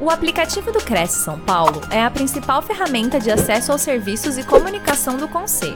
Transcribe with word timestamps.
O 0.00 0.10
aplicativo 0.10 0.70
do 0.70 0.78
Cresce 0.78 1.24
São 1.24 1.40
Paulo 1.40 1.80
é 1.90 2.00
a 2.00 2.08
principal 2.08 2.62
ferramenta 2.62 3.18
de 3.18 3.32
acesso 3.32 3.72
aos 3.72 3.82
serviços 3.82 4.38
e 4.38 4.44
comunicação 4.44 5.16
do 5.16 5.26
Conselho. 5.26 5.74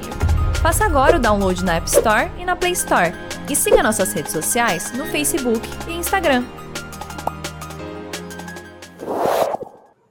Faça 0.62 0.84
agora 0.84 1.16
o 1.16 1.20
download 1.20 1.64
na 1.64 1.74
App 1.74 1.88
Store 1.88 2.30
e 2.38 2.44
na 2.44 2.54
Play 2.54 2.70
Store. 2.70 3.12
E 3.50 3.56
siga 3.56 3.82
nossas 3.82 4.12
redes 4.12 4.30
sociais 4.30 4.92
no 4.92 5.06
Facebook 5.06 5.68
e 5.88 5.94
Instagram. 5.94 6.44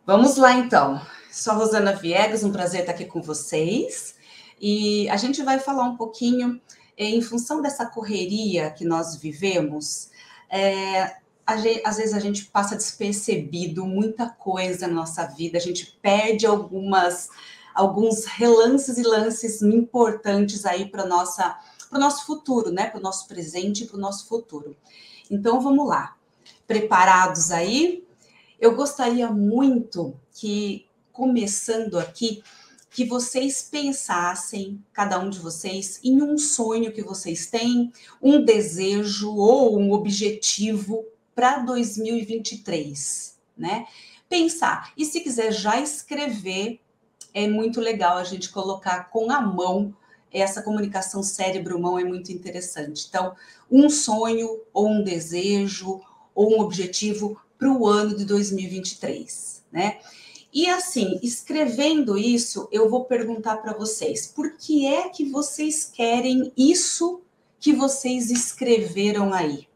Vamos 0.05 0.35
lá 0.35 0.55
então. 0.55 1.01
Sou 1.31 1.53
a 1.53 1.55
Rosana 1.55 1.93
Viegas, 1.93 2.43
um 2.43 2.51
prazer 2.51 2.81
estar 2.81 2.91
aqui 2.91 3.05
com 3.05 3.21
vocês. 3.21 4.15
E 4.59 5.09
a 5.09 5.15
gente 5.15 5.41
vai 5.41 5.57
falar 5.57 5.85
um 5.85 5.95
pouquinho, 5.95 6.59
eh, 6.97 7.05
em 7.05 7.21
função 7.21 7.61
dessa 7.61 7.85
correria 7.85 8.71
que 8.71 8.83
nós 8.83 9.15
vivemos, 9.15 10.09
é, 10.49 11.15
às 11.45 11.97
vezes 11.97 12.13
a 12.13 12.19
gente 12.19 12.45
passa 12.45 12.75
despercebido 12.75 13.85
muita 13.85 14.29
coisa 14.29 14.87
na 14.87 14.93
nossa 14.93 15.25
vida, 15.25 15.57
a 15.57 15.61
gente 15.61 15.97
perde 16.01 16.45
algumas 16.45 17.29
alguns 17.73 18.25
relances 18.25 18.97
e 18.97 19.03
lances 19.03 19.61
importantes 19.61 20.65
aí 20.65 20.89
para 20.89 21.05
nossa 21.05 21.57
para 21.89 21.97
o 21.97 21.99
nosso 22.01 22.25
futuro, 22.25 22.71
né? 22.71 22.87
Para 22.89 22.99
o 22.99 23.03
nosso 23.03 23.27
presente 23.27 23.83
e 23.83 23.87
para 23.87 23.97
o 23.97 23.99
nosso 23.99 24.25
futuro. 24.27 24.77
Então 25.29 25.59
vamos 25.59 25.87
lá. 25.87 26.15
Preparados 26.65 27.51
aí? 27.51 28.05
Eu 28.59 28.75
gostaria 28.75 29.29
muito 29.29 30.13
que, 30.33 30.85
começando 31.11 31.99
aqui, 31.99 32.41
que 32.89 33.05
vocês 33.05 33.61
pensassem, 33.61 34.81
cada 34.93 35.19
um 35.19 35.29
de 35.29 35.39
vocês, 35.39 35.99
em 36.03 36.21
um 36.21 36.37
sonho 36.37 36.93
que 36.93 37.01
vocês 37.01 37.47
têm, 37.47 37.91
um 38.21 38.43
desejo 38.43 39.35
ou 39.35 39.79
um 39.79 39.91
objetivo 39.91 41.05
para 41.35 41.59
2023, 41.59 43.37
né? 43.57 43.87
Pensar. 44.29 44.93
E 44.97 45.05
se 45.05 45.21
quiser 45.21 45.51
já 45.51 45.79
escrever, 45.79 46.79
é 47.33 47.47
muito 47.47 47.79
legal 47.79 48.17
a 48.17 48.23
gente 48.23 48.49
colocar 48.49 49.09
com 49.09 49.31
a 49.31 49.41
mão 49.41 49.95
essa 50.31 50.61
comunicação 50.61 51.21
cérebro-mão 51.21 51.99
é 51.99 52.03
muito 52.03 52.31
interessante. 52.31 53.05
Então, 53.09 53.35
um 53.69 53.89
sonho 53.89 54.61
ou 54.73 54.87
um 54.87 55.03
desejo 55.03 56.01
ou 56.33 56.55
um 56.55 56.61
objetivo 56.61 57.39
para 57.57 57.71
o 57.71 57.85
ano 57.85 58.15
de 58.15 58.25
2023, 58.25 59.63
né? 59.71 59.99
E 60.53 60.67
assim, 60.67 61.19
escrevendo 61.21 62.17
isso, 62.17 62.67
eu 62.71 62.89
vou 62.89 63.05
perguntar 63.05 63.57
para 63.57 63.73
vocês: 63.73 64.27
por 64.27 64.57
que 64.57 64.85
é 64.85 65.09
que 65.09 65.25
vocês 65.29 65.85
querem 65.85 66.51
isso 66.57 67.21
que 67.59 67.73
vocês 67.73 68.31
escreveram 68.31 69.33
aí? 69.33 69.67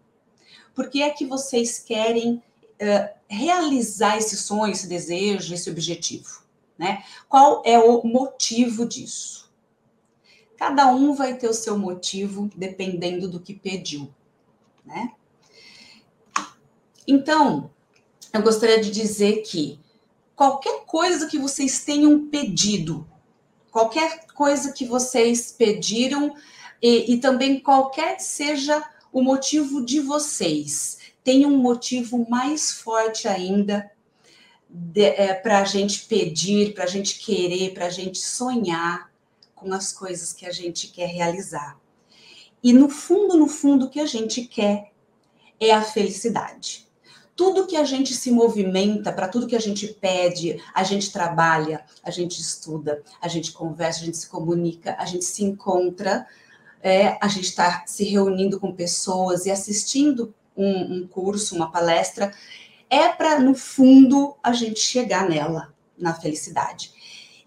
Por 0.76 0.90
que 0.90 1.02
é 1.02 1.10
que 1.10 1.26
vocês 1.26 1.80
querem 1.80 2.36
uh, 2.36 3.10
realizar 3.28 4.18
esse 4.18 4.36
sonho, 4.36 4.74
esse 4.74 4.88
desejo, 4.88 5.54
esse 5.54 5.70
objetivo? 5.70 6.44
Né? 6.78 7.04
Qual 7.30 7.64
é 7.66 7.80
o 7.80 8.04
motivo 8.04 8.86
disso? 8.86 9.50
Cada 10.58 10.88
um 10.88 11.14
vai 11.14 11.36
ter 11.36 11.50
o 11.50 11.54
seu 11.54 11.78
motivo 11.78 12.50
dependendo 12.56 13.28
do 13.30 13.40
que 13.40 13.54
pediu, 13.54 14.14
né? 14.86 15.14
Então, 17.08 17.70
eu 18.34 18.42
gostaria 18.42 18.82
de 18.82 18.90
dizer 18.90 19.42
que 19.44 19.80
qualquer 20.36 20.86
coisa 20.86 21.28
que 21.28 21.38
vocês 21.38 21.84
tenham 21.84 22.28
pedido, 22.28 23.08
qualquer 23.72 24.26
coisa 24.28 24.72
que 24.72 24.86
vocês 24.86 25.52
pediram 25.52 26.36
e, 26.82 27.14
e 27.14 27.20
também 27.20 27.60
qualquer 27.60 28.20
seja 28.20 28.84
o 29.16 29.22
motivo 29.22 29.82
de 29.86 30.02
vocês. 30.02 30.98
Tem 31.24 31.46
um 31.46 31.58
motivo 31.58 32.30
mais 32.30 32.74
forte 32.74 33.30
ainda 33.30 33.90
é, 34.94 35.34
para 35.34 35.60
a 35.60 35.64
gente 35.64 36.06
pedir, 36.06 36.74
para 36.74 36.84
a 36.84 36.88
gente 36.88 37.20
querer, 37.20 37.74
para 37.74 37.86
a 37.86 37.90
gente 37.90 38.18
sonhar 38.18 39.10
com 39.56 39.74
as 39.74 39.94
coisas 39.94 40.34
que 40.34 40.46
a 40.46 40.52
gente 40.52 40.90
quer 40.90 41.08
realizar. 41.08 41.80
E 42.62 42.74
no 42.74 42.90
fundo, 42.90 43.38
no 43.38 43.48
fundo, 43.48 43.86
o 43.86 43.90
que 43.90 44.02
a 44.02 44.06
gente 44.06 44.42
quer 44.42 44.92
é 45.62 45.72
a 45.72 45.82
felicidade. 45.82 46.86
Tudo 47.38 47.68
que 47.68 47.78
a 47.78 47.86
gente 47.86 48.14
se 48.14 48.30
movimenta, 48.30 49.14
para 49.14 49.30
tudo 49.30 49.48
que 49.48 49.56
a 49.56 49.62
gente 49.62 49.88
pede, 49.88 50.62
a 50.74 50.84
gente 50.84 51.10
trabalha, 51.14 51.86
a 52.04 52.12
gente 52.12 52.42
estuda, 52.42 53.02
a 53.22 53.30
gente 53.30 53.54
conversa, 53.54 54.02
a 54.02 54.06
gente 54.06 54.18
se 54.18 54.28
comunica, 54.28 54.94
a 55.00 55.06
gente 55.06 55.24
se 55.24 55.42
encontra 55.42 56.28
é, 56.86 57.18
a 57.20 57.28
gente 57.28 57.46
está 57.46 57.84
se 57.88 58.04
reunindo 58.04 58.60
com 58.60 58.72
pessoas 58.72 59.48
e 59.48 59.52
assistindo 59.52 60.36
um, 60.56 60.98
um 60.98 61.08
curso, 61.08 61.56
uma 61.56 61.72
palestra, 61.72 62.32
é 62.88 63.10
para, 63.10 63.40
no 63.40 63.56
fundo, 63.56 64.36
a 64.44 64.54
gente 64.54 64.80
chegar 64.80 65.28
nela, 65.28 65.74
na 65.98 66.14
felicidade. 66.14 66.94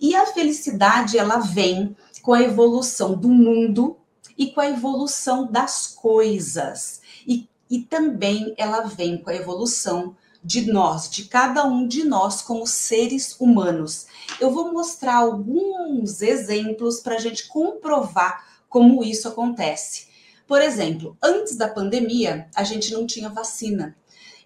E 0.01 0.13
a 0.17 0.27
felicidade, 0.27 1.17
ela 1.17 1.39
vem 1.39 1.97
com 2.21 2.33
a 2.33 2.43
evolução 2.43 3.15
do 3.15 3.29
mundo 3.29 3.97
e 4.37 4.51
com 4.51 4.61
a 4.61 4.71
evolução 4.71 5.47
das 5.47 5.87
coisas. 5.87 7.01
E, 7.25 7.49
e 7.71 7.79
também 7.79 8.53
ela 8.59 8.81
vem 8.89 9.19
com 9.19 9.31
a 9.31 9.37
evolução 9.37 10.17
de 10.43 10.71
nós, 10.73 11.09
de 11.09 11.27
cada 11.27 11.65
um 11.65 11.87
de 11.87 12.03
nós 12.03 12.43
como 12.43 12.67
seres 12.67 13.37
humanos. 13.39 14.09
Eu 14.41 14.51
vou 14.51 14.73
mostrar 14.73 15.15
alguns 15.15 16.23
exemplos 16.23 16.99
para 16.99 17.15
a 17.15 17.21
gente 17.21 17.47
comprovar 17.47 18.48
como 18.69 19.03
isso 19.03 19.29
acontece. 19.29 20.09
Por 20.47 20.63
exemplo, 20.63 21.17
antes 21.23 21.57
da 21.57 21.69
pandemia, 21.69 22.49
a 22.55 22.65
gente 22.65 22.93
não 22.93 23.07
tinha 23.07 23.29
vacina. 23.29 23.97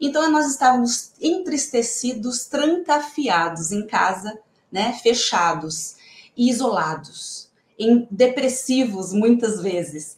Então, 0.00 0.28
nós 0.30 0.50
estávamos 0.50 1.12
entristecidos, 1.20 2.46
trancafiados 2.46 3.70
em 3.70 3.86
casa, 3.86 4.36
né, 4.70 4.98
fechados, 5.00 5.94
isolados, 6.36 7.48
em 7.78 8.08
depressivos 8.10 9.12
muitas 9.12 9.60
vezes. 9.60 10.16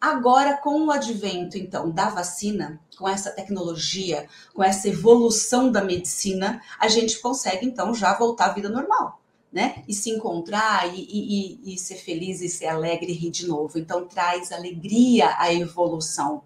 Agora, 0.00 0.56
com 0.56 0.86
o 0.86 0.90
advento, 0.90 1.56
então, 1.56 1.90
da 1.90 2.08
vacina, 2.08 2.80
com 2.98 3.08
essa 3.08 3.30
tecnologia, 3.30 4.28
com 4.52 4.62
essa 4.62 4.88
evolução 4.88 5.70
da 5.70 5.82
medicina, 5.82 6.60
a 6.78 6.88
gente 6.88 7.20
consegue, 7.20 7.64
então, 7.64 7.94
já 7.94 8.12
voltar 8.18 8.46
à 8.46 8.52
vida 8.52 8.68
normal 8.68 9.20
né? 9.54 9.84
E 9.86 9.94
se 9.94 10.10
encontrar 10.10 10.92
e, 10.92 11.00
e, 11.00 11.74
e, 11.74 11.78
ser 11.78 11.94
feliz 11.94 12.40
e 12.40 12.48
ser 12.48 12.66
alegre 12.66 13.12
e 13.12 13.14
rir 13.14 13.30
de 13.30 13.46
novo. 13.46 13.78
Então, 13.78 14.04
traz 14.04 14.50
alegria 14.50 15.32
à 15.38 15.54
evolução. 15.54 16.42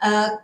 Uh, 0.00 0.38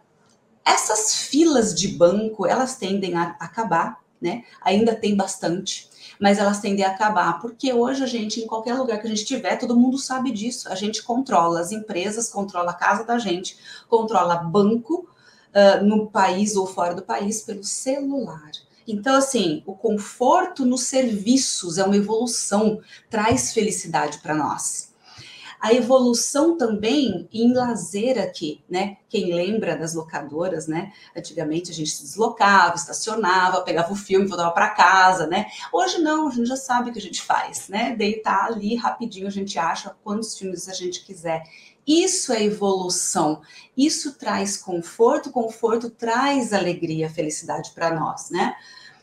essas 0.65 1.15
filas 1.15 1.72
de 1.72 1.87
banco, 1.87 2.47
elas 2.47 2.77
tendem 2.77 3.15
a 3.15 3.37
acabar, 3.38 4.03
né? 4.21 4.43
Ainda 4.60 4.93
tem 4.93 5.15
bastante, 5.15 5.88
mas 6.19 6.38
elas 6.38 6.59
tendem 6.59 6.84
a 6.84 6.88
acabar, 6.88 7.41
porque 7.41 7.72
hoje 7.72 8.03
a 8.03 8.06
gente, 8.06 8.41
em 8.41 8.47
qualquer 8.47 8.75
lugar 8.75 8.99
que 8.99 9.06
a 9.06 9.11
gente 9.11 9.22
estiver, 9.22 9.56
todo 9.56 9.78
mundo 9.78 9.97
sabe 9.97 10.32
disso. 10.32 10.69
A 10.71 10.75
gente 10.75 11.00
controla 11.00 11.61
as 11.61 11.71
empresas, 11.71 12.28
controla 12.28 12.72
a 12.72 12.75
casa 12.75 13.05
da 13.05 13.19
gente, 13.19 13.56
controla 13.88 14.34
banco 14.34 15.09
uh, 15.55 15.84
no 15.84 16.09
país 16.09 16.56
ou 16.56 16.66
fora 16.66 16.93
do 16.93 17.03
país 17.03 17.43
pelo 17.43 17.62
celular. 17.62 18.50
Então, 18.86 19.16
assim, 19.16 19.62
o 19.66 19.74
conforto 19.74 20.64
nos 20.64 20.82
serviços 20.82 21.78
é 21.78 21.84
uma 21.84 21.96
evolução, 21.96 22.80
traz 23.08 23.52
felicidade 23.52 24.18
para 24.18 24.34
nós. 24.34 24.92
A 25.64 25.72
evolução 25.72 26.58
também 26.58 27.26
em 27.32 27.54
lazer 27.54 28.18
aqui, 28.18 28.62
né? 28.68 28.98
Quem 29.08 29.32
lembra 29.32 29.74
das 29.74 29.94
locadoras, 29.94 30.66
né? 30.66 30.92
Antigamente 31.16 31.70
a 31.70 31.74
gente 31.74 31.88
se 31.88 32.02
deslocava, 32.02 32.74
estacionava, 32.74 33.62
pegava 33.62 33.90
o 33.90 33.96
filme, 33.96 34.26
voltava 34.26 34.50
para 34.50 34.68
casa, 34.68 35.26
né? 35.26 35.46
Hoje 35.72 36.02
não, 36.02 36.28
a 36.28 36.30
gente 36.30 36.48
já 36.48 36.56
sabe 36.56 36.90
o 36.90 36.92
que 36.92 36.98
a 36.98 37.02
gente 37.02 37.22
faz, 37.22 37.68
né? 37.70 37.96
Deitar 37.96 38.44
ali 38.44 38.76
rapidinho 38.76 39.26
a 39.26 39.30
gente 39.30 39.58
acha 39.58 39.96
quantos 40.04 40.36
filmes 40.36 40.68
a 40.68 40.74
gente 40.74 41.02
quiser. 41.02 41.42
Isso 41.86 42.32
é 42.32 42.44
evolução. 42.44 43.42
Isso 43.76 44.14
traz 44.14 44.56
conforto, 44.56 45.30
conforto 45.30 45.90
traz 45.90 46.52
alegria, 46.52 47.10
felicidade 47.10 47.72
para 47.74 47.94
nós, 47.94 48.30
né? 48.30 48.54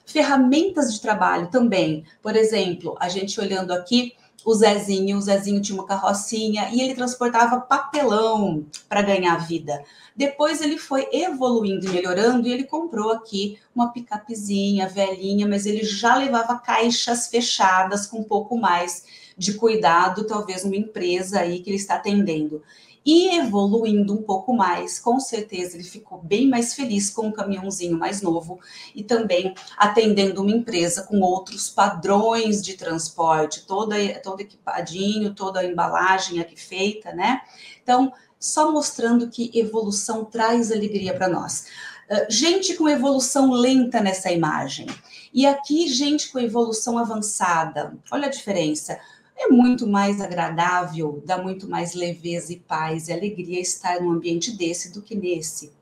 Ferramentas 0.05 0.93
de 0.93 1.01
trabalho 1.01 1.49
também. 1.49 2.03
Por 2.21 2.35
exemplo, 2.35 2.95
a 2.99 3.07
gente 3.07 3.39
olhando 3.39 3.71
aqui 3.71 4.13
o 4.43 4.53
Zezinho, 4.53 5.17
o 5.17 5.21
Zezinho 5.21 5.61
tinha 5.61 5.77
uma 5.77 5.85
carrocinha 5.85 6.69
e 6.71 6.81
ele 6.81 6.95
transportava 6.95 7.61
papelão 7.61 8.65
para 8.89 9.01
ganhar 9.01 9.37
vida. 9.37 9.83
Depois 10.15 10.61
ele 10.61 10.77
foi 10.77 11.07
evoluindo 11.11 11.85
e 11.85 11.89
melhorando 11.89 12.47
e 12.47 12.51
ele 12.51 12.63
comprou 12.63 13.11
aqui 13.11 13.59
uma 13.75 13.91
picapezinha 13.91 14.87
velhinha, 14.87 15.47
mas 15.47 15.65
ele 15.65 15.83
já 15.83 16.15
levava 16.15 16.57
caixas 16.57 17.27
fechadas 17.27 18.07
com 18.07 18.19
um 18.19 18.23
pouco 18.23 18.57
mais 18.57 19.30
de 19.41 19.55
cuidado, 19.55 20.25
talvez 20.25 20.63
uma 20.63 20.75
empresa 20.75 21.39
aí 21.39 21.59
que 21.61 21.71
ele 21.71 21.77
está 21.77 21.95
atendendo 21.95 22.61
e 23.03 23.35
evoluindo 23.39 24.13
um 24.13 24.21
pouco 24.21 24.53
mais, 24.53 24.99
com 24.99 25.19
certeza 25.19 25.75
ele 25.75 25.83
ficou 25.83 26.21
bem 26.21 26.47
mais 26.47 26.75
feliz 26.75 27.09
com 27.09 27.27
um 27.27 27.31
caminhãozinho 27.31 27.97
mais 27.97 28.21
novo 28.21 28.59
e 28.93 29.03
também 29.03 29.55
atendendo 29.75 30.41
uma 30.41 30.51
empresa 30.51 31.01
com 31.03 31.19
outros 31.21 31.67
padrões 31.67 32.61
de 32.61 32.75
transporte, 32.75 33.65
toda, 33.65 33.95
todo 34.21 34.41
equipadinho, 34.41 35.33
toda 35.33 35.61
a 35.61 35.65
embalagem 35.65 36.39
aqui 36.39 36.55
feita, 36.55 37.11
né? 37.11 37.41
Então, 37.81 38.13
só 38.39 38.71
mostrando 38.71 39.29
que 39.29 39.51
evolução 39.53 40.23
traz 40.23 40.71
alegria 40.71 41.15
para 41.15 41.27
nós. 41.27 41.65
Uh, 42.09 42.31
gente 42.31 42.75
com 42.75 42.87
evolução 42.87 43.51
lenta 43.51 43.99
nessa 43.99 44.31
imagem. 44.31 44.85
E 45.33 45.45
aqui, 45.45 45.87
gente 45.87 46.31
com 46.31 46.39
evolução 46.39 46.97
avançada. 46.97 47.97
Olha 48.11 48.27
a 48.27 48.31
diferença. 48.31 48.99
É 49.41 49.47
muito 49.47 49.87
mais 49.87 50.21
agradável, 50.21 51.23
dá 51.25 51.35
muito 51.35 51.67
mais 51.67 51.95
leveza 51.95 52.53
e 52.53 52.59
paz 52.59 53.07
e 53.07 53.11
alegria 53.11 53.59
estar 53.59 53.99
num 53.99 54.11
ambiente 54.11 54.51
desse 54.51 54.91
do 54.93 55.01
que 55.01 55.15
nesse. 55.15 55.73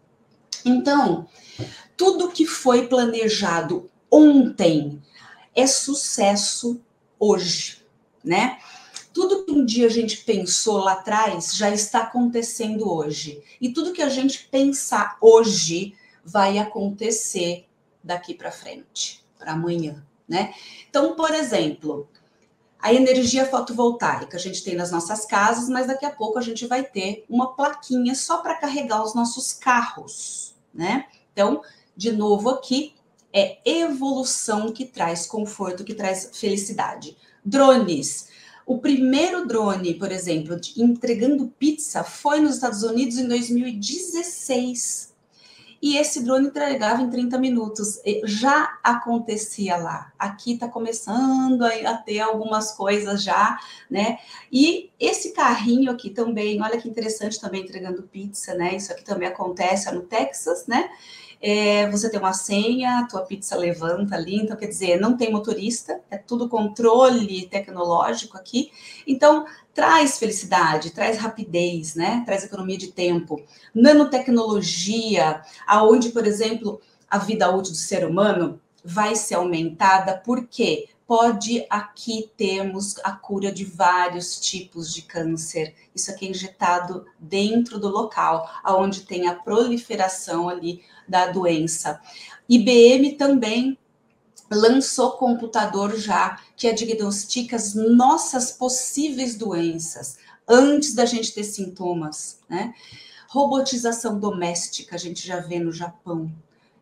Então, 0.64 1.28
tudo 1.98 2.32
que 2.32 2.46
foi 2.46 2.88
planejado 2.88 3.90
ontem 4.10 5.02
é 5.54 5.68
sucesso 5.68 6.80
hoje, 7.20 7.84
né? 8.24 8.60
Tudo 9.14 9.44
que 9.44 9.52
um 9.52 9.66
dia 9.66 9.88
a 9.88 9.90
gente 9.90 10.20
pensou 10.20 10.78
lá 10.78 10.94
atrás 10.94 11.54
já 11.54 11.70
está 11.70 12.04
acontecendo 12.04 12.90
hoje. 12.90 13.44
E 13.60 13.74
tudo 13.74 13.92
que 13.92 14.02
a 14.02 14.08
gente 14.08 14.48
pensar 14.50 15.18
hoje 15.20 15.96
vai 16.24 16.60
acontecer 16.60 17.66
daqui 18.02 18.34
para 18.34 18.52
frente, 18.52 19.22
para 19.38 19.52
amanhã, 19.52 20.02
né? 20.26 20.54
Então, 20.90 21.14
por 21.14 21.34
exemplo, 21.34 22.08
a 22.80 22.94
energia 22.94 23.46
fotovoltaica 23.46 24.38
a 24.38 24.40
gente 24.40 24.64
tem 24.64 24.76
nas 24.76 24.92
nossas 24.92 25.26
casas, 25.26 25.68
mas 25.68 25.88
daqui 25.88 26.06
a 26.06 26.12
pouco 26.12 26.40
a 26.40 26.42
gente 26.42 26.66
vai 26.66 26.84
ter 26.84 27.26
uma 27.30 27.54
plaquinha 27.54 28.16
só 28.16 28.38
para 28.38 28.56
carregar 28.56 29.04
os 29.04 29.14
nossos 29.14 29.52
carros, 29.52 30.56
né? 30.74 31.06
Então, 31.34 31.62
de 31.96 32.12
novo 32.14 32.50
aqui, 32.50 32.96
é 33.34 33.60
evolução 33.66 34.72
que 34.72 34.86
traz 34.86 35.28
conforto, 35.28 35.84
que 35.84 35.94
traz 35.94 36.32
felicidade. 36.34 37.18
Drones. 37.44 38.30
O 38.66 38.78
primeiro 38.78 39.46
drone, 39.46 39.96
por 39.96 40.12
exemplo, 40.12 40.60
entregando 40.78 41.54
pizza 41.60 42.04
foi 42.04 42.40
nos 42.40 42.56
Estados 42.56 42.84
Unidos 42.84 43.18
em 43.18 43.28
2016 43.28 45.10
e 45.82 45.98
esse 45.98 46.24
drone 46.24 46.48
entregava 46.48 47.02
em 47.02 47.10
30 47.10 47.38
minutos. 47.38 48.00
Já 48.26 48.69
acontecia 48.84 49.78
lá. 49.78 50.12
Aqui 50.18 50.54
está 50.54 50.68
começando 50.68 51.64
a, 51.64 51.98
ter 51.98 52.20
algumas 52.20 52.72
coisas 52.72 53.24
já, 53.24 53.60
né? 53.90 54.20
E 54.52 54.92
esse 55.00 55.32
carrinho 55.32 55.92
aqui 55.92 56.10
também, 56.10 56.62
olha 56.62 56.80
que 56.80 56.90
interessante 56.90 57.40
também 57.40 57.64
entregando 57.64 58.04
pizza, 58.04 58.54
né? 58.54 58.76
Isso 58.76 58.92
aqui 58.92 59.04
também 59.04 59.28
acontece 59.28 59.92
no 59.92 60.02
Texas, 60.02 60.66
né? 60.68 60.90
É, 61.42 61.90
você 61.90 62.10
tem 62.10 62.20
uma 62.20 62.34
senha, 62.34 63.00
a 63.00 63.08
tua 63.08 63.22
pizza 63.22 63.56
levanta 63.56 64.16
ali, 64.16 64.36
então 64.36 64.58
quer 64.58 64.68
dizer, 64.68 65.00
não 65.00 65.16
tem 65.16 65.32
motorista, 65.32 66.02
é 66.12 66.18
tudo 66.18 66.50
controle 66.50 67.48
tecnológico 67.48 68.38
aqui. 68.38 68.72
Então, 69.08 69.46
traz 69.74 70.20
felicidade, 70.20 70.92
traz 70.92 71.18
rapidez, 71.18 71.96
né? 71.96 72.24
Traz 72.26 72.44
economia 72.44 72.78
de 72.78 72.92
tempo. 72.92 73.42
Nanotecnologia, 73.74 75.42
aonde, 75.66 76.10
por 76.10 76.28
exemplo, 76.28 76.82
a 77.10 77.18
vida 77.18 77.50
útil 77.50 77.72
do 77.72 77.78
ser 77.78 78.06
humano 78.06 78.60
vai 78.90 79.16
ser 79.16 79.36
aumentada, 79.36 80.18
porque 80.18 80.90
pode 81.06 81.66
aqui 81.70 82.32
termos 82.36 82.96
a 83.04 83.12
cura 83.12 83.52
de 83.52 83.64
vários 83.64 84.40
tipos 84.40 84.92
de 84.94 85.04
câncer. 85.04 85.76
Isso 85.94 86.10
aqui 86.10 86.26
é 86.26 86.30
injetado 86.32 87.06
dentro 87.20 87.80
do 87.80 87.88
local, 87.88 88.50
aonde 88.64 89.02
tem 89.02 89.28
a 89.28 89.36
proliferação 89.36 90.50
ali 90.50 90.84
da 91.08 91.28
doença. 91.28 92.02
IBM 92.48 93.14
também 93.14 93.78
lançou 94.52 95.12
computador 95.12 95.96
já 95.96 96.40
que 96.58 96.72
diagnostica 96.74 97.56
as 97.56 97.76
nossas 97.76 98.52
possíveis 98.52 99.36
doenças 99.36 100.18
antes 100.48 100.96
da 100.96 101.06
gente 101.06 101.32
ter 101.32 101.44
sintomas, 101.44 102.40
né? 102.50 102.74
Robotização 103.28 104.20
doméstica, 104.20 104.96
a 104.96 105.00
gente 105.00 105.26
já 105.28 105.40
vê 105.40 105.60
no 105.60 105.72
Japão 105.72 106.32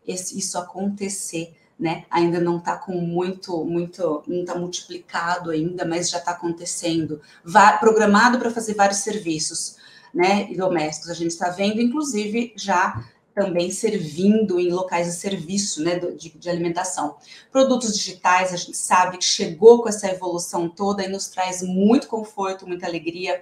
esse, 0.06 0.38
isso 0.38 0.56
acontecer, 0.56 1.54
né? 1.78 2.04
Ainda 2.10 2.40
não 2.40 2.58
está 2.58 2.76
com 2.76 2.92
muito, 2.92 3.64
muito, 3.64 4.22
não 4.26 4.40
está 4.40 4.54
multiplicado 4.54 5.50
ainda, 5.50 5.84
mas 5.84 6.10
já 6.10 6.18
está 6.18 6.32
acontecendo. 6.32 7.20
Vá, 7.44 7.78
programado 7.78 8.38
para 8.38 8.50
fazer 8.50 8.74
vários 8.74 8.98
serviços, 8.98 9.76
né? 10.12 10.50
E 10.50 10.56
domésticos. 10.56 11.10
A 11.10 11.14
gente 11.14 11.30
está 11.30 11.50
vendo, 11.50 11.80
inclusive, 11.80 12.52
já 12.56 13.04
também 13.38 13.70
servindo 13.70 14.58
em 14.58 14.72
locais 14.72 15.06
de 15.06 15.12
serviço, 15.12 15.80
né, 15.84 15.96
de, 15.96 16.30
de, 16.30 16.50
alimentação. 16.50 17.16
Produtos 17.52 17.96
digitais, 17.96 18.52
a 18.52 18.56
gente 18.56 18.76
sabe 18.76 19.18
que 19.18 19.24
chegou 19.24 19.80
com 19.80 19.88
essa 19.88 20.08
evolução 20.08 20.68
toda 20.68 21.04
e 21.04 21.08
nos 21.08 21.28
traz 21.28 21.62
muito 21.62 22.08
conforto, 22.08 22.66
muita 22.66 22.86
alegria. 22.86 23.40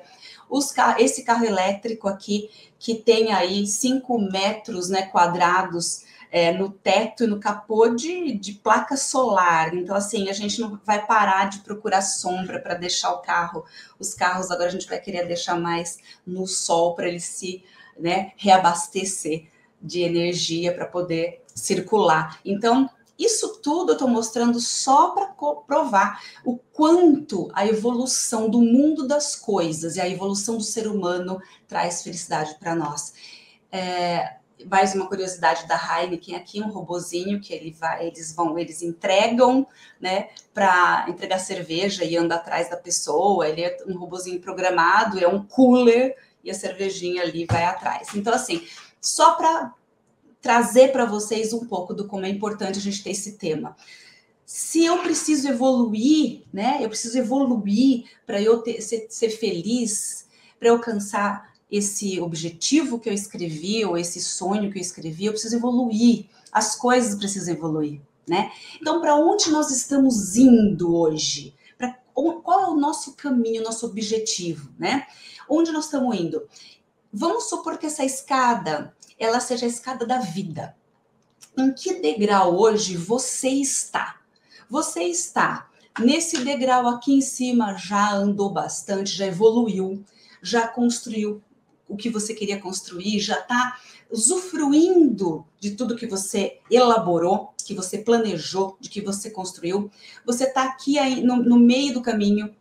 Os, 0.51 0.75
esse 0.99 1.25
carro 1.25 1.47
elétrico 1.47 2.09
aqui, 2.09 2.51
que 2.79 2.95
tem 2.95 3.33
aí 3.33 3.67
5 3.67 4.19
metros 4.19 4.91
né, 4.91 5.07
quadrados 5.07 6.05
é, 6.31 6.53
no 6.53 6.71
teto 6.71 7.25
e 7.25 7.27
no 7.27 7.41
capô 7.41 7.89
de, 7.89 8.33
de 8.33 8.53
placa 8.55 8.97
solar. 8.97 9.75
Então, 9.75 9.95
assim, 9.95 10.29
a 10.29 10.33
gente 10.33 10.61
não 10.61 10.81
vai 10.85 11.07
parar 11.07 11.49
de 11.49 11.61
procurar 11.61 12.03
sombra 12.03 12.61
para 12.61 12.75
deixar 12.75 13.13
o 13.13 13.19
carro. 13.19 13.65
Os 13.99 14.15
carros 14.15 14.51
agora 14.51 14.69
a 14.69 14.73
gente 14.73 14.89
vai 14.89 15.01
querer 15.01 15.27
deixar 15.27 15.59
mais 15.59 15.99
no 16.27 16.47
sol 16.47 16.95
para 16.95 17.09
ele 17.09 17.21
se 17.21 17.65
né, 17.99 18.33
reabastecer 18.37 19.49
de 19.81 20.03
energia 20.03 20.75
para 20.75 20.87
poder 20.87 21.43
circular. 21.55 22.39
Então, 22.45 22.91
isso 23.19 23.61
tudo 23.63 23.91
eu 23.91 23.95
estou 23.95 24.09
mostrando 24.09 24.61
só 24.61 25.11
para 25.11 25.35
provar 25.67 26.23
o 26.45 26.59
quanto 26.59 27.49
a 27.55 27.67
evolução 27.67 28.49
do 28.51 28.61
mundo 28.61 29.07
das 29.07 29.35
coisas 29.35 29.97
e 29.97 30.01
a 30.01 30.09
evolução 30.09 30.59
do 30.59 30.63
ser 30.63 30.87
humano 30.87 31.41
traz 31.67 32.03
felicidade 32.03 32.57
para 32.59 32.75
nós. 32.75 33.15
É, 33.73 34.37
mais 34.65 34.95
uma 34.95 35.07
curiosidade 35.07 35.67
da 35.67 35.77
Heineken 35.77 36.35
aqui, 36.35 36.63
um 36.63 36.71
robozinho 36.71 37.41
que 37.41 37.53
ele 37.53 37.73
vai, 37.73 38.07
eles 38.07 38.35
vão, 38.35 38.59
eles 38.59 38.81
entregam, 38.81 39.67
né, 40.01 40.29
para 40.55 41.07
entregar 41.09 41.39
cerveja 41.39 42.05
e 42.05 42.17
anda 42.17 42.37
atrás 42.37 42.71
da 42.71 42.77
pessoa. 42.77 43.49
Ele 43.49 43.63
é 43.63 43.77
um 43.87 43.99
robozinho 43.99 44.41
programado, 44.41 45.19
é 45.19 45.29
um 45.29 45.45
cooler 45.45 46.17
e 46.43 46.51
a 46.51 46.55
cervejinha 46.55 47.23
ali 47.23 47.45
vai 47.45 47.65
atrás. 47.65 48.09
Então 48.15 48.33
assim, 48.33 48.67
só 49.01 49.35
para 49.35 49.75
trazer 50.41 50.93
para 50.93 51.05
vocês 51.05 51.53
um 51.53 51.67
pouco 51.67 51.93
do 51.93 52.07
como 52.07 52.25
é 52.25 52.29
importante 52.29 52.79
a 52.79 52.83
gente 52.83 53.03
ter 53.03 53.11
esse 53.11 53.33
tema. 53.33 53.77
Se 54.45 54.85
eu 54.85 54.99
preciso 54.99 55.49
evoluir, 55.49 56.43
né? 56.53 56.79
Eu 56.81 56.89
preciso 56.89 57.19
evoluir 57.19 58.05
para 58.25 58.41
eu 58.41 58.63
ter, 58.63 58.81
ser, 58.81 59.07
ser 59.11 59.31
feliz, 59.31 60.27
para 60.59 60.71
alcançar 60.71 61.53
esse 61.71 62.21
objetivo 62.21 62.99
que 62.99 63.09
eu 63.09 63.13
escrevi 63.13 63.85
ou 63.85 63.99
esse 63.99 64.21
sonho 64.21 64.71
que 64.71 64.79
eu 64.79 64.83
escrevi, 64.83 65.27
eu 65.27 65.33
preciso 65.33 65.57
evoluir. 65.57 66.27
As 66.53 66.75
coisas 66.77 67.15
precisam 67.17 67.55
evoluir, 67.55 68.01
né? 68.27 68.51
Então, 68.81 69.01
para 69.01 69.17
onde 69.17 69.51
nós 69.51 69.71
estamos 69.71 70.37
indo 70.37 70.95
hoje? 70.95 71.55
Pra, 71.77 71.93
qual 72.15 72.61
é 72.61 72.67
o 72.69 72.77
nosso 72.77 73.15
caminho, 73.15 73.65
nosso 73.65 73.87
objetivo, 73.87 74.71
né? 74.79 75.07
Onde 75.49 75.73
nós 75.73 75.87
estamos 75.87 76.17
indo? 76.19 76.47
Vamos 77.13 77.49
supor 77.49 77.79
que 77.79 77.87
essa 77.87 78.05
escada 78.05 78.95
ela 79.19 79.41
seja 79.41 79.67
a 79.67 79.69
escada 79.69 80.07
da 80.07 80.19
vida. 80.19 80.77
Em 81.59 81.73
que 81.73 82.01
degrau 82.01 82.59
hoje 82.59 82.97
você 82.97 83.49
está? 83.49 84.21
Você 84.69 85.05
está 85.05 85.69
nesse 85.99 86.45
degrau 86.45 86.87
aqui 86.89 87.15
em 87.15 87.21
cima, 87.21 87.77
já 87.77 88.13
andou 88.13 88.51
bastante, 88.51 89.17
já 89.17 89.27
evoluiu, 89.27 90.05
já 90.43 90.69
construiu 90.69 91.43
o 91.89 91.97
que 91.97 92.11
você 92.11 92.35
queria 92.35 92.61
construir, 92.61 93.21
já 93.21 93.39
está 93.39 93.79
usufruindo 94.11 95.45
de 95.59 95.73
tudo 95.73 95.97
que 95.97 96.07
você 96.07 96.59
elaborou, 96.71 97.53
que 97.65 97.75
você 97.75 97.99
planejou, 97.99 98.77
de 98.81 98.89
que 98.89 99.01
você 99.01 99.31
construiu. 99.31 99.91
Você 100.25 100.45
está 100.45 100.65
aqui 100.65 100.99
aí 100.99 101.23
no, 101.23 101.37
no 101.37 101.59
meio 101.59 101.95
do 101.95 102.03
caminho, 102.03 102.55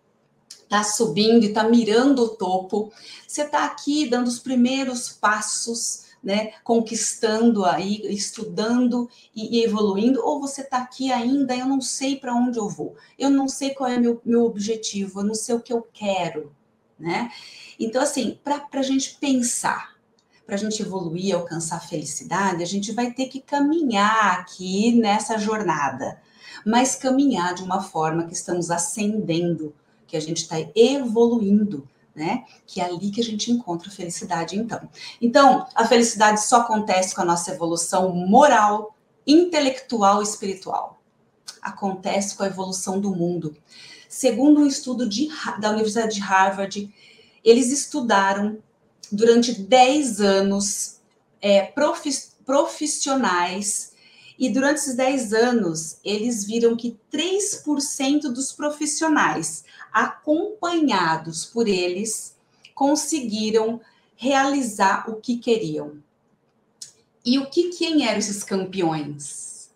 está 0.63 0.83
subindo 0.83 1.43
e 1.43 1.49
está 1.49 1.63
mirando 1.63 2.23
o 2.23 2.29
topo. 2.29 2.91
Você 3.27 3.43
está 3.43 3.65
aqui 3.65 4.07
dando 4.09 4.27
os 4.27 4.39
primeiros 4.39 5.09
passos, 5.09 6.05
né, 6.23 6.53
conquistando 6.63 7.63
aí, 7.63 8.01
estudando 8.05 9.07
e, 9.35 9.59
e 9.59 9.63
evoluindo, 9.63 10.25
ou 10.25 10.41
você 10.41 10.61
está 10.61 10.79
aqui 10.79 11.11
ainda, 11.11 11.55
eu 11.55 11.67
não 11.67 11.79
sei 11.79 12.15
para 12.15 12.33
onde 12.33 12.57
eu 12.57 12.67
vou, 12.67 12.95
eu 13.19 13.29
não 13.29 13.47
sei 13.47 13.75
qual 13.75 13.87
é 13.87 13.99
meu, 13.99 14.19
meu 14.25 14.43
objetivo, 14.43 15.19
eu 15.19 15.23
não 15.23 15.35
sei 15.35 15.53
o 15.53 15.61
que 15.61 15.71
eu 15.71 15.87
quero, 15.93 16.51
né? 16.97 17.29
Então, 17.79 18.01
assim, 18.01 18.39
para 18.43 18.67
a 18.73 18.81
gente 18.81 19.17
pensar, 19.19 19.95
para 20.45 20.55
a 20.55 20.57
gente 20.57 20.81
evoluir, 20.81 21.35
alcançar 21.35 21.77
a 21.77 21.81
felicidade, 21.81 22.63
a 22.63 22.67
gente 22.67 22.91
vai 22.91 23.11
ter 23.11 23.27
que 23.27 23.41
caminhar 23.41 24.39
aqui 24.39 24.91
nessa 24.93 25.37
jornada, 25.37 26.21
mas 26.65 26.95
caminhar 26.95 27.53
de 27.53 27.63
uma 27.63 27.81
forma 27.81 28.25
que 28.25 28.33
estamos 28.33 28.69
ascendendo, 28.69 29.73
que 30.07 30.15
a 30.15 30.19
gente 30.19 30.43
está 30.43 30.55
evoluindo, 30.75 31.87
né? 32.15 32.45
Que 32.65 32.79
é 32.79 32.85
ali 32.85 33.09
que 33.09 33.19
a 33.19 33.23
gente 33.23 33.51
encontra 33.51 33.89
a 33.89 33.91
felicidade, 33.91 34.57
então. 34.57 34.87
Então, 35.21 35.67
a 35.75 35.85
felicidade 35.85 36.41
só 36.43 36.61
acontece 36.61 37.13
com 37.13 37.21
a 37.21 37.25
nossa 37.25 37.51
evolução 37.51 38.15
moral, 38.15 38.95
intelectual 39.27 40.21
e 40.21 40.23
espiritual. 40.23 41.01
Acontece 41.61 42.35
com 42.35 42.43
a 42.43 42.47
evolução 42.47 43.01
do 43.01 43.13
mundo. 43.13 43.57
Segundo 44.07 44.61
um 44.61 44.65
estudo 44.65 45.09
de, 45.09 45.27
da 45.59 45.71
Universidade 45.71 46.15
de 46.15 46.21
Harvard, 46.21 46.93
eles 47.45 47.71
estudaram 47.71 48.57
durante 49.11 49.53
10 49.53 50.19
anos 50.19 50.99
é, 51.39 51.71
profissionais 52.43 53.93
e 54.37 54.49
durante 54.49 54.77
esses 54.77 54.95
10 54.95 55.33
anos, 55.33 55.97
eles 56.03 56.43
viram 56.43 56.75
que 56.75 56.99
3% 57.11 58.23
dos 58.33 58.51
profissionais 58.51 59.63
acompanhados 59.93 61.45
por 61.45 61.67
eles 61.67 62.35
conseguiram 62.73 63.79
realizar 64.17 65.09
o 65.09 65.15
que 65.15 65.37
queriam. 65.37 66.03
E 67.23 67.39
o 67.39 67.49
que 67.49 67.69
quem 67.69 68.05
eram 68.05 68.19
esses 68.19 68.43
campeões? 68.43 69.69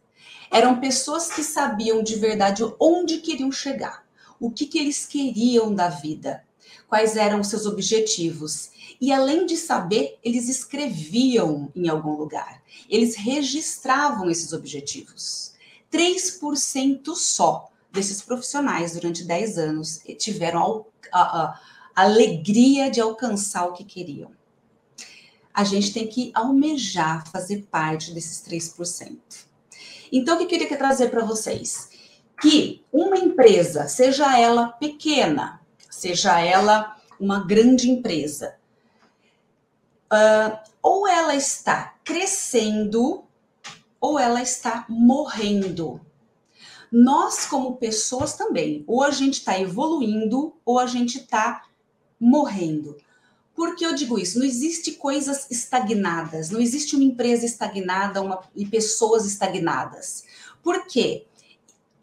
Eram 0.51 0.79
pessoas 0.79 1.31
que 1.31 1.43
sabiam 1.43 2.03
de 2.03 2.15
verdade 2.15 2.63
onde 2.79 3.19
queriam 3.19 3.51
chegar, 3.51 4.05
o 4.39 4.51
que, 4.51 4.65
que 4.65 4.79
eles 4.79 5.05
queriam 5.05 5.73
da 5.73 5.88
vida, 5.88 6.43
quais 6.89 7.15
eram 7.15 7.39
os 7.39 7.48
seus 7.48 7.65
objetivos. 7.65 8.72
E 9.00 9.13
além 9.13 9.46
de 9.46 9.55
saber, 9.55 10.19
eles 10.24 10.50
escreviam 10.50 11.72
em 11.75 11.88
algum 11.88 12.15
lugar, 12.15 12.62
eles 12.89 13.15
registravam 13.15 14.29
esses 14.29 14.51
objetivos. 14.51 15.53
3% 15.91 17.15
só 17.15 17.69
desses 17.91 18.22
profissionais 18.22 18.93
durante 18.93 19.24
10 19.24 19.58
anos 19.58 20.01
tiveram 20.17 20.86
a, 21.12 21.22
a, 21.22 21.62
a 21.96 22.01
alegria 22.03 22.89
de 22.89 23.00
alcançar 23.00 23.67
o 23.67 23.74
que 23.74 23.84
queriam. 23.84 24.31
A 25.53 25.63
gente 25.63 25.93
tem 25.93 26.08
que 26.08 26.31
almejar 26.34 27.27
fazer 27.31 27.67
parte 27.72 28.13
desses 28.13 28.43
3%. 28.48 29.17
Então, 30.12 30.36
o 30.36 30.38
que 30.38 30.43
eu 30.43 30.48
queria 30.48 30.77
trazer 30.77 31.10
para 31.10 31.25
vocês? 31.25 31.89
Que 32.41 32.84
uma 32.91 33.17
empresa, 33.17 33.88
seja 33.88 34.39
ela 34.39 34.67
pequena, 34.67 35.58
seja 35.99 36.39
ela 36.39 36.95
uma 37.19 37.45
grande 37.45 37.89
empresa, 37.89 38.55
uh, 40.11 40.57
ou 40.81 41.07
ela 41.07 41.35
está 41.35 41.95
crescendo 42.03 43.25
ou 43.99 44.17
ela 44.17 44.41
está 44.41 44.85
morrendo. 44.87 45.99
Nós, 46.89 47.45
como 47.45 47.75
pessoas 47.75 48.33
também, 48.33 48.83
ou 48.87 49.03
a 49.03 49.11
gente 49.11 49.39
está 49.39 49.59
evoluindo 49.59 50.55
ou 50.65 50.79
a 50.79 50.85
gente 50.85 51.19
está 51.19 51.65
morrendo. 52.19 52.95
Por 53.53 53.75
que 53.75 53.85
eu 53.85 53.93
digo 53.93 54.17
isso? 54.17 54.39
Não 54.39 54.45
existe 54.45 54.93
coisas 54.93 55.51
estagnadas, 55.51 56.49
não 56.49 56.61
existe 56.61 56.95
uma 56.95 57.03
empresa 57.03 57.45
estagnada 57.45 58.21
uma, 58.21 58.41
e 58.55 58.65
pessoas 58.65 59.25
estagnadas. 59.25 60.23
Por 60.63 60.87
quê? 60.87 61.27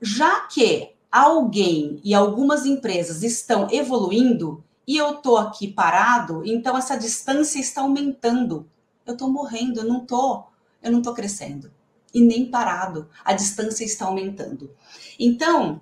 Já 0.01 0.41
que 0.43 0.96
alguém 1.23 2.01
e 2.05 2.15
algumas 2.15 2.67
empresas 2.67 3.23
estão 3.23 3.69
evoluindo 3.71 4.63
e 4.87 4.97
eu 4.97 5.15
tô 5.17 5.37
aqui 5.37 5.67
parado, 5.69 6.43
então 6.45 6.77
essa 6.77 6.97
distância 6.97 7.59
está 7.59 7.81
aumentando. 7.81 8.69
Eu 9.05 9.15
estou 9.15 9.31
morrendo, 9.31 9.81
eu 9.81 9.85
não 9.85 10.05
tô, 10.05 10.45
eu 10.83 10.93
não 10.93 11.03
tô 11.03 11.13
crescendo 11.13 11.71
e 12.15 12.21
nem 12.21 12.47
parado. 12.47 13.09
A 13.25 13.33
distância 13.33 13.85
está 13.85 14.07
aumentando. 14.07 14.71
Então, 15.19 15.81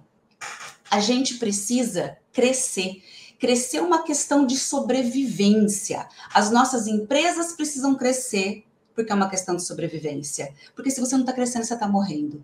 a 0.90 1.00
gente 1.00 1.34
precisa 1.34 2.16
crescer. 2.32 3.02
Crescer 3.38 3.78
é 3.78 3.82
uma 3.82 4.02
questão 4.02 4.46
de 4.46 4.56
sobrevivência. 4.56 6.08
As 6.32 6.50
nossas 6.50 6.86
empresas 6.86 7.52
precisam 7.52 7.94
crescer 7.94 8.64
porque 8.94 9.10
é 9.10 9.14
uma 9.14 9.28
questão 9.28 9.56
de 9.56 9.62
sobrevivência. 9.62 10.54
Porque 10.74 10.90
se 10.90 11.00
você 11.00 11.14
não 11.14 11.22
está 11.22 11.32
crescendo, 11.32 11.64
você 11.64 11.74
está 11.74 11.88
morrendo. 11.88 12.42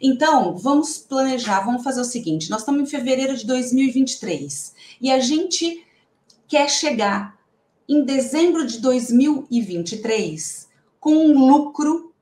Então, 0.00 0.56
vamos 0.56 0.98
planejar, 0.98 1.60
vamos 1.60 1.82
fazer 1.82 2.00
o 2.00 2.04
seguinte: 2.04 2.50
nós 2.50 2.60
estamos 2.60 2.82
em 2.82 2.86
fevereiro 2.86 3.36
de 3.36 3.46
2023 3.46 4.74
e 5.00 5.10
a 5.10 5.18
gente 5.18 5.84
quer 6.46 6.68
chegar 6.68 7.38
em 7.88 8.04
dezembro 8.04 8.66
de 8.66 8.78
2023 8.78 10.68
com 11.00 11.14
um 11.14 11.46
lucro 11.46 12.14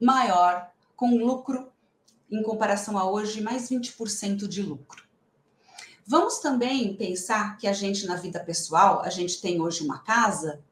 maior, 0.00 0.70
com 0.96 1.08
um 1.08 1.24
lucro 1.24 1.68
em 2.30 2.42
comparação 2.42 2.98
a 2.98 3.10
hoje, 3.10 3.40
mais 3.40 3.68
20% 3.70 4.46
de 4.48 4.62
lucro. 4.62 5.04
Vamos 6.06 6.38
também 6.38 6.94
pensar 6.96 7.56
que 7.56 7.66
a 7.66 7.72
gente, 7.72 8.06
na 8.06 8.16
vida 8.16 8.38
pessoal, 8.40 9.00
a 9.02 9.08
gente 9.08 9.40
tem 9.40 9.60
hoje 9.60 9.82
uma 9.82 10.00
casa 10.00 10.62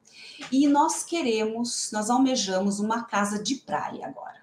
e 0.50 0.66
nós 0.68 1.04
queremos, 1.04 1.90
nós 1.90 2.10
almejamos 2.10 2.80
uma 2.80 3.04
casa 3.04 3.42
de 3.42 3.54
praia 3.56 4.06
agora. 4.06 4.41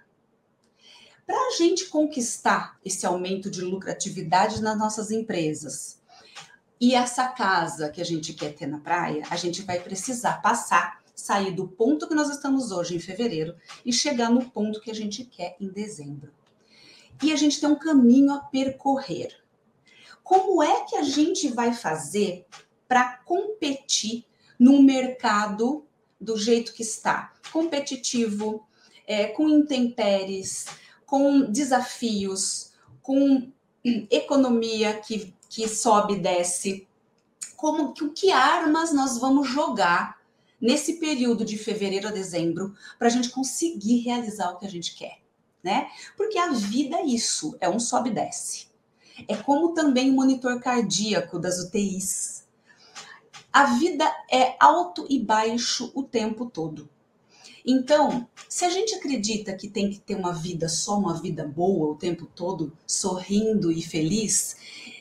Para 1.29 1.50
a 1.50 1.51
gente 1.51 1.86
conquistar 1.86 2.79
esse 2.83 3.05
aumento 3.05 3.51
de 3.51 3.62
lucratividade 3.62 4.63
nas 4.63 4.75
nossas 4.75 5.12
empresas, 5.12 6.01
e 6.81 6.95
essa 6.95 7.27
casa 7.27 7.91
que 7.91 8.01
a 8.01 8.03
gente 8.03 8.33
quer 8.33 8.55
ter 8.55 8.65
na 8.65 8.79
praia, 8.79 9.21
a 9.29 9.36
gente 9.36 9.62
vai 9.62 9.79
precisar 9.79 10.41
passar, 10.41 11.03
sair 11.13 11.51
do 11.51 11.67
ponto 11.67 12.07
que 12.07 12.15
nós 12.15 12.31
estamos 12.31 12.71
hoje 12.71 12.95
em 12.95 13.00
fevereiro 13.00 13.55
e 13.86 13.93
chegar 13.93 14.31
no 14.31 14.50
ponto 14.50 14.81
que 14.81 14.89
a 14.89 14.95
gente 14.95 15.24
quer 15.24 15.55
em 15.62 15.67
dezembro. 15.67 16.33
E 17.21 17.31
a 17.31 17.36
gente 17.36 17.62
tem 17.62 17.69
um 17.69 17.77
caminho 17.77 18.33
a 18.33 18.39
percorrer. 18.39 19.31
Como 20.24 20.63
é 20.63 20.83
que 20.86 20.95
a 20.95 21.03
gente 21.03 21.48
vai 21.50 21.75
fazer 21.75 22.43
para 22.88 23.17
competir 23.24 24.25
no 24.57 24.81
mercado 24.81 25.86
do 26.19 26.36
jeito 26.36 26.74
que 26.74 26.81
está? 26.81 27.36
Competitivo, 27.51 28.67
é, 29.05 29.27
com 29.27 29.48
intempéries, 29.48 30.65
com 31.09 31.51
desafios, 31.51 32.71
com 33.01 33.51
economia 34.09 34.93
que 34.99 35.33
que 35.49 35.67
sobe 35.67 36.13
e 36.13 36.19
desce, 36.19 36.87
como 37.57 37.91
que, 37.91 38.07
que 38.09 38.31
armas 38.31 38.93
nós 38.93 39.17
vamos 39.17 39.49
jogar 39.49 40.19
nesse 40.61 40.99
período 40.99 41.43
de 41.43 41.57
fevereiro 41.57 42.07
a 42.07 42.11
dezembro 42.11 42.75
para 42.97 43.07
a 43.07 43.11
gente 43.11 43.29
conseguir 43.29 43.99
realizar 43.99 44.51
o 44.51 44.57
que 44.57 44.67
a 44.67 44.69
gente 44.69 44.95
quer, 44.95 45.19
né? 45.63 45.89
Porque 46.15 46.37
a 46.37 46.51
vida 46.51 46.97
é 46.97 47.05
isso, 47.05 47.57
é 47.59 47.67
um 47.67 47.79
sobe 47.79 48.11
e 48.11 48.13
desce. 48.13 48.67
É 49.27 49.35
como 49.35 49.73
também 49.73 50.11
o 50.11 50.13
monitor 50.13 50.61
cardíaco 50.61 51.39
das 51.39 51.59
UTIs. 51.59 52.47
A 53.51 53.65
vida 53.77 54.05
é 54.31 54.55
alto 54.59 55.05
e 55.09 55.19
baixo 55.19 55.91
o 55.95 56.03
tempo 56.03 56.45
todo. 56.45 56.87
Então, 57.65 58.27
se 58.47 58.65
a 58.65 58.69
gente 58.69 58.95
acredita 58.95 59.53
que 59.53 59.69
tem 59.69 59.89
que 59.89 59.99
ter 59.99 60.15
uma 60.15 60.33
vida 60.33 60.69
só 60.69 60.97
uma 60.97 61.19
vida 61.19 61.45
boa 61.45 61.91
o 61.91 61.95
tempo 61.95 62.25
todo, 62.25 62.71
sorrindo 62.85 63.71
e 63.71 63.81
feliz, 63.81 64.55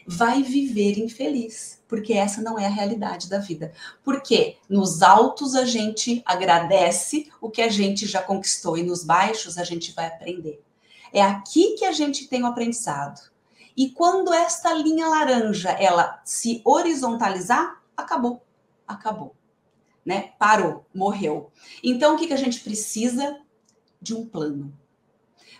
vai 0.06 0.42
viver 0.42 0.98
infeliz, 0.98 1.82
porque 1.86 2.14
essa 2.14 2.40
não 2.40 2.58
é 2.58 2.66
a 2.66 2.70
realidade 2.70 3.28
da 3.28 3.38
vida. 3.38 3.72
Porque 4.02 4.56
nos 4.68 5.02
altos 5.02 5.54
a 5.54 5.64
gente 5.64 6.22
agradece 6.24 7.30
o 7.40 7.50
que 7.50 7.60
a 7.60 7.68
gente 7.68 8.06
já 8.06 8.22
conquistou 8.22 8.78
e 8.78 8.82
nos 8.82 9.04
baixos 9.04 9.58
a 9.58 9.64
gente 9.64 9.92
vai 9.92 10.06
aprender. 10.06 10.62
É 11.12 11.22
aqui 11.22 11.74
que 11.74 11.84
a 11.84 11.92
gente 11.92 12.26
tem 12.26 12.42
o 12.42 12.46
aprendizado. 12.46 13.20
E 13.76 13.90
quando 13.90 14.32
esta 14.32 14.72
linha 14.72 15.08
laranja 15.08 15.70
ela 15.70 16.20
se 16.24 16.60
horizontalizar, 16.64 17.80
acabou, 17.96 18.42
acabou, 18.86 19.34
né? 20.08 20.32
Parou, 20.38 20.86
morreu. 20.94 21.52
Então 21.84 22.14
o 22.14 22.18
que, 22.18 22.28
que 22.28 22.32
a 22.32 22.38
gente 22.38 22.60
precisa 22.60 23.38
de 24.00 24.14
um 24.14 24.24
plano? 24.24 24.72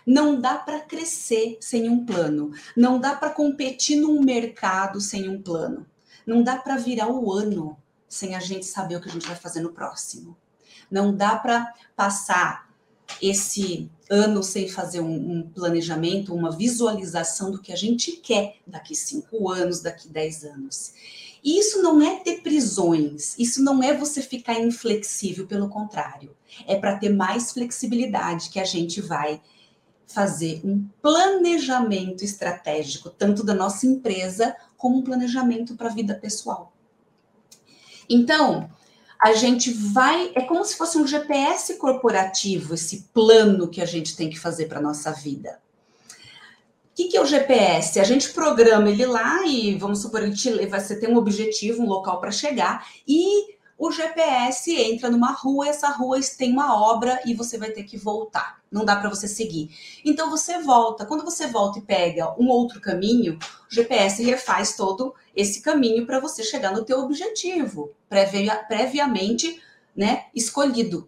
Não 0.03 0.41
dá 0.41 0.57
para 0.57 0.79
crescer 0.79 1.59
sem 1.61 1.87
um 1.87 2.03
plano. 2.03 2.51
Não 2.75 2.99
dá 2.99 3.13
para 3.13 3.29
competir 3.29 3.97
num 3.97 4.23
mercado 4.23 4.99
sem 4.99 5.29
um 5.29 5.39
plano. 5.39 5.85
Não 6.25 6.41
dá 6.41 6.57
para 6.57 6.77
virar 6.77 7.09
o 7.09 7.31
ano 7.31 7.77
sem 8.07 8.33
a 8.33 8.39
gente 8.39 8.65
saber 8.65 8.95
o 8.95 9.01
que 9.01 9.09
a 9.09 9.11
gente 9.11 9.27
vai 9.27 9.35
fazer 9.35 9.61
no 9.61 9.71
próximo. 9.71 10.35
Não 10.89 11.15
dá 11.15 11.35
para 11.35 11.71
passar 11.95 12.73
esse 13.21 13.87
ano 14.09 14.41
sem 14.41 14.67
fazer 14.67 14.99
um, 14.99 15.31
um, 15.31 15.47
planejamento, 15.47 16.33
uma 16.33 16.49
visualização 16.49 17.51
do 17.51 17.61
que 17.61 17.71
a 17.71 17.75
gente 17.75 18.13
quer 18.13 18.55
daqui 18.65 18.95
cinco 18.95 19.47
anos, 19.51 19.81
daqui 19.81 20.07
dez 20.07 20.43
anos. 20.43 20.91
E 21.43 21.59
isso 21.59 21.81
não 21.81 22.01
é 22.01 22.17
ter 22.17 22.41
prisões, 22.41 23.37
isso 23.37 23.63
não 23.63 23.81
é 23.81 23.93
você 23.93 24.21
ficar 24.21 24.59
inflexível, 24.59 25.47
pelo 25.47 25.69
contrário, 25.69 26.35
é 26.67 26.75
para 26.75 26.97
ter 26.97 27.09
mais 27.09 27.51
flexibilidade 27.51 28.49
que 28.49 28.59
a 28.59 28.65
gente 28.65 29.01
vai 29.01 29.41
fazer 30.07 30.59
um 30.63 30.87
planejamento 31.01 32.23
estratégico, 32.23 33.09
tanto 33.09 33.43
da 33.43 33.53
nossa 33.53 33.85
empresa 33.85 34.55
como 34.75 34.97
um 34.97 35.03
planejamento 35.03 35.75
para 35.75 35.87
a 35.87 35.93
vida 35.93 36.15
pessoal. 36.15 36.73
Então, 38.09 38.69
a 39.21 39.33
gente 39.33 39.71
vai, 39.71 40.31
é 40.33 40.41
como 40.41 40.65
se 40.65 40.75
fosse 40.75 40.97
um 40.97 41.05
GPS 41.05 41.75
corporativo, 41.75 42.73
esse 42.73 43.09
plano 43.13 43.67
que 43.67 43.81
a 43.81 43.85
gente 43.85 44.15
tem 44.15 44.29
que 44.29 44.39
fazer 44.39 44.67
para 44.67 44.79
a 44.79 44.81
nossa 44.81 45.11
vida. 45.11 45.59
Que, 46.99 47.07
que 47.07 47.15
é 47.15 47.21
o 47.21 47.25
GPS? 47.25 47.97
A 47.97 48.03
gente 48.03 48.31
programa 48.31 48.89
ele 48.89 49.05
lá 49.05 49.45
e 49.45 49.73
vamos 49.77 50.01
supor, 50.01 50.19
que 50.33 50.65
você 50.65 50.99
tem 50.99 51.09
um 51.09 51.15
objetivo, 51.15 51.81
um 51.81 51.87
local 51.87 52.19
para 52.19 52.29
chegar, 52.29 52.85
e 53.07 53.55
o 53.77 53.89
GPS 53.89 54.75
entra 54.75 55.09
numa 55.09 55.31
rua, 55.31 55.69
essa 55.69 55.87
rua 55.87 56.19
tem 56.37 56.51
uma 56.51 56.77
obra 56.77 57.21
e 57.25 57.33
você 57.33 57.57
vai 57.57 57.69
ter 57.69 57.83
que 57.83 57.97
voltar. 57.97 58.59
Não 58.69 58.83
dá 58.83 58.97
para 58.97 59.07
você 59.07 59.29
seguir. 59.29 59.69
Então 60.03 60.29
você 60.29 60.59
volta. 60.59 61.05
Quando 61.05 61.23
você 61.23 61.47
volta 61.47 61.79
e 61.79 61.83
pega 61.83 62.35
um 62.37 62.49
outro 62.49 62.81
caminho, 62.81 63.39
o 63.71 63.73
GPS 63.73 64.21
refaz 64.21 64.75
todo 64.75 65.15
esse 65.33 65.61
caminho 65.61 66.05
para 66.05 66.19
você 66.19 66.43
chegar 66.43 66.73
no 66.73 66.83
teu 66.83 66.99
objetivo, 66.99 67.91
previa, 68.09 68.57
previamente, 68.67 69.63
né, 69.95 70.25
escolhido. 70.35 71.07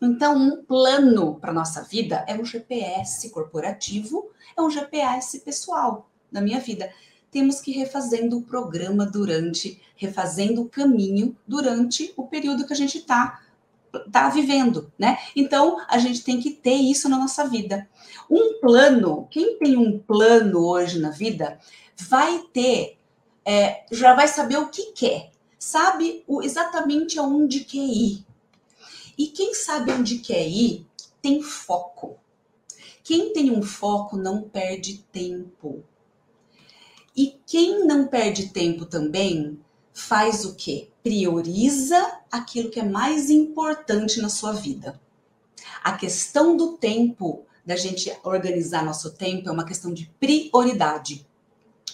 Então, 0.00 0.36
um 0.36 0.64
plano 0.64 1.34
para 1.34 1.52
nossa 1.52 1.82
vida 1.82 2.24
é 2.26 2.34
um 2.34 2.44
GPS 2.44 3.28
corporativo, 3.30 4.30
é 4.56 4.62
um 4.62 4.70
GPS 4.70 5.40
pessoal 5.40 6.08
da 6.32 6.40
minha 6.40 6.58
vida. 6.58 6.90
Temos 7.30 7.60
que 7.60 7.70
ir 7.70 7.74
refazendo 7.74 8.38
o 8.38 8.42
programa 8.42 9.04
durante, 9.04 9.80
refazendo 9.96 10.62
o 10.62 10.68
caminho 10.68 11.36
durante 11.46 12.12
o 12.16 12.26
período 12.26 12.66
que 12.66 12.72
a 12.72 12.76
gente 12.76 12.98
está 12.98 13.40
tá 14.10 14.28
vivendo, 14.28 14.90
né? 14.98 15.18
Então, 15.34 15.78
a 15.88 15.98
gente 15.98 16.22
tem 16.22 16.40
que 16.40 16.50
ter 16.50 16.74
isso 16.74 17.08
na 17.08 17.18
nossa 17.18 17.46
vida. 17.46 17.88
Um 18.30 18.60
plano, 18.60 19.26
quem 19.30 19.58
tem 19.58 19.76
um 19.76 19.98
plano 19.98 20.64
hoje 20.64 20.98
na 20.98 21.10
vida, 21.10 21.58
vai 22.08 22.38
ter, 22.52 22.96
é, 23.44 23.84
já 23.90 24.14
vai 24.14 24.28
saber 24.28 24.58
o 24.58 24.68
que 24.68 24.92
quer, 24.92 25.30
sabe 25.58 26.24
o, 26.26 26.42
exatamente 26.42 27.18
aonde 27.18 27.60
quer 27.60 27.78
ir. 27.78 28.24
E 29.20 29.26
quem 29.26 29.52
sabe 29.52 29.92
onde 29.92 30.16
quer 30.16 30.48
ir, 30.48 30.86
tem 31.20 31.42
foco. 31.42 32.16
Quem 33.04 33.34
tem 33.34 33.50
um 33.50 33.60
foco 33.60 34.16
não 34.16 34.40
perde 34.40 35.04
tempo. 35.12 35.84
E 37.14 37.38
quem 37.46 37.84
não 37.84 38.06
perde 38.06 38.48
tempo 38.48 38.86
também 38.86 39.60
faz 39.92 40.46
o 40.46 40.54
quê? 40.54 40.88
Prioriza 41.02 42.18
aquilo 42.32 42.70
que 42.70 42.80
é 42.80 42.82
mais 42.82 43.28
importante 43.28 44.22
na 44.22 44.30
sua 44.30 44.52
vida. 44.52 44.98
A 45.84 45.98
questão 45.98 46.56
do 46.56 46.78
tempo, 46.78 47.44
da 47.62 47.76
gente 47.76 48.10
organizar 48.24 48.82
nosso 48.82 49.10
tempo, 49.10 49.50
é 49.50 49.52
uma 49.52 49.66
questão 49.66 49.92
de 49.92 50.10
prioridade. 50.18 51.26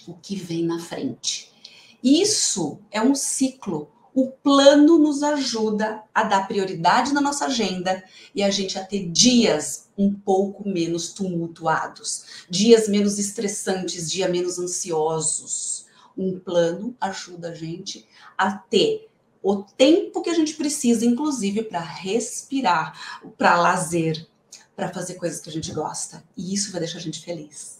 O 0.06 0.14
que 0.14 0.36
vem 0.36 0.64
na 0.64 0.78
frente. 0.78 1.52
Isso 2.00 2.78
é 2.92 3.02
um 3.02 3.16
ciclo. 3.16 3.90
O 4.16 4.30
plano 4.30 4.98
nos 4.98 5.22
ajuda 5.22 6.02
a 6.14 6.24
dar 6.24 6.48
prioridade 6.48 7.12
na 7.12 7.20
nossa 7.20 7.44
agenda 7.44 8.02
e 8.34 8.42
a 8.42 8.48
gente 8.48 8.78
a 8.78 8.82
ter 8.82 9.10
dias 9.10 9.90
um 9.96 10.10
pouco 10.10 10.66
menos 10.66 11.12
tumultuados, 11.12 12.46
dias 12.48 12.88
menos 12.88 13.18
estressantes, 13.18 14.10
dias 14.10 14.30
menos 14.30 14.58
ansiosos. 14.58 15.84
Um 16.16 16.38
plano 16.38 16.96
ajuda 16.98 17.50
a 17.50 17.54
gente 17.54 18.08
a 18.38 18.52
ter 18.52 19.06
o 19.42 19.62
tempo 19.62 20.22
que 20.22 20.30
a 20.30 20.34
gente 20.34 20.54
precisa, 20.54 21.04
inclusive, 21.04 21.64
para 21.64 21.80
respirar, 21.80 22.98
para 23.36 23.60
lazer, 23.60 24.26
para 24.74 24.88
fazer 24.94 25.16
coisas 25.16 25.42
que 25.42 25.50
a 25.50 25.52
gente 25.52 25.70
gosta. 25.74 26.24
E 26.34 26.54
isso 26.54 26.72
vai 26.72 26.80
deixar 26.80 26.96
a 26.96 27.02
gente 27.02 27.20
feliz. 27.20 27.75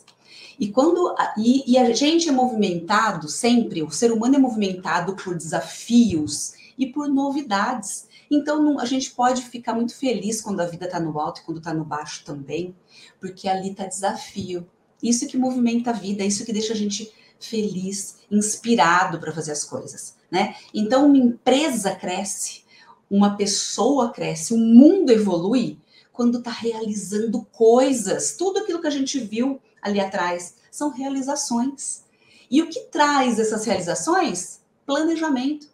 E 0.59 0.69
quando 0.69 1.15
e, 1.37 1.73
e, 1.73 1.79
a 1.79 1.93
gente 1.93 2.29
é 2.29 2.33
movimentado 2.33 3.29
sempre, 3.29 3.83
o 3.83 3.91
ser 3.91 4.11
humano 4.11 4.37
é 4.37 4.39
movimentado 4.39 5.15
por 5.15 5.35
desafios 5.35 6.55
e 6.79 6.87
por 6.87 7.09
novidades. 7.09 8.09
Então 8.31 8.63
não, 8.63 8.81
a 8.81 8.85
gente 8.85 9.11
pode 9.11 9.43
ficar 9.43 9.75
muito 9.75 9.95
feliz 9.95 10.41
quando 10.41 10.61
a 10.61 10.67
vida 10.67 10.87
está 10.87 10.99
no 10.99 11.19
alto 11.19 11.41
e 11.41 11.45
quando 11.45 11.59
está 11.59 11.75
no 11.75 11.85
baixo 11.85 12.25
também, 12.25 12.75
porque 13.21 13.49
ali 13.49 13.71
está 13.71 13.87
desafio. 13.87 14.67
Isso 15.03 15.27
que 15.27 15.37
movimenta 15.37 15.91
a 15.91 15.93
vida, 15.93 16.25
isso 16.25 16.45
que 16.45 16.53
deixa 16.53 16.73
a 16.73 16.77
gente 16.77 17.13
feliz, 17.39 18.17
inspirado 18.31 19.19
para 19.19 19.33
fazer 19.33 19.53
as 19.53 19.63
coisas, 19.63 20.17
né? 20.31 20.57
Então 20.73 21.07
uma 21.07 21.19
empresa 21.19 21.95
cresce, 21.95 22.65
uma 23.11 23.37
pessoa 23.37 24.11
cresce, 24.11 24.55
o 24.55 24.59
mundo 24.59 25.11
evolui 25.11 25.79
quando 26.13 26.39
está 26.39 26.51
realizando 26.51 27.47
coisas. 27.53 28.37
Tudo 28.37 28.61
aquilo 28.61 28.81
que 28.81 28.87
a 28.87 28.91
gente 28.91 29.21
viu 29.21 29.61
ali 29.87 30.01
atrás 30.01 30.57
são 30.71 30.91
realizações. 30.91 32.05
E 32.51 32.61
o 32.61 32.69
que 32.69 32.81
traz 32.81 33.39
essas 33.39 33.65
realizações? 33.65 34.61
Planejamento, 34.85 35.69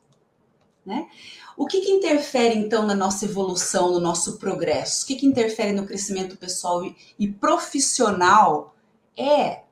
né? 0.85 1.09
O 1.57 1.67
que, 1.67 1.81
que, 1.81 1.91
interfere, 1.91 2.57
então, 2.57 2.87
na 2.87 2.95
nossa 2.95 3.25
evolução, 3.27 3.93
no 3.93 4.01
nosso 4.01 4.39
progresso? 4.39 5.05
O 5.05 5.07
que, 5.07 5.17
que 5.17 5.27
interfere 5.27 5.73
no 5.73 5.87
crescimento 5.87 6.37
pessoal 6.37 6.85
e, 6.85 6.97
e 7.19 7.29
profissional? 7.29 8.75
É 9.17 9.63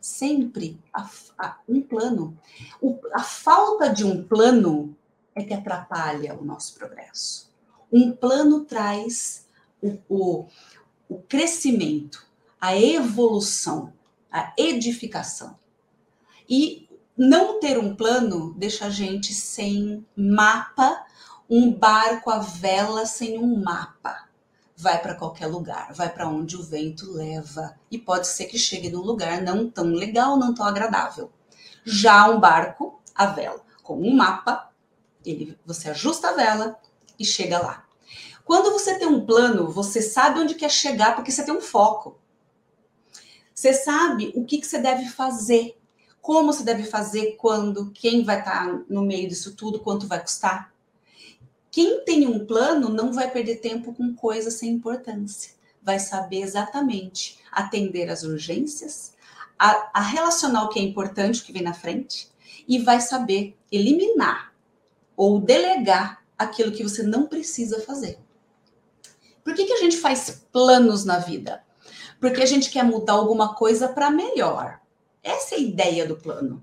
sempre 0.00 0.80
a, 0.92 1.08
a, 1.38 1.58
um 1.68 1.82
plano. 1.82 2.36
O, 2.80 2.98
a 3.12 3.22
falta 3.22 3.90
de 3.90 4.02
um 4.04 4.24
plano 4.24 4.96
é 5.34 5.44
que 5.44 5.52
atrapalha 5.52 6.34
o 6.34 6.44
nosso 6.44 6.74
progresso. 6.74 7.52
Um 7.92 8.12
plano 8.12 8.64
traz 8.64 9.46
o, 9.82 9.98
o, 10.08 10.46
o 11.08 11.18
crescimento, 11.28 12.25
a 12.60 12.76
evolução, 12.76 13.92
a 14.30 14.52
edificação. 14.56 15.58
E 16.48 16.88
não 17.16 17.58
ter 17.60 17.78
um 17.78 17.94
plano 17.94 18.54
deixa 18.54 18.86
a 18.86 18.90
gente 18.90 19.32
sem 19.32 20.04
mapa, 20.16 21.04
um 21.48 21.72
barco 21.72 22.30
à 22.30 22.38
vela 22.38 23.06
sem 23.06 23.38
um 23.38 23.62
mapa. 23.62 24.26
Vai 24.76 25.00
para 25.00 25.14
qualquer 25.14 25.46
lugar, 25.46 25.94
vai 25.94 26.12
para 26.12 26.28
onde 26.28 26.56
o 26.56 26.62
vento 26.62 27.10
leva. 27.12 27.74
E 27.90 27.96
pode 27.96 28.26
ser 28.26 28.44
que 28.44 28.58
chegue 28.58 28.90
num 28.90 29.00
lugar 29.00 29.40
não 29.40 29.70
tão 29.70 29.86
legal, 29.86 30.36
não 30.36 30.52
tão 30.52 30.66
agradável. 30.66 31.32
Já 31.84 32.28
um 32.28 32.38
barco 32.38 33.00
à 33.14 33.26
vela, 33.26 33.64
com 33.82 33.98
um 34.00 34.14
mapa, 34.14 34.70
ele, 35.24 35.58
você 35.64 35.88
ajusta 35.88 36.28
a 36.28 36.34
vela 36.34 36.78
e 37.18 37.24
chega 37.24 37.58
lá. 37.58 37.86
Quando 38.44 38.70
você 38.70 38.98
tem 38.98 39.08
um 39.08 39.24
plano, 39.24 39.70
você 39.70 40.02
sabe 40.02 40.40
onde 40.40 40.54
quer 40.54 40.70
chegar 40.70 41.16
porque 41.16 41.32
você 41.32 41.44
tem 41.44 41.54
um 41.54 41.60
foco. 41.60 42.18
Você 43.56 43.72
sabe 43.72 44.32
o 44.34 44.44
que, 44.44 44.58
que 44.58 44.66
você 44.66 44.78
deve 44.78 45.08
fazer, 45.08 45.78
como 46.20 46.52
você 46.52 46.62
deve 46.62 46.84
fazer, 46.84 47.36
quando, 47.36 47.90
quem 47.90 48.22
vai 48.22 48.40
estar 48.40 48.66
tá 48.66 48.80
no 48.86 49.00
meio 49.00 49.26
disso 49.26 49.56
tudo, 49.56 49.80
quanto 49.80 50.06
vai 50.06 50.20
custar. 50.20 50.74
Quem 51.70 52.04
tem 52.04 52.26
um 52.26 52.44
plano 52.44 52.90
não 52.90 53.14
vai 53.14 53.30
perder 53.30 53.56
tempo 53.56 53.94
com 53.94 54.14
coisas 54.14 54.54
sem 54.54 54.72
importância. 54.72 55.54
Vai 55.82 55.98
saber 55.98 56.42
exatamente 56.42 57.38
atender 57.50 58.10
as 58.10 58.24
urgências, 58.24 59.14
a, 59.58 59.90
a 59.94 60.02
relacionar 60.02 60.64
o 60.64 60.68
que 60.68 60.78
é 60.78 60.82
importante, 60.82 61.40
o 61.40 61.44
que 61.44 61.52
vem 61.52 61.62
na 61.62 61.72
frente, 61.72 62.28
e 62.68 62.78
vai 62.78 63.00
saber 63.00 63.56
eliminar 63.72 64.52
ou 65.16 65.40
delegar 65.40 66.22
aquilo 66.36 66.72
que 66.72 66.82
você 66.82 67.02
não 67.02 67.26
precisa 67.26 67.80
fazer. 67.80 68.18
Por 69.42 69.54
que, 69.54 69.64
que 69.64 69.72
a 69.72 69.80
gente 69.80 69.96
faz 69.96 70.44
planos 70.52 71.06
na 71.06 71.18
vida? 71.18 71.64
Porque 72.26 72.42
a 72.42 72.46
gente 72.46 72.70
quer 72.70 72.82
mudar 72.82 73.12
alguma 73.12 73.54
coisa 73.54 73.88
para 73.88 74.10
melhor. 74.10 74.80
Essa 75.22 75.54
é 75.54 75.58
a 75.58 75.60
ideia 75.60 76.04
do 76.04 76.16
plano, 76.16 76.60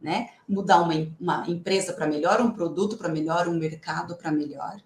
né? 0.00 0.30
Mudar 0.48 0.80
uma, 0.82 0.94
uma 1.20 1.48
empresa 1.48 1.92
para 1.92 2.08
melhor, 2.08 2.40
um 2.40 2.50
produto 2.50 2.96
para 2.96 3.08
melhor, 3.08 3.46
um 3.46 3.56
mercado 3.56 4.16
para 4.16 4.32
melhor, 4.32 4.82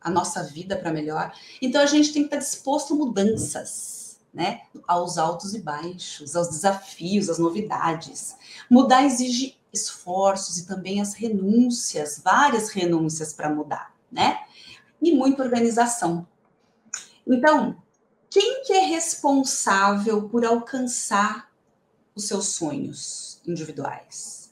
a 0.00 0.10
nossa 0.10 0.42
vida 0.42 0.76
para 0.76 0.92
melhor. 0.92 1.32
Então 1.60 1.80
a 1.80 1.86
gente 1.86 2.12
tem 2.12 2.22
que 2.22 2.26
estar 2.26 2.38
disposto 2.38 2.94
a 2.94 2.96
mudanças, 2.96 4.18
né? 4.34 4.62
Aos 4.84 5.16
altos 5.16 5.54
e 5.54 5.60
baixos, 5.60 6.34
aos 6.34 6.48
desafios, 6.48 7.30
às 7.30 7.38
novidades. 7.38 8.34
Mudar 8.68 9.04
exige 9.04 9.56
esforços 9.72 10.58
e 10.58 10.66
também 10.66 11.00
as 11.00 11.14
renúncias, 11.14 12.20
várias 12.22 12.68
renúncias 12.70 13.32
para 13.32 13.48
mudar, 13.48 13.94
né? 14.10 14.40
E 15.00 15.12
muita 15.12 15.44
organização. 15.44 16.26
Então, 17.24 17.80
quem 18.32 18.62
que 18.62 18.72
é 18.72 18.86
responsável 18.86 20.26
por 20.26 20.42
alcançar 20.42 21.52
os 22.14 22.24
seus 22.24 22.46
sonhos 22.46 23.42
individuais? 23.46 24.50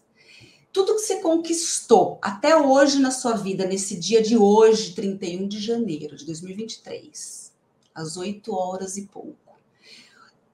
Tudo 0.70 0.96
que 0.96 1.00
você 1.00 1.20
conquistou 1.20 2.18
até 2.20 2.54
hoje 2.54 2.98
na 2.98 3.10
sua 3.10 3.32
vida, 3.32 3.66
nesse 3.66 3.96
dia 3.96 4.22
de 4.22 4.36
hoje, 4.36 4.92
31 4.94 5.48
de 5.48 5.58
janeiro 5.58 6.14
de 6.14 6.26
2023, 6.26 7.54
às 7.94 8.18
8 8.18 8.54
horas 8.54 8.98
e 8.98 9.06
pouco. 9.06 9.56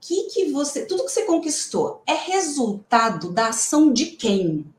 Que 0.01 0.29
que 0.29 0.53
você, 0.53 0.87
tudo 0.87 1.05
que 1.05 1.11
você 1.11 1.25
conquistou 1.25 2.05
é 2.07 2.15
resultado 2.15 3.33
da 3.33 3.49
ação 3.49 3.93
de 3.93 4.07
quem? 4.07 4.73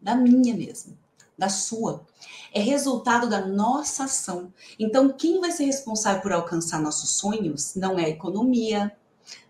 Da 0.00 0.14
minha 0.14 0.54
mesmo, 0.54 0.96
da 1.40 1.48
sua 1.48 2.06
é 2.52 2.60
resultado 2.60 3.28
da 3.28 3.46
nossa 3.46 4.04
ação. 4.04 4.52
Então, 4.78 5.08
quem 5.12 5.40
vai 5.40 5.50
ser 5.50 5.64
responsável 5.64 6.20
por 6.20 6.32
alcançar 6.32 6.80
nossos 6.80 7.12
sonhos 7.12 7.74
não 7.74 7.98
é 7.98 8.04
a 8.04 8.08
economia, 8.10 8.94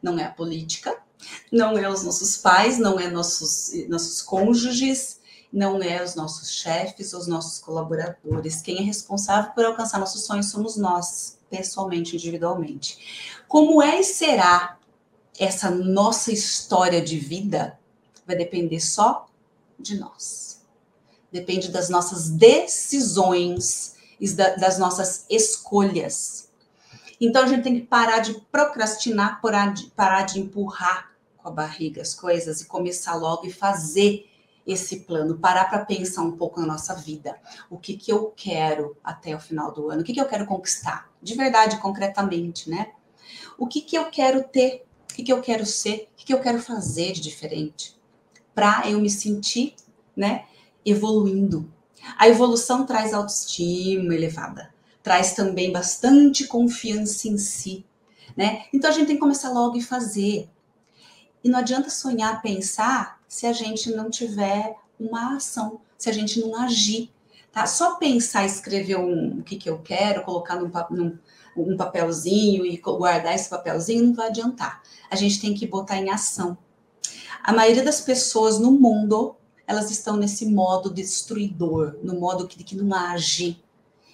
não 0.02 0.18
é 0.18 0.24
a 0.24 0.30
política, 0.30 0.96
não 1.50 1.76
é 1.76 1.88
os 1.88 2.04
nossos 2.04 2.36
pais, 2.36 2.78
não 2.78 2.98
é 2.98 3.10
nossos, 3.10 3.72
nossos 3.88 4.22
cônjuges, 4.22 5.18
não 5.52 5.82
é 5.82 6.02
os 6.02 6.14
nossos 6.14 6.50
chefes, 6.52 7.12
os 7.12 7.26
nossos 7.26 7.58
colaboradores. 7.58 8.62
Quem 8.62 8.78
é 8.78 8.82
responsável 8.82 9.50
por 9.52 9.64
alcançar 9.64 9.98
nossos 9.98 10.24
sonhos 10.24 10.46
somos 10.46 10.76
nós, 10.76 11.38
pessoalmente, 11.50 12.14
individualmente. 12.14 13.42
Como 13.48 13.82
é 13.82 13.98
e 13.98 14.04
será 14.04 14.78
essa 15.38 15.70
nossa 15.70 16.30
história 16.30 17.00
de 17.00 17.18
vida 17.18 17.78
vai 18.26 18.36
depender 18.36 18.78
só 18.78 19.26
de 19.78 19.98
nós 19.98 20.59
depende 21.32 21.70
das 21.70 21.88
nossas 21.88 22.28
decisões 22.30 23.96
e 24.20 24.30
das 24.30 24.78
nossas 24.78 25.24
escolhas. 25.30 26.50
Então 27.20 27.44
a 27.44 27.46
gente 27.46 27.62
tem 27.62 27.74
que 27.74 27.86
parar 27.86 28.20
de 28.20 28.34
procrastinar, 28.50 29.40
parar 29.40 29.74
de, 29.74 29.86
parar 29.88 30.22
de 30.22 30.40
empurrar 30.40 31.10
com 31.36 31.48
a 31.48 31.52
barriga 31.52 32.00
as 32.02 32.14
coisas 32.14 32.60
e 32.60 32.66
começar 32.66 33.14
logo 33.14 33.46
e 33.46 33.52
fazer 33.52 34.26
esse 34.66 35.00
plano, 35.00 35.38
parar 35.38 35.64
para 35.68 35.84
pensar 35.84 36.22
um 36.22 36.32
pouco 36.32 36.60
na 36.60 36.66
nossa 36.66 36.94
vida. 36.94 37.38
O 37.68 37.78
que, 37.78 37.96
que 37.96 38.12
eu 38.12 38.32
quero 38.36 38.96
até 39.02 39.34
o 39.34 39.40
final 39.40 39.72
do 39.72 39.90
ano? 39.90 40.02
O 40.02 40.04
que, 40.04 40.12
que 40.12 40.20
eu 40.20 40.28
quero 40.28 40.46
conquistar? 40.46 41.10
De 41.20 41.34
verdade, 41.34 41.78
concretamente, 41.78 42.68
né? 42.70 42.92
O 43.58 43.66
que, 43.66 43.80
que 43.80 43.96
eu 43.96 44.10
quero 44.10 44.42
ter? 44.44 44.86
O 45.10 45.14
que, 45.14 45.22
que 45.22 45.32
eu 45.32 45.40
quero 45.40 45.66
ser? 45.66 46.08
O 46.12 46.16
que, 46.16 46.26
que 46.26 46.34
eu 46.34 46.40
quero 46.40 46.60
fazer 46.60 47.12
de 47.12 47.20
diferente? 47.20 47.98
Para 48.54 48.88
eu 48.88 49.00
me 49.00 49.10
sentir, 49.10 49.74
né, 50.16 50.44
evoluindo. 50.84 51.70
A 52.18 52.28
evolução 52.28 52.86
traz 52.86 53.12
autoestima 53.12 54.14
elevada, 54.14 54.72
traz 55.02 55.34
também 55.34 55.72
bastante 55.72 56.46
confiança 56.46 57.28
em 57.28 57.36
si, 57.36 57.84
né? 58.36 58.64
Então 58.72 58.90
a 58.90 58.92
gente 58.92 59.06
tem 59.06 59.16
que 59.16 59.20
começar 59.20 59.50
logo 59.50 59.76
e 59.76 59.82
fazer. 59.82 60.48
E 61.42 61.48
não 61.48 61.58
adianta 61.58 61.90
sonhar, 61.90 62.42
pensar 62.42 63.20
se 63.26 63.46
a 63.46 63.52
gente 63.52 63.90
não 63.90 64.10
tiver 64.10 64.76
uma 64.98 65.36
ação, 65.36 65.80
se 65.96 66.08
a 66.10 66.12
gente 66.12 66.40
não 66.40 66.54
agir. 66.54 67.10
Tá? 67.52 67.66
Só 67.66 67.96
pensar, 67.96 68.44
escrever 68.44 68.96
um, 68.96 69.40
o 69.40 69.42
que, 69.42 69.56
que 69.56 69.68
eu 69.68 69.78
quero, 69.78 70.22
colocar 70.22 70.56
num, 70.56 70.70
num, 70.90 71.18
um 71.56 71.76
papelzinho 71.76 72.64
e 72.64 72.76
guardar 72.76 73.34
esse 73.34 73.48
papelzinho 73.48 74.06
não 74.06 74.14
vai 74.14 74.28
adiantar. 74.28 74.82
A 75.10 75.16
gente 75.16 75.40
tem 75.40 75.54
que 75.54 75.66
botar 75.66 75.96
em 75.96 76.10
ação. 76.10 76.56
A 77.42 77.52
maioria 77.52 77.82
das 77.82 78.00
pessoas 78.00 78.58
no 78.58 78.70
mundo, 78.70 79.34
elas 79.70 79.88
estão 79.88 80.16
nesse 80.16 80.46
modo 80.46 80.92
destruidor, 80.92 81.96
no 82.02 82.18
modo 82.18 82.48
que, 82.48 82.64
que 82.64 82.74
não 82.74 82.92
age. 82.92 83.62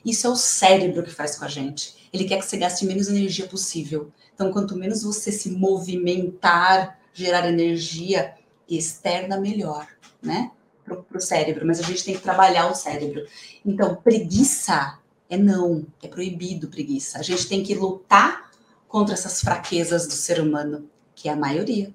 Isso 0.05 0.27
é 0.27 0.31
o 0.31 0.37
cérebro 0.37 1.03
que 1.03 1.11
faz 1.11 1.39
com 1.39 1.47
a 1.47 1.49
gente. 1.49 2.11
Ele 2.13 2.25
quer 2.25 2.41
que 2.41 2.45
você 2.45 2.59
gaste 2.59 2.85
menos 2.85 3.09
energia 3.09 3.47
possível. 3.47 4.13
Então, 4.35 4.53
quanto 4.53 4.77
menos 4.77 5.03
você 5.03 5.33
se 5.33 5.49
movimentar, 5.49 6.99
gerar 7.15 7.49
energia, 7.49 8.35
externa 8.69 9.41
melhor, 9.41 9.89
né? 10.23 10.51
Para 10.85 11.17
o 11.17 11.21
cérebro, 11.23 11.67
mas 11.67 11.81
a 11.81 11.85
gente 11.85 12.05
tem 12.05 12.15
que 12.15 12.23
trabalhar 12.23 12.71
o 12.71 12.75
cérebro. 12.75 13.27
Então, 13.65 13.97
preguiça 13.97 14.99
é 15.31 15.39
não, 15.39 15.87
é 16.03 16.07
proibido 16.07 16.69
preguiça. 16.69 17.19
A 17.19 17.23
gente 17.23 17.49
tem 17.49 17.63
que 17.63 17.75
lutar 17.75 18.51
contra 18.87 19.15
essas 19.15 19.41
fraquezas 19.41 20.07
do 20.07 20.13
ser 20.13 20.39
humano, 20.39 20.87
que 21.15 21.31
é 21.31 21.33
a 21.33 21.37
maioria, 21.37 21.95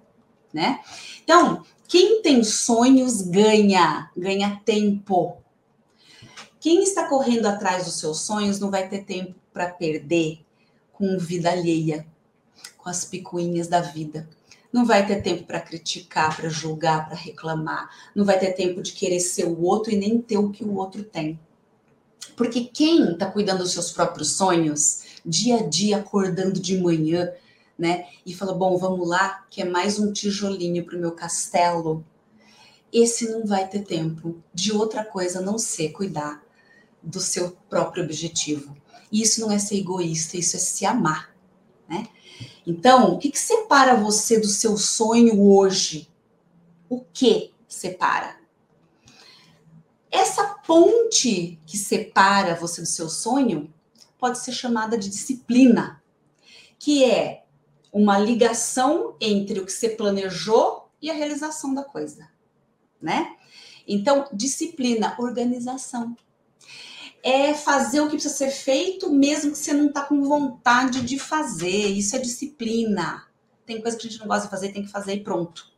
né? 0.51 0.79
Então, 1.23 1.63
quem 1.91 2.21
tem 2.21 2.41
sonhos 2.41 3.21
ganha, 3.21 4.09
ganha 4.15 4.61
tempo. 4.63 5.35
Quem 6.57 6.83
está 6.83 7.09
correndo 7.09 7.47
atrás 7.47 7.83
dos 7.83 7.99
seus 7.99 8.21
sonhos 8.21 8.61
não 8.61 8.71
vai 8.71 8.87
ter 8.87 9.03
tempo 9.03 9.35
para 9.51 9.69
perder 9.69 10.39
com 10.93 11.17
vida 11.17 11.51
alheia, 11.51 12.07
com 12.77 12.89
as 12.89 13.03
picuinhas 13.03 13.67
da 13.67 13.81
vida 13.81 14.25
não 14.71 14.85
vai 14.85 15.05
ter 15.05 15.21
tempo 15.21 15.43
para 15.43 15.59
criticar, 15.59 16.33
para 16.33 16.47
julgar, 16.47 17.05
para 17.05 17.17
reclamar, 17.17 17.89
não 18.15 18.23
vai 18.23 18.39
ter 18.39 18.53
tempo 18.53 18.81
de 18.81 18.93
querer 18.93 19.19
ser 19.19 19.43
o 19.43 19.61
outro 19.61 19.91
e 19.91 19.97
nem 19.97 20.21
ter 20.21 20.37
o 20.37 20.49
que 20.49 20.63
o 20.63 20.75
outro 20.75 21.03
tem. 21.03 21.37
Porque 22.37 22.61
quem 22.61 23.11
está 23.11 23.29
cuidando 23.29 23.63
dos 23.63 23.73
seus 23.73 23.91
próprios 23.91 24.31
sonhos, 24.31 25.03
dia 25.25 25.57
a 25.57 25.67
dia 25.67 25.97
acordando 25.97 26.57
de 26.57 26.77
manhã, 26.77 27.29
né, 27.77 28.07
e 28.25 28.33
fala: 28.33 28.53
bom, 28.53 28.77
vamos 28.77 29.07
lá, 29.07 29.45
que 29.49 29.61
é 29.61 29.65
mais 29.65 29.99
um 29.99 30.11
tijolinho 30.11 30.85
para 30.85 30.95
o 30.95 30.99
meu 30.99 31.11
castelo, 31.11 32.05
esse 32.91 33.29
não 33.29 33.45
vai 33.45 33.67
ter 33.67 33.83
tempo 33.83 34.41
de 34.53 34.71
outra 34.71 35.03
coisa 35.03 35.39
a 35.39 35.41
não 35.41 35.57
ser 35.57 35.89
cuidar 35.89 36.43
do 37.01 37.19
seu 37.19 37.57
próprio 37.69 38.03
objetivo. 38.03 38.75
E 39.11 39.21
isso 39.21 39.41
não 39.41 39.51
é 39.51 39.59
ser 39.59 39.77
egoísta, 39.77 40.37
isso 40.37 40.55
é 40.55 40.59
se 40.59 40.85
amar, 40.85 41.33
né? 41.87 42.07
Então, 42.65 43.13
o 43.13 43.17
que, 43.17 43.31
que 43.31 43.39
separa 43.39 43.95
você 43.95 44.39
do 44.39 44.47
seu 44.47 44.77
sonho 44.77 45.41
hoje? 45.41 46.09
O 46.87 47.01
que 47.01 47.53
separa? 47.67 48.37
Essa 50.11 50.43
ponte 50.65 51.59
que 51.65 51.77
separa 51.77 52.55
você 52.55 52.81
do 52.81 52.87
seu 52.87 53.09
sonho 53.09 53.73
pode 54.19 54.39
ser 54.39 54.51
chamada 54.51 54.97
de 54.97 55.09
disciplina, 55.09 56.03
que 56.77 57.03
é 57.03 57.40
uma 57.91 58.17
ligação 58.17 59.15
entre 59.19 59.59
o 59.59 59.65
que 59.65 59.71
você 59.71 59.89
planejou 59.89 60.89
e 61.01 61.09
a 61.09 61.13
realização 61.13 61.73
da 61.73 61.83
coisa, 61.83 62.29
né? 63.01 63.35
Então, 63.87 64.27
disciplina, 64.31 65.15
organização 65.19 66.15
é 67.23 67.53
fazer 67.53 68.01
o 68.01 68.05
que 68.05 68.13
precisa 68.13 68.33
ser 68.33 68.49
feito, 68.49 69.11
mesmo 69.11 69.51
que 69.51 69.57
você 69.57 69.73
não 69.73 69.87
está 69.87 70.03
com 70.03 70.23
vontade 70.23 71.01
de 71.01 71.19
fazer. 71.19 71.87
Isso 71.87 72.15
é 72.15 72.19
disciplina. 72.19 73.27
Tem 73.65 73.81
coisa 73.81 73.97
que 73.97 74.07
a 74.07 74.09
gente 74.09 74.19
não 74.19 74.27
gosta 74.27 74.45
de 74.45 74.51
fazer, 74.51 74.71
tem 74.71 74.83
que 74.83 74.91
fazer 74.91 75.13
e 75.13 75.23
pronto. 75.23 75.71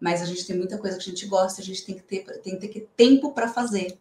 Mas 0.00 0.22
a 0.22 0.24
gente 0.24 0.46
tem 0.46 0.56
muita 0.56 0.78
coisa 0.78 0.96
que 0.96 1.02
a 1.02 1.12
gente 1.12 1.26
gosta, 1.26 1.60
a 1.60 1.64
gente 1.64 1.84
tem 1.84 1.96
que 1.96 2.02
ter, 2.02 2.24
tem 2.40 2.58
que 2.58 2.68
ter 2.68 2.88
tempo 2.96 3.32
para 3.32 3.48
fazer. 3.48 3.98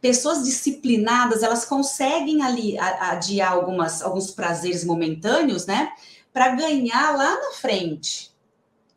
Pessoas 0.00 0.44
disciplinadas, 0.44 1.42
elas 1.42 1.64
conseguem 1.64 2.42
ali 2.42 2.78
adiar 2.78 3.52
algumas, 3.52 4.02
alguns 4.02 4.30
prazeres 4.30 4.84
momentâneos, 4.84 5.66
né? 5.66 5.92
Para 6.34 6.54
ganhar 6.54 7.16
lá 7.16 7.40
na 7.40 7.52
frente. 7.52 8.30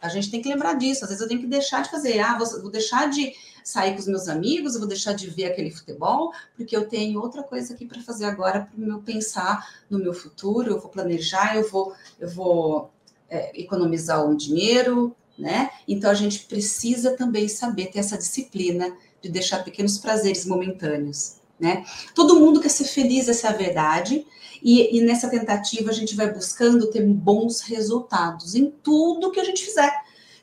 A 0.02 0.10
gente 0.10 0.30
tem 0.30 0.42
que 0.42 0.50
lembrar 0.50 0.74
disso. 0.74 1.06
Às 1.06 1.12
vezes 1.12 1.22
eu 1.22 1.30
tenho 1.30 1.40
que 1.40 1.48
deixar 1.48 1.84
de 1.84 1.90
fazer. 1.90 2.20
Ah, 2.20 2.38
vou, 2.38 2.62
vou 2.64 2.70
deixar 2.70 3.10
de 3.10 3.34
sair 3.68 3.94
com 3.94 4.00
os 4.00 4.08
meus 4.08 4.30
amigos, 4.30 4.78
vou 4.78 4.88
deixar 4.88 5.12
de 5.12 5.30
ver 5.30 5.46
aquele 5.46 5.70
futebol, 5.70 6.32
porque 6.56 6.76
eu 6.76 6.88
tenho 6.88 7.20
outra 7.20 7.44
coisa 7.44 7.74
aqui 7.74 7.86
para 7.86 8.02
fazer 8.02 8.24
agora 8.24 8.62
para 8.62 8.70
meu 8.78 9.00
pensar 9.02 9.84
no 9.90 10.00
meu 10.00 10.14
futuro, 10.14 10.72
eu 10.72 10.80
vou 10.80 10.90
planejar, 10.90 11.58
eu 11.58 11.70
vou, 11.70 11.94
eu 12.18 12.30
vou 12.30 12.90
é, 13.30 13.60
economizar 13.60 14.26
um 14.26 14.38
dinheiro, 14.38 15.14
né? 15.38 15.70
Então 15.86 16.10
a 16.10 16.14
gente 16.14 16.46
precisa 16.46 17.18
também 17.18 17.50
saber 17.50 17.88
ter 17.88 18.00
essa 18.00 18.18
disciplina 18.18 18.96
de 19.22 19.30
deixar 19.30 19.66
pequenos 19.66 19.98
prazeres 19.98 20.46
momentâneos, 20.46 21.37
né? 21.60 21.84
Todo 22.14 22.40
mundo 22.40 22.60
quer 22.60 22.70
ser 22.70 22.86
feliz, 22.86 23.28
essa 23.28 23.48
é 23.48 23.50
a 23.50 23.54
verdade. 23.54 24.26
E, 24.62 24.98
e 24.98 25.02
nessa 25.02 25.30
tentativa 25.30 25.92
a 25.92 25.94
gente 25.94 26.16
vai 26.16 26.32
buscando 26.32 26.90
ter 26.90 27.06
bons 27.06 27.62
resultados 27.62 28.56
em 28.56 28.72
tudo 28.84 29.32
que 29.32 29.40
a 29.40 29.44
gente 29.44 29.64
fizer. 29.64 29.92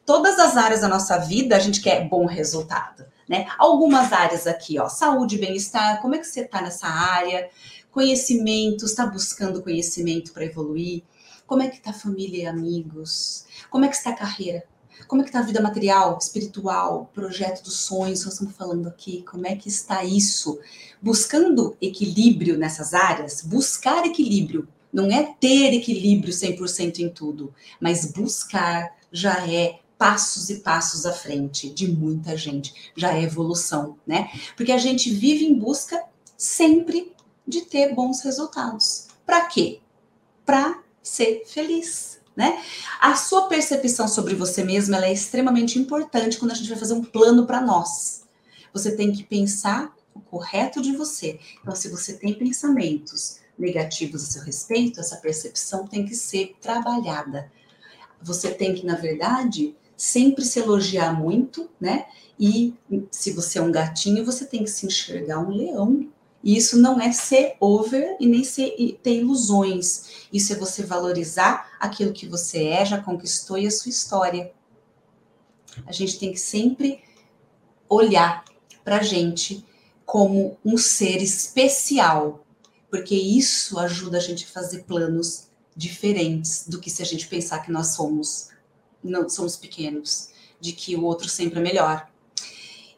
Todas 0.07 0.39
as 0.39 0.57
áreas 0.57 0.83
da 0.83 0.89
nossa 0.89 1.19
vida 1.19 1.57
a 1.57 1.59
gente 1.59 1.81
quer 1.81 2.09
bom 2.09 2.27
resultado 2.27 3.05
né? 3.29 3.47
Algumas 3.59 4.13
áreas 4.13 4.47
aqui, 4.47 4.79
ó, 4.79 4.89
saúde, 4.89 5.39
bem-estar, 5.39 6.01
como 6.01 6.15
é 6.15 6.19
que 6.19 6.27
você 6.27 6.41
está 6.41 6.61
nessa 6.61 6.87
área? 6.87 7.49
Conhecimento, 7.91 8.85
está 8.85 9.07
buscando 9.07 9.63
conhecimento 9.63 10.33
para 10.33 10.45
evoluir? 10.45 11.03
Como 11.47 11.63
é 11.63 11.69
que 11.69 11.77
está 11.77 11.93
família 11.93 12.45
e 12.45 12.47
amigos? 12.47 13.47
Como 13.71 13.85
é 13.85 13.89
que 13.89 13.97
está 13.97 14.11
a 14.11 14.17
carreira? 14.17 14.65
Como 15.07 15.21
é 15.21 15.25
que 15.25 15.31
está 15.31 15.41
a 15.41 15.45
vida 15.45 15.61
material, 15.61 16.19
espiritual, 16.21 17.11
projeto 17.15 17.63
dos 17.63 17.79
sonhos, 17.81 18.25
nós 18.25 18.35
estamos 18.35 18.57
falando 18.57 18.89
aqui, 18.89 19.23
como 19.23 19.47
é 19.47 19.55
que 19.55 19.69
está 19.69 20.05
isso? 20.05 20.59
Buscando 21.01 21.77
equilíbrio 21.81 22.57
nessas 22.57 22.95
áreas, 22.95 23.43
buscar 23.43 24.07
equilíbrio, 24.07 24.69
não 24.93 25.11
é 25.11 25.35
ter 25.41 25.75
equilíbrio 25.75 26.33
100% 26.33 27.01
em 27.01 27.09
tudo, 27.09 27.53
mas 27.81 28.13
buscar 28.13 28.95
já 29.11 29.47
é 29.49 29.81
passos 29.99 30.51
e 30.51 30.57
passos 30.57 31.07
à 31.07 31.13
frente 31.13 31.71
de 31.71 31.89
muita 31.89 32.37
gente. 32.37 32.93
Já 32.97 33.15
é 33.15 33.23
evolução, 33.23 33.97
né? 34.07 34.31
Porque 34.57 34.73
a 34.73 34.79
gente 34.79 35.11
vive 35.11 35.45
em 35.45 35.59
busca 35.59 36.03
sempre 36.37 37.13
de 37.47 37.63
ter 37.63 37.95
bons 37.95 38.23
resultados. 38.23 39.09
Para 39.25 39.47
quê? 39.47 39.81
Para 40.45 40.83
ser 41.03 41.45
feliz, 41.47 42.21
né? 42.37 42.63
A 43.01 43.15
sua 43.15 43.49
percepção 43.49 44.09
sobre 44.09 44.35
você 44.35 44.65
mesma 44.65 45.05
é 45.05 45.13
extremamente 45.13 45.79
importante 45.79 46.39
quando 46.39 46.53
a 46.53 46.55
gente 46.55 46.69
vai 46.69 46.79
fazer 46.79 46.95
um 46.95 47.05
plano 47.05 47.47
para 47.47 47.61
nós. 47.61 48.25
Você 48.73 48.97
tem 48.97 49.13
que 49.13 49.23
pensar 49.23 49.95
o 50.15 50.21
correto 50.21 50.83
de 50.83 50.97
você. 50.97 51.39
Então, 51.61 51.75
se 51.75 51.89
você 51.89 52.15
tem 52.15 52.35
pensamentos 52.35 53.41
negativos 53.59 54.23
a 54.23 54.27
seu 54.27 54.43
respeito, 54.43 55.01
essa 55.01 55.17
percepção 55.17 55.87
tem 55.87 56.05
que 56.05 56.15
ser 56.15 56.57
trabalhada. 56.61 57.51
Você 58.21 58.51
tem 58.51 58.75
que, 58.75 58.85
na 58.85 58.97
verdade, 58.97 59.77
sempre 59.97 60.45
se 60.45 60.59
elogiar 60.59 61.13
muito, 61.13 61.71
né? 61.81 62.07
E 62.39 62.75
se 63.11 63.31
você 63.31 63.59
é 63.59 63.63
um 63.63 63.71
gatinho, 63.71 64.25
você 64.25 64.45
tem 64.45 64.65
que 64.65 64.71
se 64.71 64.87
enxergar 64.87 65.39
um 65.39 65.51
leão. 65.51 66.09
E 66.45 66.59
isso 66.59 66.77
não 66.79 67.01
é 67.01 67.11
ser 67.11 67.57
over 67.59 68.19
e 68.21 68.27
nem 68.27 68.45
ser, 68.45 68.99
ter 69.03 69.21
ilusões. 69.21 70.27
Isso 70.31 70.53
é 70.53 70.57
você 70.57 70.83
valorizar 70.83 71.75
aquilo 71.81 72.13
que 72.13 72.27
você 72.27 72.65
é, 72.65 72.85
já 72.85 73.01
conquistou 73.01 73.57
e 73.57 73.67
a 73.67 73.71
sua 73.71 73.89
história. 73.89 74.53
A 75.87 75.93
gente 75.93 76.19
tem 76.19 76.31
que 76.31 76.39
sempre 76.39 77.03
olhar 77.89 78.45
para 78.85 78.99
a 78.99 79.03
gente 79.03 79.65
como 80.05 80.59
um 80.63 80.77
ser 80.77 81.23
especial, 81.23 82.45
porque 82.91 83.15
isso 83.15 83.79
ajuda 83.79 84.19
a 84.19 84.21
gente 84.21 84.45
a 84.45 84.49
fazer 84.49 84.85
planos 84.85 85.49
diferentes 85.75 86.69
do 86.69 86.79
que 86.79 86.91
se 86.91 87.03
a 87.03 87.07
gente 87.07 87.27
pensar 87.27 87.61
que 87.61 87.73
nós 87.73 87.95
somos 87.95 88.51
não 89.03 89.29
somos 89.29 89.57
pequenos, 89.57 90.31
de 90.59 90.73
que 90.73 90.97
o 90.97 91.05
outro 91.05 91.29
sempre 91.29 91.59
é 91.59 91.63
melhor. 91.63 92.09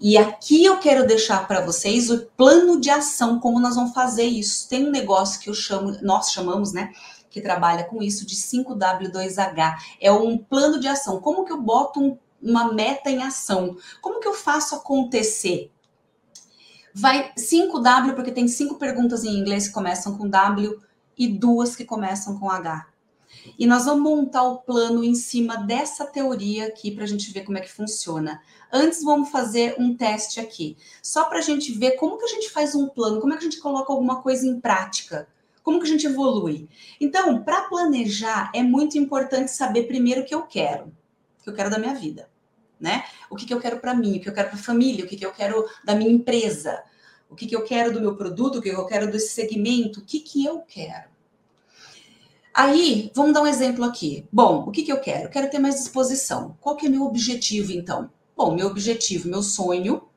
E 0.00 0.18
aqui 0.18 0.64
eu 0.64 0.78
quero 0.78 1.06
deixar 1.06 1.46
para 1.46 1.64
vocês 1.64 2.10
o 2.10 2.26
plano 2.36 2.80
de 2.80 2.90
ação, 2.90 3.40
como 3.40 3.60
nós 3.60 3.76
vamos 3.76 3.94
fazer 3.94 4.24
isso. 4.24 4.68
Tem 4.68 4.86
um 4.86 4.90
negócio 4.90 5.40
que 5.40 5.48
eu 5.48 5.54
chamo, 5.54 5.96
nós 6.02 6.32
chamamos, 6.32 6.72
né, 6.72 6.92
que 7.30 7.40
trabalha 7.40 7.84
com 7.84 8.02
isso 8.02 8.26
de 8.26 8.34
5W2H. 8.36 9.76
É 10.00 10.12
um 10.12 10.36
plano 10.36 10.78
de 10.78 10.88
ação. 10.88 11.20
Como 11.20 11.44
que 11.44 11.52
eu 11.52 11.60
boto 11.60 12.00
um 12.00 12.18
uma 12.42 12.72
meta 12.72 13.10
em 13.10 13.22
ação. 13.22 13.76
Como 14.00 14.20
que 14.20 14.28
eu 14.28 14.34
faço 14.34 14.74
acontecer? 14.74 15.72
Vai 16.94 17.32
5W, 17.34 18.14
porque 18.14 18.32
tem 18.32 18.48
cinco 18.48 18.76
perguntas 18.76 19.24
em 19.24 19.36
inglês 19.36 19.68
que 19.68 19.74
começam 19.74 20.16
com 20.16 20.28
W 20.28 20.80
e 21.18 21.28
duas 21.28 21.76
que 21.76 21.84
começam 21.84 22.38
com 22.38 22.50
H. 22.50 22.86
E 23.58 23.66
nós 23.66 23.84
vamos 23.84 24.02
montar 24.02 24.42
o 24.42 24.58
plano 24.58 25.02
em 25.04 25.14
cima 25.14 25.56
dessa 25.56 26.06
teoria 26.06 26.66
aqui 26.66 26.90
para 26.90 27.04
a 27.04 27.06
gente 27.06 27.32
ver 27.32 27.42
como 27.42 27.58
é 27.58 27.60
que 27.60 27.70
funciona. 27.70 28.40
Antes, 28.72 29.02
vamos 29.02 29.30
fazer 29.30 29.74
um 29.78 29.96
teste 29.96 30.40
aqui, 30.40 30.76
só 31.02 31.24
para 31.24 31.38
a 31.38 31.42
gente 31.42 31.72
ver 31.72 31.92
como 31.92 32.18
que 32.18 32.24
a 32.24 32.28
gente 32.28 32.50
faz 32.50 32.74
um 32.74 32.88
plano, 32.88 33.20
como 33.20 33.32
é 33.32 33.36
que 33.36 33.44
a 33.44 33.48
gente 33.48 33.60
coloca 33.60 33.92
alguma 33.92 34.20
coisa 34.22 34.46
em 34.46 34.60
prática, 34.60 35.28
como 35.62 35.80
que 35.80 35.86
a 35.86 35.90
gente 35.90 36.06
evolui. 36.06 36.68
Então, 37.00 37.42
para 37.42 37.62
planejar, 37.62 38.50
é 38.54 38.62
muito 38.62 38.98
importante 38.98 39.50
saber 39.50 39.84
primeiro 39.84 40.22
o 40.22 40.24
que 40.24 40.34
eu 40.34 40.42
quero, 40.42 40.92
o 41.40 41.44
que 41.44 41.50
eu 41.50 41.54
quero 41.54 41.70
da 41.70 41.78
minha 41.78 41.94
vida, 41.94 42.28
né? 42.78 43.04
O 43.30 43.36
que, 43.36 43.46
que 43.46 43.54
eu 43.54 43.60
quero 43.60 43.78
para 43.80 43.94
mim, 43.94 44.18
o 44.18 44.20
que 44.20 44.28
eu 44.28 44.34
quero 44.34 44.48
para 44.48 44.58
a 44.58 44.62
família, 44.62 45.04
o 45.04 45.08
que, 45.08 45.16
que 45.16 45.26
eu 45.26 45.32
quero 45.32 45.64
da 45.84 45.94
minha 45.94 46.10
empresa, 46.10 46.82
o 47.28 47.34
que, 47.34 47.46
que 47.46 47.56
eu 47.56 47.64
quero 47.64 47.92
do 47.92 48.00
meu 48.00 48.16
produto, 48.16 48.58
o 48.58 48.62
que 48.62 48.68
eu 48.68 48.86
quero 48.86 49.10
desse 49.10 49.34
segmento, 49.34 50.00
o 50.00 50.04
que, 50.04 50.20
que 50.20 50.44
eu 50.44 50.60
quero. 50.60 51.15
Aí, 52.56 53.12
vamos 53.14 53.34
dar 53.34 53.42
um 53.42 53.46
exemplo 53.46 53.84
aqui. 53.84 54.26
Bom, 54.32 54.64
o 54.66 54.70
que, 54.70 54.82
que 54.82 54.90
eu 54.90 54.98
quero? 54.98 55.24
Eu 55.24 55.28
quero 55.28 55.50
ter 55.50 55.58
mais 55.58 55.74
disposição. 55.74 56.56
Qual 56.58 56.74
que 56.74 56.86
é 56.86 56.88
meu 56.88 57.02
objetivo, 57.02 57.70
então? 57.70 58.10
Bom, 58.34 58.54
meu 58.54 58.66
objetivo, 58.68 59.28
meu 59.28 59.42
sonho, 59.42 60.08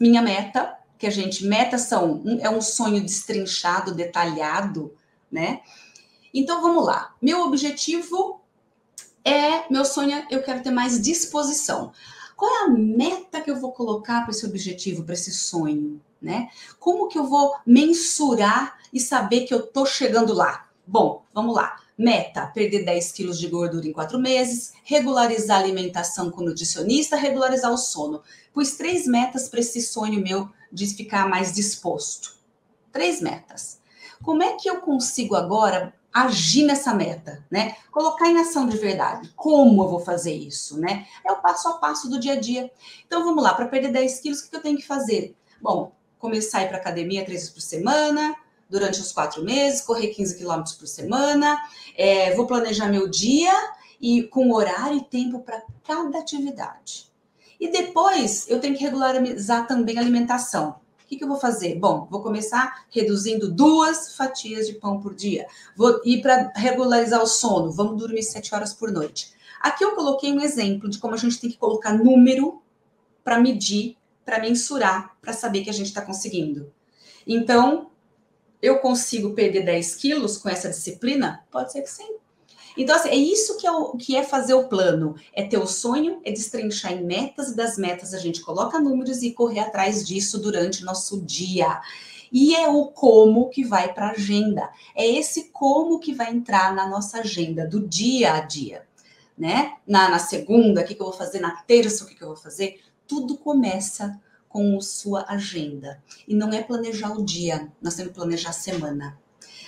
minha 0.00 0.22
meta, 0.22 0.78
que 0.98 1.06
a 1.06 1.10
gente, 1.10 1.44
metas 1.44 1.82
são, 1.82 2.22
é 2.40 2.48
um 2.48 2.62
sonho 2.62 3.02
destrinchado, 3.02 3.94
detalhado, 3.94 4.94
né? 5.30 5.60
Então, 6.32 6.62
vamos 6.62 6.86
lá. 6.86 7.14
Meu 7.20 7.42
objetivo 7.42 8.40
é, 9.22 9.70
meu 9.70 9.84
sonho 9.84 10.12
é, 10.12 10.26
eu 10.30 10.42
quero 10.42 10.62
ter 10.62 10.70
mais 10.70 10.98
disposição. 10.98 11.92
Qual 12.34 12.50
é 12.50 12.64
a 12.64 12.68
meta 12.70 13.42
que 13.42 13.50
eu 13.50 13.60
vou 13.60 13.72
colocar 13.72 14.22
para 14.22 14.30
esse 14.30 14.46
objetivo, 14.46 15.04
para 15.04 15.12
esse 15.12 15.30
sonho, 15.30 16.00
né? 16.22 16.48
Como 16.78 17.06
que 17.06 17.18
eu 17.18 17.26
vou 17.26 17.54
mensurar 17.66 18.78
e 18.90 18.98
saber 18.98 19.42
que 19.42 19.52
eu 19.52 19.66
tô 19.66 19.84
chegando 19.84 20.32
lá? 20.32 20.69
Bom, 20.90 21.22
vamos 21.32 21.54
lá. 21.54 21.76
Meta: 21.96 22.46
perder 22.46 22.84
10 22.84 23.12
quilos 23.12 23.38
de 23.38 23.46
gordura 23.46 23.86
em 23.86 23.92
quatro 23.92 24.18
meses, 24.18 24.72
regularizar 24.82 25.58
a 25.58 25.62
alimentação 25.62 26.32
com 26.32 26.42
nutricionista, 26.42 27.14
regularizar 27.14 27.72
o 27.72 27.76
sono. 27.76 28.24
Pus 28.52 28.72
três 28.72 29.06
metas 29.06 29.48
para 29.48 29.60
esse 29.60 29.80
sonho 29.80 30.20
meu 30.20 30.48
de 30.72 30.88
ficar 30.88 31.28
mais 31.28 31.54
disposto. 31.54 32.34
Três 32.90 33.20
metas. 33.20 33.78
Como 34.20 34.42
é 34.42 34.54
que 34.54 34.68
eu 34.68 34.80
consigo 34.80 35.36
agora 35.36 35.94
agir 36.12 36.64
nessa 36.64 36.92
meta, 36.92 37.46
né? 37.48 37.76
Colocar 37.92 38.28
em 38.28 38.40
ação 38.40 38.66
de 38.66 38.76
verdade. 38.76 39.32
Como 39.36 39.84
eu 39.84 39.88
vou 39.88 40.00
fazer 40.00 40.34
isso, 40.34 40.76
né? 40.76 41.06
É 41.24 41.30
o 41.30 41.36
passo 41.36 41.68
a 41.68 41.74
passo 41.74 42.10
do 42.10 42.18
dia 42.18 42.32
a 42.32 42.40
dia. 42.40 42.68
Então 43.06 43.24
vamos 43.24 43.44
lá, 43.44 43.54
para 43.54 43.68
perder 43.68 43.92
10 43.92 44.18
quilos, 44.18 44.40
o 44.40 44.50
que 44.50 44.56
eu 44.56 44.60
tenho 44.60 44.76
que 44.76 44.84
fazer? 44.84 45.36
Bom, 45.62 45.92
começar 46.18 46.58
a 46.58 46.62
ir 46.64 46.68
para 46.68 46.78
academia 46.78 47.24
três 47.24 47.42
vezes 47.42 47.54
por 47.54 47.60
semana, 47.60 48.34
durante 48.70 49.00
os 49.00 49.10
quatro 49.10 49.44
meses, 49.44 49.82
correr 49.82 50.08
15 50.08 50.38
quilômetros 50.38 50.76
por 50.76 50.86
semana, 50.86 51.58
é, 51.96 52.34
vou 52.34 52.46
planejar 52.46 52.88
meu 52.88 53.08
dia 53.08 53.52
e 54.00 54.22
com 54.22 54.52
horário 54.52 54.98
e 54.98 55.04
tempo 55.04 55.40
para 55.40 55.62
cada 55.84 56.18
atividade. 56.18 57.10
E 57.58 57.68
depois 57.68 58.48
eu 58.48 58.60
tenho 58.60 58.76
que 58.76 58.82
regularizar 58.82 59.66
também 59.66 59.98
a 59.98 60.00
alimentação. 60.00 60.76
O 61.04 61.08
que, 61.10 61.16
que 61.16 61.24
eu 61.24 61.28
vou 61.28 61.36
fazer? 61.36 61.74
Bom, 61.74 62.06
vou 62.08 62.22
começar 62.22 62.86
reduzindo 62.88 63.52
duas 63.52 64.14
fatias 64.14 64.66
de 64.68 64.74
pão 64.74 65.00
por 65.00 65.14
dia. 65.14 65.46
Vou 65.76 66.00
ir 66.04 66.22
para 66.22 66.52
regularizar 66.54 67.20
o 67.20 67.26
sono. 67.26 67.72
Vamos 67.72 67.98
dormir 67.98 68.22
sete 68.22 68.54
horas 68.54 68.72
por 68.72 68.92
noite. 68.92 69.32
Aqui 69.60 69.84
eu 69.84 69.94
coloquei 69.94 70.32
um 70.32 70.40
exemplo 70.40 70.88
de 70.88 70.98
como 70.98 71.12
a 71.12 71.18
gente 71.18 71.38
tem 71.38 71.50
que 71.50 71.58
colocar 71.58 71.92
número 71.92 72.62
para 73.22 73.38
medir, 73.38 73.96
para 74.24 74.38
mensurar, 74.38 75.16
para 75.20 75.32
saber 75.32 75.62
que 75.62 75.68
a 75.70 75.72
gente 75.72 75.88
está 75.88 76.00
conseguindo. 76.00 76.72
Então, 77.26 77.89
eu 78.62 78.78
consigo 78.78 79.34
perder 79.34 79.64
10 79.64 79.96
quilos 79.96 80.36
com 80.36 80.48
essa 80.48 80.68
disciplina? 80.68 81.44
Pode 81.50 81.72
ser 81.72 81.82
que 81.82 81.90
sim. 81.90 82.16
Então, 82.76 82.94
assim, 82.94 83.08
é 83.08 83.16
isso 83.16 83.56
que 83.56 83.66
é, 83.66 83.72
o, 83.72 83.96
que 83.96 84.16
é 84.16 84.22
fazer 84.22 84.54
o 84.54 84.68
plano. 84.68 85.16
É 85.32 85.42
ter 85.42 85.58
o 85.58 85.66
sonho, 85.66 86.20
é 86.24 86.30
destrinchar 86.30 86.92
em 86.92 87.04
metas, 87.04 87.50
e 87.50 87.56
das 87.56 87.76
metas 87.76 88.14
a 88.14 88.18
gente 88.18 88.40
coloca 88.40 88.78
números 88.78 89.22
e 89.22 89.32
correr 89.32 89.60
atrás 89.60 90.06
disso 90.06 90.38
durante 90.38 90.84
nosso 90.84 91.20
dia. 91.20 91.80
E 92.32 92.54
é 92.54 92.68
o 92.68 92.86
como 92.86 93.48
que 93.48 93.64
vai 93.64 93.92
para 93.92 94.08
a 94.08 94.12
agenda. 94.12 94.70
É 94.94 95.06
esse 95.06 95.50
como 95.50 95.98
que 95.98 96.14
vai 96.14 96.30
entrar 96.30 96.74
na 96.74 96.86
nossa 96.88 97.18
agenda 97.18 97.66
do 97.66 97.80
dia 97.80 98.34
a 98.34 98.40
dia. 98.40 98.86
Né? 99.36 99.72
Na, 99.86 100.08
na 100.08 100.18
segunda, 100.18 100.82
o 100.82 100.84
que, 100.84 100.94
que 100.94 101.00
eu 101.00 101.06
vou 101.06 101.14
fazer? 101.14 101.40
Na 101.40 101.56
terça, 101.62 102.04
o 102.04 102.06
que, 102.06 102.14
que 102.14 102.22
eu 102.22 102.28
vou 102.28 102.36
fazer? 102.36 102.80
Tudo 103.06 103.36
começa 103.36 104.20
com 104.50 104.80
sua 104.80 105.24
agenda. 105.28 106.02
E 106.28 106.34
não 106.34 106.52
é 106.52 106.60
planejar 106.60 107.16
o 107.16 107.24
dia, 107.24 107.70
nós 107.80 107.94
temos 107.94 108.12
que 108.12 108.18
planejar 108.18 108.50
a 108.50 108.52
semana. 108.52 109.18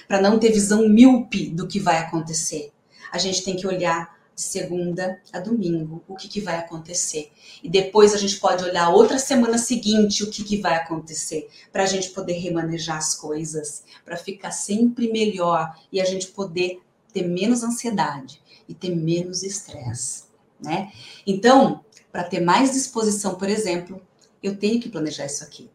Para 0.06 0.20
não 0.20 0.38
ter 0.38 0.50
visão 0.50 0.88
míope 0.88 1.46
do 1.46 1.68
que 1.68 1.78
vai 1.78 1.98
acontecer. 1.98 2.72
A 3.10 3.16
gente 3.16 3.44
tem 3.44 3.56
que 3.56 3.66
olhar 3.66 4.20
de 4.34 4.42
segunda 4.42 5.20
a 5.32 5.38
domingo 5.38 6.02
o 6.08 6.16
que, 6.16 6.28
que 6.28 6.40
vai 6.40 6.56
acontecer. 6.56 7.30
E 7.62 7.70
depois 7.70 8.12
a 8.12 8.18
gente 8.18 8.40
pode 8.40 8.64
olhar 8.64 8.90
outra 8.90 9.18
semana 9.18 9.56
seguinte 9.56 10.24
o 10.24 10.30
que, 10.30 10.42
que 10.42 10.60
vai 10.60 10.74
acontecer. 10.74 11.48
Para 11.70 11.84
a 11.84 11.86
gente 11.86 12.10
poder 12.10 12.34
remanejar 12.34 12.96
as 12.96 13.14
coisas, 13.14 13.84
para 14.04 14.16
ficar 14.16 14.50
sempre 14.50 15.12
melhor 15.12 15.78
e 15.92 16.00
a 16.00 16.04
gente 16.04 16.26
poder 16.28 16.82
ter 17.12 17.28
menos 17.28 17.62
ansiedade 17.62 18.42
e 18.68 18.74
ter 18.74 18.90
menos 18.90 19.44
estresse. 19.44 20.24
Né? 20.60 20.90
Então, 21.24 21.84
para 22.10 22.24
ter 22.24 22.40
mais 22.40 22.72
disposição, 22.72 23.36
por 23.36 23.48
exemplo, 23.48 24.02
eu 24.42 24.56
tenho 24.56 24.80
que 24.80 24.88
planejar 24.88 25.26
isso 25.26 25.44
aqui, 25.44 25.70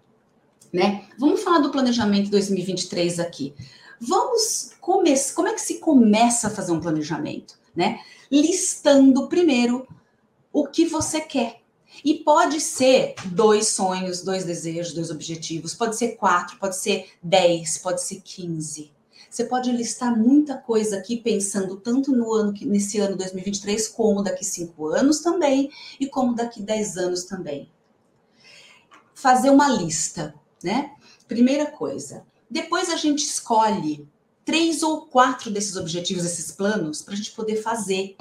né? 0.72 1.08
Vamos 1.18 1.42
falar 1.42 1.60
do 1.60 1.72
planejamento 1.72 2.30
2023 2.30 3.20
aqui. 3.20 3.54
Vamos 4.00 4.72
começar, 4.82 5.34
como 5.34 5.48
é 5.48 5.54
que 5.54 5.62
se 5.62 5.80
começa 5.80 6.48
a 6.48 6.52
fazer 6.52 6.72
um 6.72 6.80
planejamento, 6.80 7.58
né? 7.76 8.00
Listando 8.32 9.28
primeiro 9.28 9.88
o 10.52 10.68
que 10.68 10.86
você 10.86 11.22
quer. 11.22 11.62
E 12.04 12.16
pode 12.16 12.60
ser 12.62 13.16
dois 13.26 13.70
sonhos, 13.70 14.22
dois 14.22 14.44
desejos, 14.44 14.94
dois 14.94 15.10
objetivos, 15.10 15.74
pode 15.74 15.98
ser 15.98 16.10
quatro, 16.10 16.58
pode 16.60 16.76
ser 16.76 17.10
dez, 17.24 17.78
pode 17.78 18.04
ser 18.04 18.22
quinze. 18.22 18.92
Você 19.32 19.46
pode 19.46 19.72
listar 19.72 20.16
muita 20.16 20.58
coisa 20.58 20.98
aqui 20.98 21.18
pensando 21.18 21.78
tanto 21.78 22.12
no 22.12 22.34
ano 22.34 22.54
nesse 22.62 23.00
ano 23.00 23.18
2023 23.18 23.88
como 23.88 24.22
daqui 24.22 24.46
cinco 24.46 24.88
anos 24.88 25.20
também 25.22 25.72
e 26.00 26.08
como 26.08 26.36
daqui 26.36 26.62
dez 26.62 26.98
anos 26.98 27.24
também 27.24 27.70
fazer 29.18 29.50
uma 29.50 29.68
lista, 29.68 30.36
né? 30.64 30.92
Primeira 31.28 31.66
coisa. 31.66 32.24
Depois 32.48 32.88
a 32.92 32.96
gente 32.96 33.26
escolhe 33.26 34.08
três 34.46 34.84
ou 34.84 35.08
quatro 35.08 35.50
desses 35.50 35.76
objetivos, 35.76 36.24
esses 36.24 36.52
planos, 36.52 37.02
para 37.02 37.16
a 37.16 37.18
gente 37.18 37.32
poder 37.32 37.56
fazer. 37.56 38.16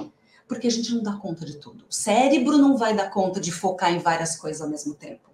Porque 0.48 0.66
a 0.66 0.70
gente 0.70 0.94
não 0.94 1.02
dá 1.02 1.12
conta 1.12 1.44
de 1.44 1.58
tudo. 1.58 1.84
O 1.90 1.92
cérebro 1.92 2.56
não 2.56 2.78
vai 2.78 2.96
dar 2.96 3.10
conta 3.10 3.38
de 3.38 3.52
focar 3.52 3.92
em 3.92 3.98
várias 3.98 4.36
coisas 4.36 4.62
ao 4.62 4.70
mesmo 4.70 4.94
tempo. 4.94 5.28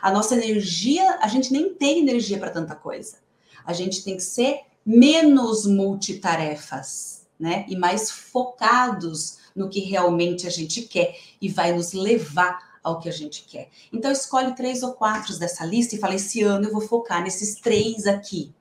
A 0.00 0.12
nossa 0.12 0.36
energia, 0.36 1.18
a 1.20 1.26
gente 1.26 1.52
nem 1.52 1.74
tem 1.74 1.98
energia 1.98 2.38
para 2.38 2.50
tanta 2.50 2.76
coisa. 2.76 3.16
A 3.64 3.72
gente 3.72 4.04
tem 4.04 4.16
que 4.16 4.22
ser 4.22 4.60
menos 4.86 5.66
multitarefas, 5.66 7.26
né? 7.40 7.66
E 7.68 7.76
mais 7.76 8.08
focados 8.08 9.38
no 9.54 9.68
que 9.68 9.80
realmente 9.80 10.46
a 10.46 10.50
gente 10.50 10.82
quer 10.82 11.18
e 11.40 11.48
vai 11.48 11.72
nos 11.72 11.92
levar 11.92 12.67
ao 12.88 13.00
que 13.00 13.08
a 13.08 13.12
gente 13.12 13.44
quer. 13.44 13.68
Então, 13.92 14.10
escolhe 14.10 14.54
três 14.54 14.82
ou 14.82 14.92
quatro 14.92 15.38
dessa 15.38 15.64
lista 15.64 15.94
e 15.94 15.98
fala: 15.98 16.14
esse 16.14 16.42
ano 16.42 16.66
eu 16.66 16.72
vou 16.72 16.80
focar 16.80 17.22
nesses 17.22 17.56
três 17.60 18.06
aqui. 18.06 18.54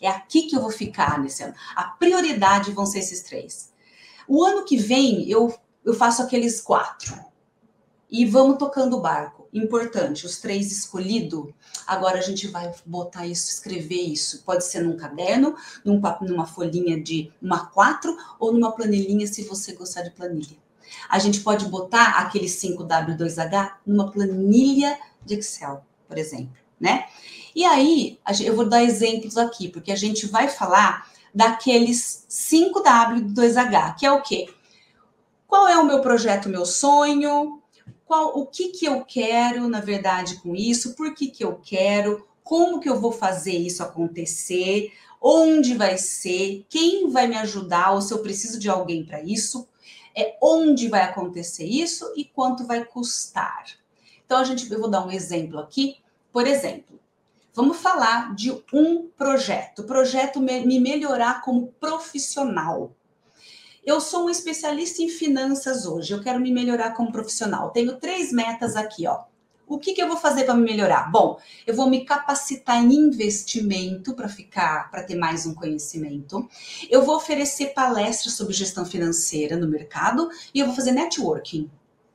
É 0.00 0.08
aqui 0.08 0.42
que 0.42 0.56
eu 0.56 0.60
vou 0.60 0.70
ficar 0.70 1.20
nesse 1.20 1.42
ano. 1.42 1.54
A 1.76 1.84
prioridade 1.84 2.72
vão 2.72 2.84
ser 2.84 2.98
esses 2.98 3.22
três. 3.22 3.72
O 4.26 4.42
ano 4.42 4.64
que 4.64 4.76
vem 4.76 5.28
eu, 5.30 5.54
eu 5.84 5.94
faço 5.94 6.22
aqueles 6.22 6.60
quatro. 6.60 7.14
E 8.10 8.26
vamos 8.26 8.58
tocando 8.58 8.96
o 8.96 9.00
barco. 9.00 9.48
Importante, 9.52 10.26
os 10.26 10.38
três 10.38 10.72
escolhidos. 10.72 11.50
Agora 11.86 12.18
a 12.18 12.22
gente 12.22 12.48
vai 12.48 12.72
botar 12.84 13.26
isso, 13.26 13.50
escrever 13.50 14.02
isso. 14.02 14.42
Pode 14.44 14.64
ser 14.64 14.82
num 14.82 14.96
caderno, 14.96 15.54
num, 15.84 16.00
numa 16.22 16.46
folhinha 16.46 17.00
de 17.00 17.32
uma 17.40 17.66
quatro 17.66 18.16
ou 18.38 18.52
numa 18.52 18.72
planilhinha, 18.72 19.26
se 19.26 19.44
você 19.44 19.72
gostar 19.72 20.02
de 20.02 20.10
planilha. 20.10 20.56
A 21.08 21.18
gente 21.18 21.40
pode 21.40 21.66
botar 21.66 22.18
aquele 22.18 22.46
5W2H 22.46 23.72
numa 23.86 24.10
planilha 24.10 24.98
de 25.24 25.34
Excel, 25.34 25.84
por 26.08 26.18
exemplo, 26.18 26.56
né? 26.80 27.06
E 27.54 27.64
aí, 27.64 28.18
eu 28.40 28.56
vou 28.56 28.66
dar 28.66 28.82
exemplos 28.82 29.36
aqui, 29.36 29.68
porque 29.68 29.92
a 29.92 29.96
gente 29.96 30.26
vai 30.26 30.48
falar 30.48 31.10
daqueles 31.34 32.26
5W2H, 32.28 33.96
que 33.96 34.06
é 34.06 34.12
o 34.12 34.22
quê? 34.22 34.48
Qual 35.46 35.68
é 35.68 35.76
o 35.76 35.84
meu 35.84 36.00
projeto, 36.00 36.48
meu 36.48 36.64
sonho? 36.64 37.62
Qual, 38.06 38.38
o 38.38 38.46
que 38.46 38.68
que 38.68 38.86
eu 38.86 39.04
quero, 39.04 39.68
na 39.68 39.80
verdade, 39.80 40.36
com 40.36 40.54
isso? 40.54 40.94
Por 40.94 41.14
que 41.14 41.28
que 41.28 41.44
eu 41.44 41.60
quero? 41.62 42.26
Como 42.42 42.80
que 42.80 42.88
eu 42.88 43.00
vou 43.00 43.12
fazer 43.12 43.52
isso 43.52 43.82
acontecer? 43.82 44.92
Onde 45.20 45.74
vai 45.74 45.96
ser? 45.98 46.66
Quem 46.68 47.10
vai 47.10 47.28
me 47.28 47.36
ajudar? 47.36 47.92
Ou 47.92 48.02
se 48.02 48.12
eu 48.12 48.18
preciso 48.18 48.58
de 48.58 48.68
alguém 48.68 49.04
para 49.04 49.22
isso? 49.22 49.68
É 50.16 50.36
onde 50.40 50.88
vai 50.88 51.02
acontecer 51.02 51.64
isso 51.64 52.12
e 52.16 52.24
quanto 52.24 52.66
vai 52.66 52.84
custar. 52.84 53.64
Então 54.24 54.38
a 54.38 54.44
gente, 54.44 54.70
eu 54.70 54.80
vou 54.80 54.90
dar 54.90 55.06
um 55.06 55.10
exemplo 55.10 55.58
aqui. 55.58 55.98
Por 56.32 56.46
exemplo, 56.46 56.98
vamos 57.54 57.78
falar 57.78 58.34
de 58.34 58.50
um 58.72 59.08
projeto, 59.08 59.84
projeto 59.84 60.40
me 60.40 60.80
melhorar 60.80 61.42
como 61.42 61.68
profissional. 61.78 62.92
Eu 63.84 64.00
sou 64.00 64.26
um 64.26 64.30
especialista 64.30 65.02
em 65.02 65.08
finanças 65.08 65.84
hoje, 65.86 66.12
eu 66.12 66.22
quero 66.22 66.40
me 66.40 66.52
melhorar 66.52 66.92
como 66.92 67.10
profissional. 67.10 67.70
Tenho 67.70 67.96
três 67.96 68.32
metas 68.32 68.76
aqui, 68.76 69.06
ó. 69.06 69.24
O 69.72 69.78
que, 69.78 69.94
que 69.94 70.02
eu 70.02 70.06
vou 70.06 70.18
fazer 70.18 70.44
para 70.44 70.54
me 70.54 70.64
melhorar? 70.64 71.10
Bom, 71.10 71.40
eu 71.66 71.74
vou 71.74 71.88
me 71.88 72.04
capacitar 72.04 72.84
em 72.84 72.92
investimento 72.92 74.12
para 74.12 74.28
ficar, 74.28 74.90
para 74.90 75.02
ter 75.02 75.14
mais 75.14 75.46
um 75.46 75.54
conhecimento. 75.54 76.46
Eu 76.90 77.02
vou 77.02 77.16
oferecer 77.16 77.68
palestras 77.68 78.34
sobre 78.34 78.52
gestão 78.52 78.84
financeira 78.84 79.56
no 79.56 79.66
mercado 79.66 80.28
e 80.52 80.60
eu 80.60 80.66
vou 80.66 80.74
fazer 80.74 80.92
networking. 80.92 81.70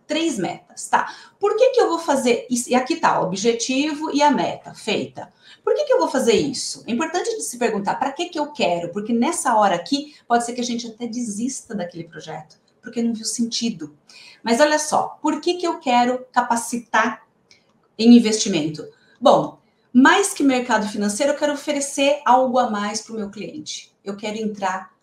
Três 0.05 0.37
metas, 0.37 0.87
tá? 0.87 1.11
Por 1.39 1.55
que, 1.57 1.71
que 1.71 1.81
eu 1.81 1.89
vou 1.89 1.97
fazer 1.97 2.45
isso? 2.47 2.69
E 2.69 2.75
aqui 2.75 2.97
tá 2.97 3.19
o 3.19 3.25
objetivo 3.25 4.11
e 4.13 4.21
a 4.21 4.29
meta 4.29 4.75
feita. 4.75 5.33
Por 5.63 5.73
que, 5.73 5.83
que 5.85 5.93
eu 5.93 5.99
vou 5.99 6.09
fazer 6.09 6.33
isso? 6.33 6.83
É 6.85 6.91
importante 6.91 7.41
se 7.41 7.57
perguntar 7.57 7.95
para 7.95 8.11
que, 8.11 8.29
que 8.29 8.37
eu 8.37 8.51
quero, 8.51 8.91
porque 8.91 9.11
nessa 9.11 9.55
hora 9.55 9.73
aqui 9.73 10.13
pode 10.27 10.45
ser 10.45 10.53
que 10.53 10.61
a 10.61 10.63
gente 10.63 10.85
até 10.85 11.07
desista 11.07 11.73
daquele 11.73 12.03
projeto, 12.03 12.59
porque 12.83 13.01
não 13.01 13.15
viu 13.15 13.25
sentido. 13.25 13.97
Mas 14.43 14.61
olha 14.61 14.77
só, 14.77 15.17
por 15.19 15.41
que, 15.41 15.55
que 15.55 15.65
eu 15.65 15.79
quero 15.79 16.23
capacitar 16.31 17.26
em 17.97 18.15
investimento? 18.15 18.87
Bom, 19.19 19.59
mais 19.91 20.33
que 20.33 20.43
mercado 20.43 20.87
financeiro, 20.87 21.33
eu 21.33 21.37
quero 21.37 21.53
oferecer 21.53 22.21
algo 22.25 22.59
a 22.59 22.69
mais 22.69 23.01
para 23.01 23.13
o 23.13 23.17
meu 23.17 23.29
cliente. 23.29 23.91
Eu 24.03 24.15
quero 24.15 24.37
entrar 24.37 24.95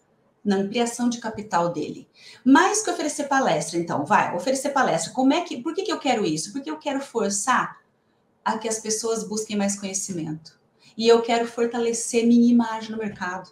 na 0.44 0.56
ampliação 0.56 1.08
de 1.08 1.18
capital 1.18 1.72
dele. 1.72 2.06
Mais 2.44 2.82
que 2.82 2.90
oferecer 2.90 3.24
palestra, 3.24 3.78
então, 3.78 4.04
vai, 4.04 4.36
oferecer 4.36 4.70
palestra. 4.70 5.12
Como 5.12 5.32
é 5.32 5.40
que, 5.40 5.60
por 5.62 5.74
que, 5.74 5.82
que 5.82 5.92
eu 5.92 5.98
quero 5.98 6.24
isso? 6.24 6.52
Porque 6.52 6.70
eu 6.70 6.76
quero 6.76 7.00
forçar 7.00 7.80
a 8.44 8.58
que 8.58 8.68
as 8.68 8.78
pessoas 8.78 9.24
busquem 9.24 9.56
mais 9.56 9.74
conhecimento. 9.74 10.60
E 10.96 11.08
eu 11.08 11.22
quero 11.22 11.48
fortalecer 11.48 12.26
minha 12.26 12.48
imagem 12.48 12.92
no 12.92 12.98
mercado. 12.98 13.50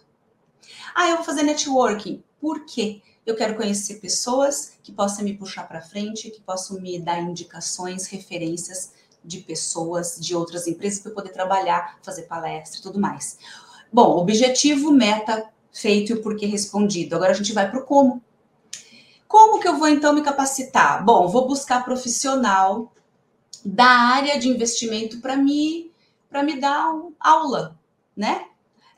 Ah, 0.95 1.09
eu 1.09 1.17
vou 1.17 1.25
fazer 1.25 1.43
networking. 1.43 2.23
Por 2.39 2.63
quê? 2.65 3.01
Eu 3.25 3.35
quero 3.35 3.55
conhecer 3.55 3.95
pessoas 3.95 4.77
que 4.83 4.91
possam 4.91 5.25
me 5.25 5.35
puxar 5.35 5.67
para 5.67 5.81
frente, 5.81 6.29
que 6.29 6.41
possam 6.41 6.79
me 6.79 6.99
dar 6.99 7.19
indicações, 7.19 8.07
referências 8.07 8.92
de 9.23 9.39
pessoas 9.39 10.17
de 10.19 10.35
outras 10.35 10.67
empresas 10.67 10.99
para 10.99 11.11
poder 11.11 11.29
trabalhar, 11.29 11.97
fazer 12.01 12.23
palestra 12.23 12.79
e 12.79 12.83
tudo 12.83 12.99
mais. 12.99 13.37
Bom, 13.91 14.17
objetivo, 14.17 14.91
meta 14.91 15.49
feito 15.71 16.11
e 16.11 16.15
o 16.15 16.21
porquê 16.21 16.45
respondido. 16.45 17.15
Agora 17.15 17.31
a 17.31 17.35
gente 17.35 17.53
vai 17.53 17.69
para 17.69 17.79
o 17.79 17.85
como. 17.85 18.21
Como 19.27 19.59
que 19.59 19.67
eu 19.67 19.77
vou 19.77 19.87
então 19.87 20.13
me 20.13 20.21
capacitar? 20.21 21.03
Bom, 21.03 21.27
vou 21.27 21.47
buscar 21.47 21.83
profissional 21.83 22.91
da 23.65 23.85
área 23.85 24.37
de 24.37 24.49
investimento 24.49 25.19
para 25.19 25.35
me 25.35 25.91
para 26.29 26.43
me 26.43 26.59
dar 26.59 26.91
aula, 27.19 27.79
né? 28.17 28.47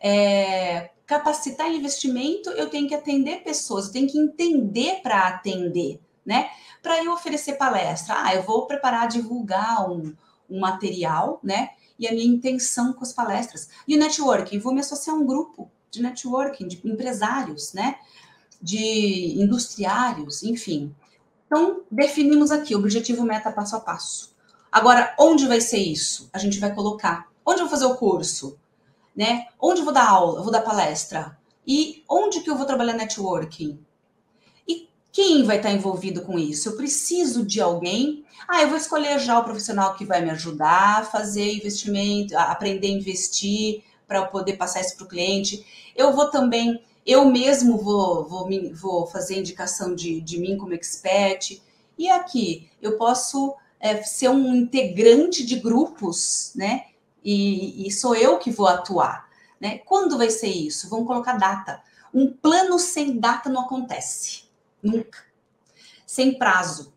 É, 0.01 0.91
capacitar 1.05 1.69
investimento, 1.71 2.49
eu 2.51 2.69
tenho 2.69 2.87
que 2.87 2.95
atender 2.95 3.43
pessoas, 3.43 3.87
eu 3.87 3.91
tenho 3.91 4.07
que 4.07 4.17
entender 4.17 5.01
para 5.01 5.27
atender, 5.27 5.99
né? 6.25 6.49
Para 6.81 7.03
eu 7.03 7.13
oferecer 7.13 7.53
palestra, 7.53 8.15
ah, 8.17 8.35
eu 8.35 8.43
vou 8.43 8.65
preparar, 8.65 9.07
divulgar 9.07 9.89
um, 9.89 10.13
um 10.49 10.59
material, 10.59 11.39
né? 11.43 11.69
E 11.97 12.07
a 12.07 12.11
minha 12.11 12.25
intenção 12.25 12.93
com 12.93 13.03
as 13.03 13.13
palestras. 13.13 13.69
E 13.87 13.95
o 13.95 13.99
networking, 13.99 14.59
vou 14.59 14.73
me 14.73 14.81
associar 14.81 15.15
a 15.15 15.19
um 15.19 15.25
grupo 15.25 15.69
de 15.89 16.01
networking, 16.01 16.67
de 16.67 16.81
empresários, 16.83 17.73
né? 17.73 17.95
De 18.61 19.35
industriários, 19.39 20.43
enfim. 20.43 20.93
Então, 21.45 21.83
definimos 21.89 22.51
aqui 22.51 22.75
o 22.75 22.79
objetivo 22.79 23.23
meta 23.23 23.51
passo 23.51 23.75
a 23.75 23.79
passo. 23.79 24.35
Agora, 24.71 25.15
onde 25.17 25.47
vai 25.47 25.61
ser 25.61 25.77
isso? 25.77 26.29
A 26.33 26.37
gente 26.37 26.59
vai 26.59 26.73
colocar. 26.73 27.29
Onde 27.45 27.61
eu 27.61 27.65
vou 27.65 27.71
fazer 27.71 27.85
o 27.85 27.95
curso? 27.95 28.59
Né? 29.15 29.45
Onde 29.59 29.79
eu 29.79 29.85
vou 29.85 29.93
dar 29.93 30.09
aula? 30.09 30.39
Eu 30.39 30.43
vou 30.43 30.51
dar 30.51 30.61
palestra? 30.61 31.37
E 31.65 32.03
onde 32.09 32.41
que 32.41 32.49
eu 32.49 32.57
vou 32.57 32.65
trabalhar 32.65 32.93
networking? 32.93 33.79
Quem 35.15 35.43
vai 35.43 35.55
estar 35.55 35.71
envolvido 35.71 36.23
com 36.23 36.37
isso? 36.37 36.67
Eu 36.67 36.75
preciso 36.75 37.45
de 37.45 37.61
alguém. 37.61 38.25
Ah, 38.45 38.61
eu 38.61 38.67
vou 38.67 38.75
escolher 38.75 39.17
já 39.17 39.39
o 39.39 39.45
profissional 39.45 39.95
que 39.95 40.03
vai 40.03 40.21
me 40.21 40.29
ajudar 40.29 40.99
a 40.99 41.05
fazer 41.05 41.53
investimento, 41.53 42.37
a 42.37 42.51
aprender 42.51 42.87
a 42.87 42.97
investir 42.97 43.81
para 44.05 44.17
eu 44.17 44.27
poder 44.27 44.57
passar 44.57 44.81
isso 44.81 44.97
para 44.97 45.05
o 45.05 45.07
cliente. 45.07 45.65
Eu 45.95 46.11
vou 46.11 46.29
também, 46.29 46.83
eu 47.05 47.23
mesmo 47.23 47.77
vou, 47.77 48.27
vou, 48.27 48.49
vou 48.73 49.07
fazer 49.07 49.39
indicação 49.39 49.95
de, 49.95 50.19
de 50.19 50.37
mim 50.37 50.57
como 50.57 50.73
expert. 50.73 51.61
E 51.97 52.09
aqui, 52.09 52.69
eu 52.81 52.97
posso 52.97 53.55
é, 53.79 54.03
ser 54.03 54.27
um 54.27 54.53
integrante 54.53 55.45
de 55.45 55.55
grupos, 55.61 56.51
né? 56.53 56.87
E, 57.23 57.87
e 57.87 57.89
sou 57.89 58.17
eu 58.17 58.37
que 58.37 58.51
vou 58.51 58.67
atuar. 58.67 59.29
Né? 59.61 59.77
Quando 59.85 60.17
vai 60.17 60.29
ser 60.29 60.49
isso? 60.49 60.89
Vamos 60.89 61.07
colocar 61.07 61.37
data. 61.37 61.81
Um 62.13 62.29
plano 62.33 62.77
sem 62.77 63.17
data 63.17 63.49
não 63.49 63.61
acontece. 63.61 64.44
Nunca. 64.85 65.23
Sem 66.05 66.37
prazo. 66.37 66.93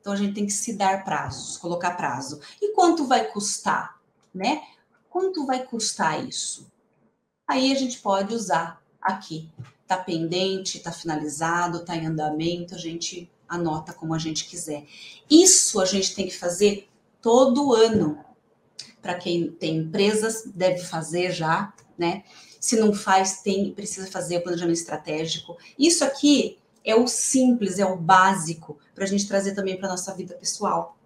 Então 0.00 0.12
a 0.12 0.16
gente 0.16 0.34
tem 0.34 0.46
que 0.46 0.52
se 0.52 0.74
dar 0.74 1.04
prazos, 1.04 1.56
colocar 1.56 1.92
prazo. 1.92 2.40
E 2.60 2.72
quanto 2.72 3.06
vai 3.06 3.26
custar, 3.30 4.00
né? 4.32 4.62
Quanto 5.10 5.44
vai 5.44 5.64
custar 5.64 6.26
isso? 6.26 6.70
Aí 7.46 7.72
a 7.72 7.74
gente 7.74 7.98
pode 7.98 8.32
usar 8.32 8.80
aqui. 9.00 9.50
Tá 9.86 9.96
pendente, 9.96 10.80
tá 10.80 10.92
finalizado, 10.92 11.84
tá 11.84 11.96
em 11.96 12.06
andamento, 12.06 12.74
a 12.74 12.78
gente 12.78 13.30
anota 13.48 13.92
como 13.92 14.14
a 14.14 14.18
gente 14.18 14.46
quiser. 14.46 14.86
Isso 15.28 15.80
a 15.80 15.84
gente 15.84 16.14
tem 16.14 16.26
que 16.26 16.36
fazer 16.36 16.88
todo 17.20 17.74
ano. 17.74 18.24
Para 19.00 19.14
quem 19.16 19.50
tem 19.50 19.78
empresas, 19.78 20.44
deve 20.46 20.78
fazer 20.78 21.32
já, 21.32 21.72
né? 21.98 22.22
Se 22.60 22.76
não 22.76 22.94
faz, 22.94 23.42
tem 23.42 23.72
precisa 23.72 24.06
fazer 24.06 24.38
o 24.38 24.42
planejamento 24.42 24.78
estratégico. 24.78 25.58
Isso 25.76 26.04
aqui 26.04 26.61
é 26.84 26.94
o 26.94 27.06
simples, 27.06 27.78
é 27.78 27.84
o 27.84 27.96
básico, 27.96 28.78
para 28.94 29.04
a 29.04 29.06
gente 29.06 29.28
trazer 29.28 29.54
também 29.54 29.78
para 29.78 29.88
nossa 29.88 30.14
vida 30.14 30.34
pessoal. 30.34 30.96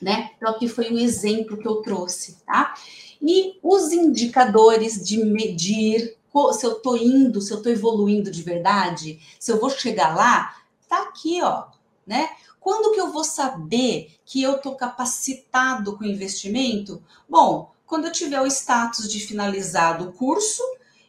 Né? 0.00 0.30
Então, 0.36 0.50
aqui 0.50 0.68
foi 0.68 0.92
um 0.92 0.98
exemplo 0.98 1.56
que 1.56 1.66
eu 1.66 1.76
trouxe, 1.76 2.38
tá? 2.46 2.74
E 3.20 3.58
os 3.62 3.90
indicadores 3.90 5.04
de 5.04 5.24
medir 5.24 6.16
se 6.52 6.64
eu 6.64 6.72
estou 6.72 6.96
indo, 6.96 7.40
se 7.40 7.52
eu 7.52 7.56
estou 7.56 7.72
evoluindo 7.72 8.30
de 8.30 8.42
verdade, 8.42 9.18
se 9.40 9.50
eu 9.50 9.58
vou 9.58 9.70
chegar 9.70 10.14
lá, 10.14 10.54
tá 10.88 11.02
aqui, 11.02 11.42
ó, 11.42 11.64
né? 12.06 12.30
Quando 12.60 12.92
que 12.92 13.00
eu 13.00 13.10
vou 13.10 13.24
saber 13.24 14.12
que 14.24 14.42
eu 14.42 14.56
estou 14.56 14.74
capacitado 14.74 15.96
com 15.96 16.04
investimento? 16.04 17.02
Bom, 17.28 17.72
quando 17.86 18.06
eu 18.06 18.12
tiver 18.12 18.40
o 18.40 18.46
status 18.46 19.10
de 19.10 19.20
finalizado 19.20 20.08
o 20.08 20.12
curso 20.12 20.62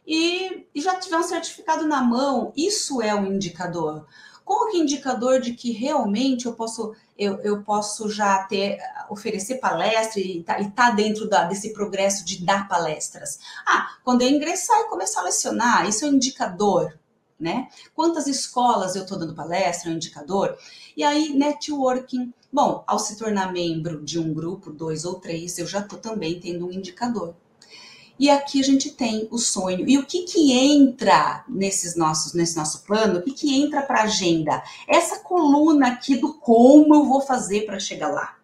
e, 0.09 0.65
e 0.73 0.81
já 0.81 0.99
tiver 0.99 1.17
um 1.17 1.23
certificado 1.23 1.85
na 1.85 2.01
mão, 2.01 2.51
isso 2.57 2.99
é 2.99 3.13
um 3.13 3.27
indicador. 3.27 4.07
Qual 4.43 4.67
que 4.71 4.79
indicador 4.79 5.39
de 5.39 5.53
que 5.53 5.71
realmente 5.71 6.47
eu 6.47 6.53
posso 6.53 6.95
eu, 7.15 7.39
eu 7.41 7.61
posso 7.61 8.09
já 8.09 8.41
ter 8.45 8.79
oferecer 9.07 9.59
palestra 9.59 10.19
e 10.19 10.41
tá, 10.41 10.57
tá 10.71 10.89
dentro 10.89 11.29
da, 11.29 11.43
desse 11.43 11.73
progresso 11.73 12.25
de 12.25 12.43
dar 12.43 12.67
palestras? 12.67 13.37
Ah, 13.67 13.97
quando 14.03 14.23
eu 14.23 14.29
ingressar 14.29 14.79
e 14.79 14.89
começar 14.89 15.21
a 15.21 15.25
lecionar, 15.25 15.87
isso 15.87 16.03
é 16.03 16.07
um 16.07 16.13
indicador, 16.13 16.97
né? 17.39 17.67
Quantas 17.93 18.25
escolas 18.25 18.95
eu 18.95 19.03
estou 19.03 19.19
dando 19.19 19.35
palestra, 19.35 19.89
é 19.89 19.93
um 19.93 19.95
indicador. 19.97 20.57
E 20.97 21.03
aí, 21.03 21.33
networking. 21.33 22.33
Bom, 22.51 22.83
ao 22.87 22.97
se 22.97 23.15
tornar 23.15 23.53
membro 23.53 24.03
de 24.03 24.17
um 24.17 24.33
grupo, 24.33 24.71
dois 24.71 25.05
ou 25.05 25.19
três, 25.19 25.59
eu 25.59 25.67
já 25.67 25.81
estou 25.81 25.99
também 25.99 26.39
tendo 26.39 26.65
um 26.65 26.71
indicador. 26.71 27.35
E 28.19 28.29
aqui 28.29 28.59
a 28.59 28.63
gente 28.63 28.91
tem 28.91 29.29
o 29.31 29.37
sonho. 29.37 29.87
E 29.87 29.97
o 29.97 30.05
que 30.05 30.23
que 30.23 30.51
entra 30.51 31.45
nesses 31.47 31.95
nossos, 31.95 32.33
nesse 32.33 32.57
nosso 32.57 32.83
plano? 32.83 33.19
O 33.19 33.21
que 33.23 33.31
que 33.31 33.57
entra 33.57 33.81
para 33.81 34.01
a 34.01 34.03
agenda? 34.03 34.61
Essa 34.85 35.19
coluna 35.19 35.87
aqui 35.87 36.17
do 36.17 36.33
como 36.33 36.93
eu 36.93 37.05
vou 37.05 37.21
fazer 37.21 37.65
para 37.65 37.79
chegar 37.79 38.09
lá. 38.09 38.37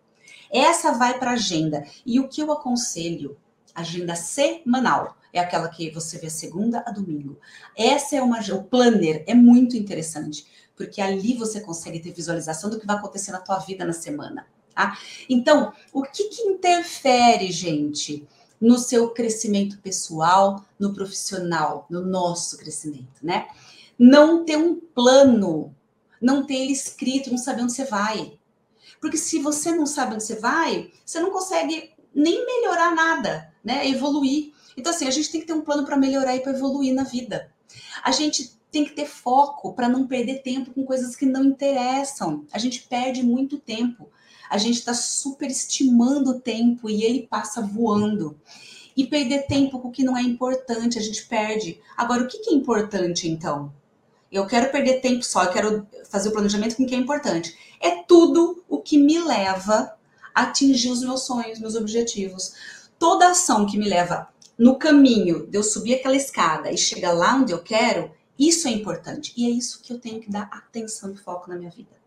Essa 0.49 0.93
vai 0.93 1.19
para 1.19 1.31
a 1.31 1.33
agenda. 1.33 1.85
E 2.05 2.21
o 2.21 2.29
que 2.29 2.41
eu 2.41 2.53
aconselho? 2.53 3.37
Agenda 3.73 4.15
semanal. 4.15 5.17
É 5.33 5.39
aquela 5.41 5.67
que 5.67 5.91
você 5.91 6.17
vê 6.17 6.29
segunda 6.29 6.81
a 6.87 6.91
domingo. 6.91 7.37
Essa 7.77 8.15
é 8.15 8.21
uma. 8.21 8.39
O 8.39 8.63
planner 8.63 9.25
é 9.27 9.33
muito 9.33 9.75
interessante, 9.75 10.45
porque 10.77 11.01
ali 11.01 11.33
você 11.33 11.59
consegue 11.59 11.99
ter 11.99 12.13
visualização 12.13 12.69
do 12.69 12.79
que 12.79 12.87
vai 12.87 12.95
acontecer 12.95 13.33
na 13.33 13.41
tua 13.41 13.59
vida 13.59 13.83
na 13.83 13.91
semana. 13.91 14.47
Tá? 14.73 14.97
Então, 15.29 15.73
o 15.91 16.03
que, 16.03 16.29
que 16.29 16.41
interfere, 16.43 17.51
gente? 17.51 18.25
No 18.59 18.77
seu 18.77 19.09
crescimento 19.09 19.77
pessoal, 19.79 20.65
no 20.79 20.93
profissional, 20.93 21.85
no 21.89 22.01
nosso 22.05 22.57
crescimento, 22.57 23.21
né? 23.21 23.47
Não 23.97 24.43
ter 24.43 24.57
um 24.57 24.75
plano, 24.75 25.73
não 26.21 26.45
ter 26.45 26.55
ele 26.55 26.73
escrito, 26.73 27.29
não 27.29 27.37
saber 27.37 27.61
onde 27.61 27.73
você 27.73 27.85
vai. 27.85 28.37
Porque 28.99 29.17
se 29.17 29.39
você 29.39 29.71
não 29.71 29.85
sabe 29.85 30.15
onde 30.15 30.23
você 30.23 30.35
vai, 30.35 30.91
você 31.05 31.19
não 31.19 31.31
consegue 31.31 31.91
nem 32.13 32.45
melhorar 32.45 32.95
nada, 32.95 33.53
né? 33.63 33.87
Evoluir. 33.87 34.53
Então, 34.77 34.91
assim, 34.91 35.07
a 35.07 35.11
gente 35.11 35.31
tem 35.31 35.41
que 35.41 35.47
ter 35.47 35.53
um 35.53 35.61
plano 35.61 35.85
para 35.85 35.97
melhorar 35.97 36.35
e 36.35 36.39
para 36.39 36.53
evoluir 36.53 36.93
na 36.93 37.03
vida. 37.03 37.51
A 38.03 38.11
gente 38.11 38.55
tem 38.71 38.83
que 38.83 38.91
ter 38.91 39.05
foco 39.05 39.73
para 39.73 39.87
não 39.87 40.07
perder 40.07 40.41
tempo 40.41 40.73
com 40.73 40.83
coisas 40.83 41.15
que 41.15 41.25
não 41.25 41.45
interessam. 41.45 42.45
A 42.51 42.59
gente 42.59 42.83
perde 42.83 43.23
muito 43.23 43.57
tempo. 43.57 44.09
A 44.55 44.57
gente 44.57 44.79
está 44.79 44.93
superestimando 44.93 46.29
o 46.29 46.39
tempo 46.39 46.89
e 46.89 47.03
ele 47.03 47.27
passa 47.27 47.61
voando. 47.61 48.39
E 48.95 49.05
perder 49.05 49.47
tempo 49.47 49.79
com 49.79 49.89
o 49.89 49.91
que 49.91 50.01
não 50.01 50.15
é 50.15 50.21
importante, 50.21 50.97
a 50.97 51.01
gente 51.01 51.25
perde. 51.25 51.81
Agora, 51.97 52.23
o 52.23 52.27
que, 52.29 52.37
que 52.37 52.51
é 52.51 52.53
importante 52.53 53.27
então? 53.27 53.73
Eu 54.31 54.47
quero 54.47 54.71
perder 54.71 55.01
tempo 55.01 55.25
só, 55.25 55.43
eu 55.43 55.51
quero 55.51 55.85
fazer 56.09 56.29
o 56.29 56.31
planejamento 56.31 56.77
com 56.77 56.83
o 56.83 56.87
que 56.87 56.95
é 56.95 56.97
importante. 56.97 57.53
É 57.81 58.01
tudo 58.03 58.63
o 58.69 58.79
que 58.79 58.97
me 58.97 59.19
leva 59.19 59.93
a 60.33 60.43
atingir 60.43 60.89
os 60.89 61.01
meus 61.01 61.25
sonhos, 61.25 61.59
meus 61.59 61.75
objetivos. 61.75 62.53
Toda 62.97 63.31
ação 63.31 63.65
que 63.65 63.77
me 63.77 63.89
leva 63.89 64.29
no 64.57 64.79
caminho 64.79 65.47
de 65.47 65.57
eu 65.57 65.63
subir 65.63 65.95
aquela 65.95 66.15
escada 66.15 66.71
e 66.71 66.77
chegar 66.77 67.11
lá 67.11 67.35
onde 67.35 67.51
eu 67.51 67.61
quero, 67.61 68.09
isso 68.39 68.69
é 68.69 68.71
importante. 68.71 69.33
E 69.35 69.47
é 69.47 69.49
isso 69.49 69.81
que 69.83 69.91
eu 69.91 69.99
tenho 69.99 70.21
que 70.21 70.31
dar 70.31 70.43
atenção 70.43 71.11
e 71.11 71.17
foco 71.17 71.49
na 71.49 71.57
minha 71.57 71.71
vida. 71.71 72.04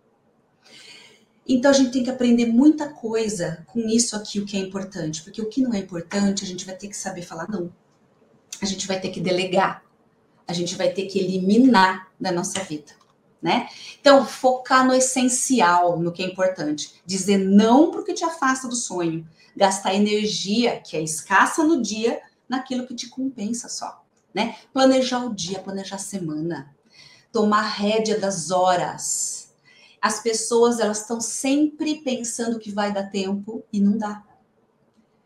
Então 1.48 1.70
a 1.70 1.74
gente 1.74 1.90
tem 1.90 2.04
que 2.04 2.10
aprender 2.10 2.46
muita 2.46 2.88
coisa 2.88 3.64
com 3.68 3.80
isso 3.88 4.14
aqui, 4.14 4.38
o 4.38 4.44
que 4.44 4.56
é 4.56 4.60
importante. 4.60 5.22
Porque 5.22 5.40
o 5.40 5.48
que 5.48 5.62
não 5.62 5.72
é 5.72 5.78
importante, 5.78 6.44
a 6.44 6.46
gente 6.46 6.66
vai 6.66 6.76
ter 6.76 6.88
que 6.88 6.96
saber 6.96 7.22
falar 7.22 7.48
não. 7.48 7.72
A 8.60 8.66
gente 8.66 8.86
vai 8.86 9.00
ter 9.00 9.08
que 9.08 9.20
delegar. 9.20 9.82
A 10.46 10.52
gente 10.52 10.76
vai 10.76 10.90
ter 10.90 11.06
que 11.06 11.18
eliminar 11.18 12.08
da 12.20 12.30
nossa 12.30 12.62
vida. 12.62 12.92
Né? 13.40 13.68
Então, 14.00 14.26
focar 14.26 14.84
no 14.84 14.92
essencial, 14.92 15.98
no 15.98 16.12
que 16.12 16.22
é 16.22 16.26
importante. 16.26 17.00
Dizer 17.06 17.38
não 17.38 17.90
para 17.90 18.00
o 18.00 18.04
que 18.04 18.12
te 18.12 18.24
afasta 18.24 18.68
do 18.68 18.74
sonho. 18.74 19.26
Gastar 19.56 19.94
energia, 19.94 20.80
que 20.80 20.96
é 20.96 21.02
escassa 21.02 21.64
no 21.64 21.80
dia, 21.80 22.20
naquilo 22.48 22.86
que 22.86 22.94
te 22.94 23.08
compensa 23.08 23.68
só 23.68 24.04
né? 24.38 24.56
Planejar 24.72 25.24
o 25.24 25.34
dia, 25.34 25.58
planejar 25.58 25.96
a 25.96 25.98
semana, 25.98 26.74
tomar 27.32 27.62
rédea 27.62 28.18
das 28.18 28.50
horas. 28.50 29.37
As 30.00 30.22
pessoas 30.22 30.78
elas 30.78 31.00
estão 31.00 31.20
sempre 31.20 32.02
pensando 32.02 32.58
que 32.58 32.70
vai 32.70 32.92
dar 32.92 33.10
tempo 33.10 33.64
e 33.72 33.80
não 33.80 33.96
dá. 33.96 34.22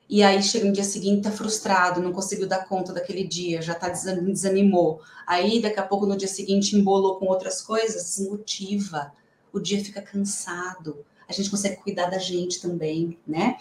E 0.08 0.22
aí 0.22 0.42
chega 0.42 0.66
no 0.66 0.72
dia 0.72 0.84
seguinte, 0.84 1.22
tá 1.22 1.30
frustrado, 1.30 2.02
não 2.02 2.12
conseguiu 2.12 2.46
dar 2.46 2.66
conta 2.66 2.92
daquele 2.92 3.24
dia, 3.24 3.62
já 3.62 3.74
tá 3.74 3.88
desanimou. 3.88 5.00
Aí 5.26 5.60
daqui 5.60 5.80
a 5.80 5.86
pouco 5.86 6.04
no 6.04 6.16
dia 6.16 6.28
seguinte 6.28 6.76
embolou 6.76 7.16
com 7.18 7.26
outras 7.26 7.62
coisas, 7.62 8.16
desmotiva. 8.16 9.12
O 9.52 9.58
dia 9.58 9.82
fica 9.82 10.02
cansado 10.02 11.04
a 11.32 11.34
gente 11.34 11.50
consegue 11.50 11.76
cuidar 11.76 12.10
da 12.10 12.18
gente 12.18 12.60
também, 12.60 13.18
né? 13.26 13.56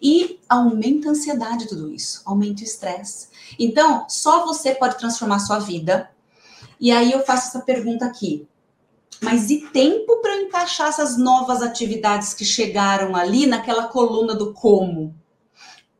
E 0.00 0.40
aumenta 0.48 1.08
a 1.08 1.10
ansiedade 1.10 1.68
tudo 1.68 1.92
isso, 1.92 2.22
aumenta 2.24 2.62
o 2.62 2.64
estresse. 2.64 3.28
Então, 3.58 4.06
só 4.08 4.46
você 4.46 4.74
pode 4.74 4.98
transformar 4.98 5.36
a 5.36 5.40
sua 5.40 5.58
vida. 5.58 6.10
E 6.80 6.90
aí 6.90 7.12
eu 7.12 7.24
faço 7.24 7.48
essa 7.48 7.60
pergunta 7.60 8.04
aqui. 8.04 8.46
Mas 9.20 9.50
e 9.50 9.68
tempo 9.68 10.20
para 10.20 10.42
encaixar 10.42 10.88
essas 10.88 11.16
novas 11.16 11.62
atividades 11.62 12.34
que 12.34 12.44
chegaram 12.44 13.16
ali 13.16 13.46
naquela 13.46 13.88
coluna 13.88 14.34
do 14.34 14.52
como? 14.52 15.14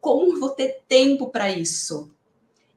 Como 0.00 0.38
vou 0.38 0.50
ter 0.50 0.82
tempo 0.86 1.28
para 1.28 1.50
isso? 1.50 2.10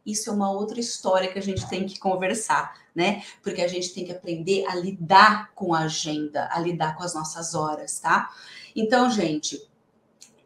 Isso 0.06 0.30
é 0.30 0.34
uma 0.34 0.52
outra 0.52 0.80
história 0.80 1.32
que 1.32 1.38
a 1.38 1.42
gente 1.42 1.68
tem 1.68 1.86
que 1.86 2.00
conversar, 2.00 2.74
né? 2.96 3.24
Porque 3.44 3.62
a 3.62 3.68
gente 3.68 3.94
tem 3.94 4.06
que 4.06 4.12
aprender 4.12 4.66
a 4.66 4.76
lidar 4.76 5.52
com 5.54 5.74
a 5.74 5.82
agenda, 5.82 6.50
a 6.52 6.60
lidar 6.60 6.96
com 6.96 7.04
as 7.04 7.14
nossas 7.14 7.54
horas, 7.54 8.00
tá? 8.00 8.30
Então, 8.76 9.10
gente, 9.12 9.62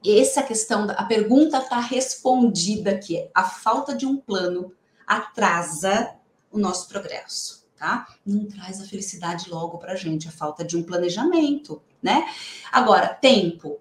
essa 0.05 0.43
questão, 0.43 0.87
a 0.89 1.05
pergunta 1.05 1.59
está 1.59 1.79
respondida 1.79 2.91
aqui. 2.91 3.29
A 3.33 3.43
falta 3.45 3.95
de 3.95 4.05
um 4.05 4.17
plano 4.17 4.73
atrasa 5.07 6.15
o 6.51 6.59
nosso 6.59 6.89
progresso, 6.89 7.62
tá? 7.84 8.07
Não 8.25 8.45
traz 8.45 8.81
a 8.81 8.86
felicidade 8.86 9.49
logo 9.49 9.77
para 9.77 9.91
a 9.91 9.95
gente, 9.97 10.29
a 10.29 10.31
falta 10.31 10.63
de 10.63 10.77
um 10.77 10.84
planejamento, 10.84 11.81
né? 12.01 12.25
Agora, 12.71 13.09
tempo. 13.09 13.77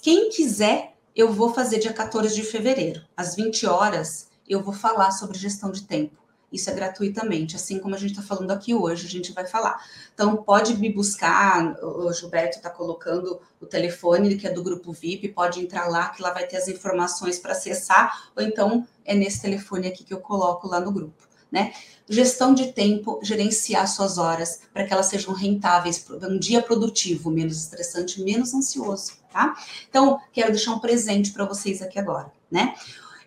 Quem 0.00 0.30
quiser, 0.30 0.94
eu 1.14 1.30
vou 1.30 1.52
fazer 1.52 1.78
dia 1.78 1.92
14 1.92 2.34
de 2.34 2.42
fevereiro, 2.44 3.02
às 3.14 3.36
20 3.36 3.66
horas 3.66 4.30
eu 4.48 4.62
vou 4.62 4.72
falar 4.72 5.10
sobre 5.10 5.38
gestão 5.38 5.70
de 5.70 5.82
tempo. 5.82 6.16
Isso 6.50 6.70
é 6.70 6.74
gratuitamente, 6.74 7.56
assim 7.56 7.78
como 7.78 7.94
a 7.94 7.98
gente 7.98 8.12
está 8.12 8.22
falando 8.22 8.50
aqui 8.50 8.74
hoje, 8.74 9.06
a 9.06 9.10
gente 9.10 9.32
vai 9.32 9.46
falar. 9.46 9.82
Então, 10.14 10.36
pode 10.36 10.76
me 10.78 10.90
buscar, 10.90 11.76
o 11.82 12.10
Gilberto 12.12 12.56
está 12.56 12.70
colocando 12.70 13.38
o 13.60 13.66
telefone, 13.66 14.36
que 14.36 14.46
é 14.46 14.50
do 14.50 14.62
grupo 14.62 14.92
VIP, 14.92 15.28
pode 15.28 15.60
entrar 15.60 15.88
lá, 15.88 16.08
que 16.08 16.22
lá 16.22 16.30
vai 16.30 16.46
ter 16.46 16.56
as 16.56 16.68
informações 16.68 17.38
para 17.38 17.52
acessar, 17.52 18.30
ou 18.34 18.42
então 18.42 18.86
é 19.04 19.14
nesse 19.14 19.42
telefone 19.42 19.88
aqui 19.88 20.04
que 20.04 20.12
eu 20.12 20.20
coloco 20.20 20.66
lá 20.68 20.80
no 20.80 20.90
grupo. 20.90 21.31
Né? 21.52 21.72
Gestão 22.08 22.54
de 22.54 22.72
tempo, 22.72 23.20
gerenciar 23.22 23.86
suas 23.86 24.16
horas 24.16 24.62
para 24.72 24.84
que 24.84 24.92
elas 24.92 25.06
sejam 25.06 25.34
rentáveis, 25.34 26.04
um 26.22 26.38
dia 26.38 26.62
produtivo, 26.62 27.30
menos 27.30 27.58
estressante, 27.58 28.22
menos 28.22 28.54
ansioso, 28.54 29.12
tá? 29.30 29.54
Então, 29.88 30.18
quero 30.32 30.50
deixar 30.50 30.72
um 30.72 30.78
presente 30.78 31.30
para 31.30 31.44
vocês 31.44 31.82
aqui 31.82 31.98
agora, 31.98 32.32
né? 32.50 32.74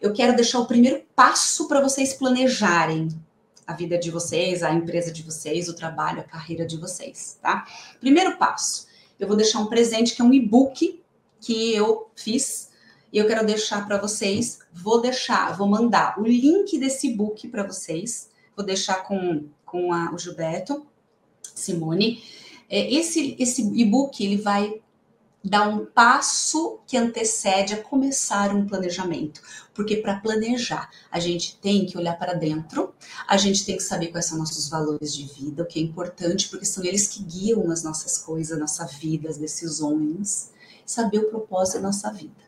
eu 0.01 0.13
quero 0.13 0.36
deixar 0.36 0.59
o 0.59 0.67
primeiro 0.67 1.03
passo 1.15 1.67
para 1.67 1.82
vocês 1.82 2.13
planejarem 2.13 3.09
a 3.65 3.73
vida 3.73 3.97
de 3.97 4.11
vocês, 4.11 4.61
a 4.61 4.71
empresa 4.71 5.11
de 5.11 5.23
vocês, 5.23 5.67
o 5.67 5.73
trabalho, 5.73 6.19
a 6.19 6.23
carreira 6.23 6.65
de 6.65 6.78
vocês, 6.78 7.39
tá? 7.41 7.65
Primeiro 7.99 8.38
passo, 8.38 8.88
eu 9.19 9.28
vou 9.28 9.36
deixar 9.36 9.59
um 9.59 9.65
presente 9.65 10.15
que 10.15 10.21
é 10.21 10.26
um 10.26 10.34
e-book 10.34 11.01
que 11.39 11.73
eu 11.73 12.11
fiz 12.15 12.69
e 13.16 13.18
eu 13.18 13.26
quero 13.26 13.45
deixar 13.45 13.88
para 13.88 13.97
vocês. 13.97 14.59
Vou 14.74 14.99
deixar, 14.99 15.55
vou 15.55 15.70
mandar 15.70 16.20
o 16.20 16.24
link 16.28 16.78
desse 16.78 17.07
e-book 17.07 17.47
para 17.47 17.63
vocês. 17.63 18.30
Vou 18.53 18.66
deixar 18.66 19.07
com, 19.07 19.47
com 19.66 19.93
a, 19.93 20.13
o 20.13 20.20
Gilberto, 20.20 20.86
Simone. 21.41 22.22
É, 22.70 22.93
esse 22.93 23.38
esse 23.39 23.61
e-book 23.61 24.22
ele 24.22 24.36
vai 24.36 24.82
dar 25.41 25.70
um 25.70 25.86
passo 25.86 26.80
que 26.86 26.97
antecede 26.97 27.74
a 27.74 27.82
começar 27.82 28.53
um 28.53 28.68
planejamento. 28.68 29.41
Porque 29.74 29.95
para 29.95 30.20
planejar, 30.20 30.89
a 31.09 31.18
gente 31.18 31.57
tem 31.61 31.86
que 31.86 31.97
olhar 31.97 32.20
para 32.20 32.34
dentro, 32.34 32.93
a 33.26 33.38
gente 33.38 33.66
tem 33.66 33.78
que 33.78 33.84
saber 33.84 34.07
quais 34.07 34.26
são 34.26 34.38
nossos 34.38 34.68
valores 34.68 35.16
de 35.16 35.24
vida, 35.24 35.63
o 35.63 35.66
que 35.66 35.80
é 35.80 35.82
importante, 35.82 36.49
porque 36.49 36.66
são 36.66 36.84
eles 36.84 37.07
que 37.07 37.24
guiam 37.24 37.72
as 37.72 37.82
nossas 37.82 38.18
coisas, 38.18 38.57
a 38.57 38.59
nossa 38.59 38.86
vida, 38.86 39.30
as 39.30 39.38
decisões, 39.38 40.51
saber 40.86 41.20
o 41.20 41.30
propósito 41.30 41.76
da 41.76 41.84
nossa 41.84 42.11
vida. 42.11 42.45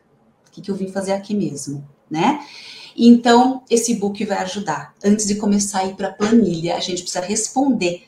Que, 0.58 0.62
que 0.62 0.70
eu 0.70 0.74
vim 0.74 0.88
fazer 0.88 1.12
aqui 1.12 1.34
mesmo, 1.34 1.86
né? 2.10 2.44
Então, 2.96 3.62
esse 3.70 3.94
book 3.94 4.24
vai 4.24 4.38
ajudar. 4.38 4.92
Antes 5.04 5.26
de 5.26 5.36
começar 5.36 5.80
a 5.80 5.86
ir 5.86 5.94
para 5.94 6.08
a 6.08 6.12
planilha, 6.12 6.76
a 6.76 6.80
gente 6.80 7.02
precisa 7.02 7.24
responder 7.24 8.02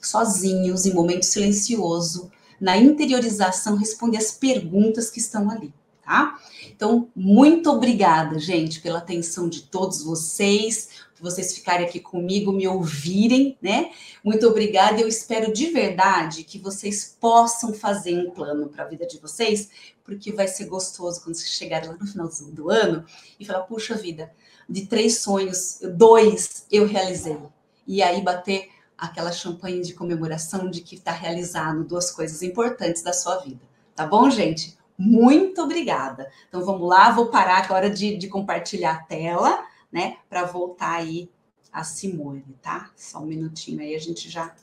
sozinhos, 0.00 0.86
em 0.86 0.94
momento 0.94 1.24
silencioso, 1.24 2.30
na 2.58 2.76
interiorização, 2.76 3.76
responder 3.76 4.16
as 4.16 4.32
perguntas 4.32 5.10
que 5.10 5.20
estão 5.20 5.50
ali, 5.50 5.72
tá? 6.02 6.38
Então, 6.74 7.08
muito 7.14 7.70
obrigada, 7.70 8.38
gente, 8.38 8.80
pela 8.80 8.98
atenção 8.98 9.46
de 9.46 9.62
todos 9.62 10.02
vocês, 10.02 10.88
vocês 11.22 11.54
ficarem 11.54 11.86
aqui 11.86 12.00
comigo, 12.00 12.52
me 12.52 12.66
ouvirem, 12.66 13.56
né? 13.60 13.90
Muito 14.24 14.46
obrigada. 14.46 15.00
Eu 15.00 15.08
espero 15.08 15.52
de 15.52 15.66
verdade 15.66 16.44
que 16.44 16.58
vocês 16.58 17.16
possam 17.20 17.72
fazer 17.72 18.16
um 18.18 18.30
plano 18.30 18.68
para 18.68 18.84
a 18.84 18.88
vida 18.88 19.06
de 19.06 19.18
vocês, 19.18 19.70
porque 20.04 20.32
vai 20.32 20.48
ser 20.48 20.66
gostoso 20.66 21.22
quando 21.22 21.34
vocês 21.34 21.50
chegarem 21.50 21.88
lá 21.88 21.96
no 21.96 22.06
final 22.06 22.28
do 22.52 22.70
ano 22.70 23.04
e 23.38 23.44
falar: 23.44 23.60
puxa 23.60 23.94
vida, 23.94 24.32
de 24.68 24.86
três 24.86 25.18
sonhos, 25.18 25.78
dois 25.94 26.66
eu 26.70 26.86
realizei. 26.86 27.38
E 27.86 28.02
aí 28.02 28.22
bater 28.22 28.68
aquela 28.96 29.32
champanhe 29.32 29.80
de 29.80 29.94
comemoração 29.94 30.70
de 30.70 30.82
que 30.82 30.94
está 30.94 31.10
realizando 31.10 31.84
duas 31.84 32.10
coisas 32.10 32.42
importantes 32.42 33.02
da 33.02 33.12
sua 33.12 33.38
vida. 33.38 33.60
Tá 33.94 34.06
bom, 34.06 34.30
gente? 34.30 34.78
Muito 34.96 35.62
obrigada. 35.62 36.30
Então 36.48 36.62
vamos 36.62 36.86
lá, 36.86 37.10
vou 37.10 37.26
parar 37.26 37.64
agora 37.64 37.88
de, 37.88 38.18
de 38.18 38.28
compartilhar 38.28 38.92
a 38.92 39.02
tela, 39.02 39.64
né? 39.92 40.18
Para 40.28 40.44
voltar 40.44 40.96
aí 40.96 41.30
a 41.72 41.84
Simone, 41.84 42.44
tá? 42.60 42.90
Só 42.96 43.18
um 43.20 43.26
minutinho 43.26 43.80
aí, 43.80 43.94
a 43.94 44.00
gente 44.00 44.28
já 44.28 44.54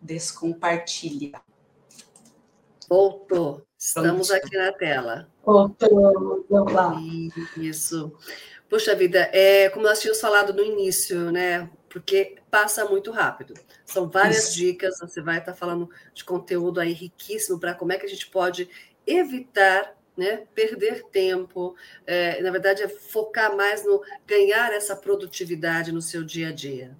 descompartilha. 0.00 1.40
Voltou. 2.88 3.64
Estamos 3.78 4.28
Pronto. 4.28 4.44
aqui 4.44 4.56
na 4.56 4.72
tela. 4.72 5.28
Voltou, 5.44 6.44
vamos 6.50 6.72
lá. 6.72 7.00
Isso. 7.56 8.12
Poxa 8.68 8.94
vida, 8.94 9.30
é, 9.32 9.68
como 9.70 9.86
nós 9.86 10.00
tínhamos 10.00 10.20
falado 10.20 10.52
no 10.52 10.62
início, 10.62 11.30
né? 11.30 11.70
Porque 11.88 12.36
passa 12.50 12.84
muito 12.84 13.10
rápido. 13.10 13.54
São 13.84 14.08
várias 14.08 14.48
Isso. 14.48 14.56
dicas, 14.56 14.98
você 15.00 15.20
vai 15.20 15.38
estar 15.38 15.54
falando 15.54 15.90
de 16.14 16.24
conteúdo 16.24 16.78
aí 16.80 16.92
riquíssimo 16.92 17.58
para 17.58 17.74
como 17.74 17.92
é 17.92 17.98
que 17.98 18.06
a 18.06 18.08
gente 18.08 18.28
pode 18.28 18.68
evitar 19.06 19.96
né, 20.20 20.42
perder 20.54 21.02
tempo, 21.04 21.74
é, 22.06 22.42
na 22.42 22.50
verdade 22.50 22.82
é 22.82 22.88
focar 22.88 23.56
mais 23.56 23.86
no 23.86 24.02
ganhar 24.26 24.70
essa 24.70 24.94
produtividade 24.94 25.92
no 25.92 26.02
seu 26.02 26.22
dia 26.22 26.50
a 26.50 26.52
dia. 26.52 26.94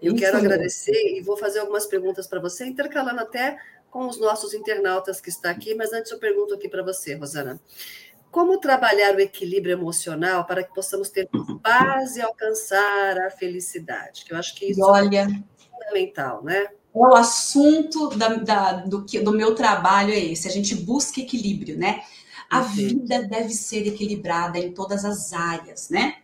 Eu 0.00 0.12
Isso 0.12 0.22
quero 0.22 0.36
agradecer 0.36 1.16
e 1.16 1.22
vou 1.22 1.38
fazer 1.38 1.60
algumas 1.60 1.86
perguntas 1.86 2.26
para 2.26 2.38
você, 2.38 2.66
intercalando 2.66 3.20
até 3.20 3.56
com 3.90 4.06
os 4.06 4.20
nossos 4.20 4.52
internautas 4.52 5.22
que 5.22 5.30
está 5.30 5.48
aqui, 5.48 5.74
mas 5.74 5.90
antes 5.94 6.12
eu 6.12 6.18
pergunto 6.18 6.52
aqui 6.52 6.68
para 6.68 6.82
você, 6.82 7.14
Rosana. 7.14 7.58
Como 8.30 8.60
trabalhar 8.60 9.14
o 9.14 9.20
equilíbrio 9.20 9.72
emocional 9.72 10.44
para 10.44 10.62
que 10.62 10.74
possamos 10.74 11.08
ter 11.08 11.26
paz 11.62 12.16
e 12.18 12.20
alcançar 12.20 13.18
a 13.20 13.30
felicidade? 13.30 14.26
eu 14.28 14.36
acho 14.36 14.54
que 14.54 14.66
isso 14.66 14.82
Olha, 14.82 15.26
fundamental, 15.72 16.44
né? 16.44 16.64
É 16.64 16.76
o 16.98 17.14
assunto 17.14 18.08
da, 18.08 18.28
da, 18.36 18.72
do, 18.72 19.04
que, 19.04 19.20
do 19.20 19.30
meu 19.30 19.54
trabalho 19.54 20.14
é 20.14 20.18
esse. 20.18 20.48
A 20.48 20.50
gente 20.50 20.74
busca 20.74 21.20
equilíbrio, 21.20 21.76
né? 21.76 22.02
A 22.50 22.60
vida 22.60 23.22
deve 23.24 23.50
ser 23.50 23.86
equilibrada 23.86 24.58
em 24.58 24.72
todas 24.72 25.04
as 25.04 25.32
áreas, 25.32 25.90
né? 25.90 26.18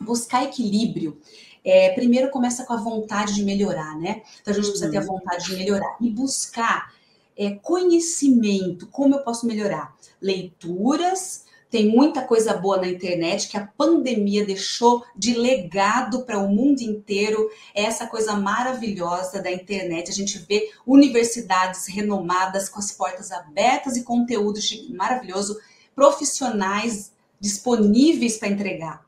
Buscar 0.00 0.44
equilíbrio. 0.44 1.20
É, 1.64 1.90
primeiro 1.90 2.30
começa 2.30 2.64
com 2.64 2.72
a 2.72 2.76
vontade 2.76 3.34
de 3.34 3.44
melhorar, 3.44 3.98
né? 3.98 4.22
Então 4.40 4.52
a 4.52 4.56
gente 4.56 4.68
precisa 4.68 4.90
ter 4.90 4.98
a 4.98 5.00
uhum. 5.00 5.06
vontade 5.06 5.46
de 5.46 5.56
melhorar 5.56 5.96
e 6.00 6.08
buscar 6.08 6.94
é, 7.36 7.50
conhecimento. 7.50 8.86
Como 8.86 9.14
eu 9.14 9.20
posso 9.20 9.46
melhorar? 9.46 9.94
Leituras, 10.20 11.44
tem 11.70 11.88
muita 11.88 12.22
coisa 12.22 12.54
boa 12.54 12.78
na 12.78 12.88
internet 12.88 13.48
que 13.48 13.56
a 13.56 13.66
pandemia 13.66 14.46
deixou 14.46 15.04
de 15.14 15.34
legado 15.34 16.22
para 16.22 16.38
o 16.38 16.48
mundo 16.48 16.80
inteiro. 16.80 17.50
É 17.74 17.82
essa 17.82 18.06
coisa 18.06 18.34
maravilhosa 18.34 19.42
da 19.42 19.50
internet. 19.50 20.10
A 20.10 20.14
gente 20.14 20.38
vê 20.38 20.70
universidades 20.86 21.86
renomadas 21.86 22.68
com 22.68 22.78
as 22.78 22.90
portas 22.90 23.30
abertas 23.30 23.96
e 23.96 24.02
conteúdo 24.02 24.58
maravilhoso, 24.90 25.60
profissionais 25.94 27.12
disponíveis 27.38 28.38
para 28.38 28.48
entregar. 28.48 29.06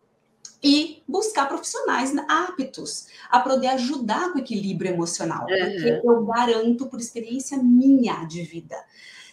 E 0.62 1.02
buscar 1.08 1.48
profissionais 1.48 2.12
aptos 2.28 3.06
a 3.30 3.40
poder 3.40 3.68
ajudar 3.68 4.30
com 4.30 4.38
o 4.38 4.42
equilíbrio 4.42 4.92
emocional. 4.92 5.46
Uhum. 5.48 5.72
Porque 5.72 6.00
eu 6.04 6.26
garanto, 6.26 6.86
por 6.86 7.00
experiência 7.00 7.56
minha 7.56 8.24
de 8.24 8.42
vida, 8.42 8.76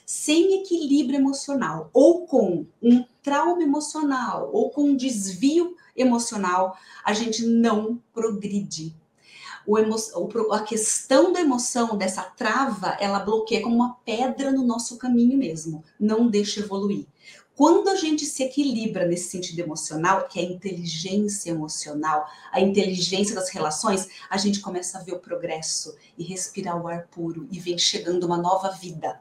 sem 0.06 0.62
equilíbrio 0.62 1.20
emocional, 1.20 1.90
ou 1.92 2.26
com 2.26 2.66
um 2.82 3.04
trauma 3.28 3.62
emocional, 3.62 4.50
ou 4.54 4.70
com 4.70 4.84
um 4.84 4.96
desvio 4.96 5.76
emocional, 5.98 6.78
a 7.04 7.12
gente 7.12 7.46
não 7.46 8.02
progride. 8.14 8.96
Emo... 9.68 9.98
a 10.54 10.62
questão 10.62 11.34
da 11.34 11.42
emoção, 11.42 11.98
dessa 11.98 12.22
trava, 12.22 12.96
ela 13.02 13.20
bloqueia 13.20 13.62
como 13.62 13.76
uma 13.76 13.96
pedra 14.06 14.50
no 14.50 14.66
nosso 14.66 14.96
caminho 14.96 15.38
mesmo, 15.38 15.84
não 16.00 16.30
deixa 16.30 16.62
evoluir. 16.62 17.06
Quando 17.54 17.90
a 17.90 17.96
gente 17.96 18.24
se 18.24 18.44
equilibra 18.44 19.06
nesse 19.06 19.30
sentido 19.30 19.60
emocional, 19.60 20.30
que 20.30 20.40
é 20.40 20.44
a 20.44 20.46
inteligência 20.46 21.50
emocional, 21.50 22.26
a 22.50 22.62
inteligência 22.62 23.36
das 23.36 23.50
relações, 23.50 24.08
a 24.30 24.38
gente 24.38 24.62
começa 24.62 25.00
a 25.00 25.04
ver 25.04 25.16
o 25.16 25.20
progresso 25.20 25.98
e 26.18 26.24
respirar 26.24 26.82
o 26.82 26.88
ar 26.88 27.08
puro 27.08 27.46
e 27.52 27.60
vem 27.60 27.78
chegando 27.78 28.26
uma 28.26 28.38
nova 28.38 28.70
vida. 28.70 29.20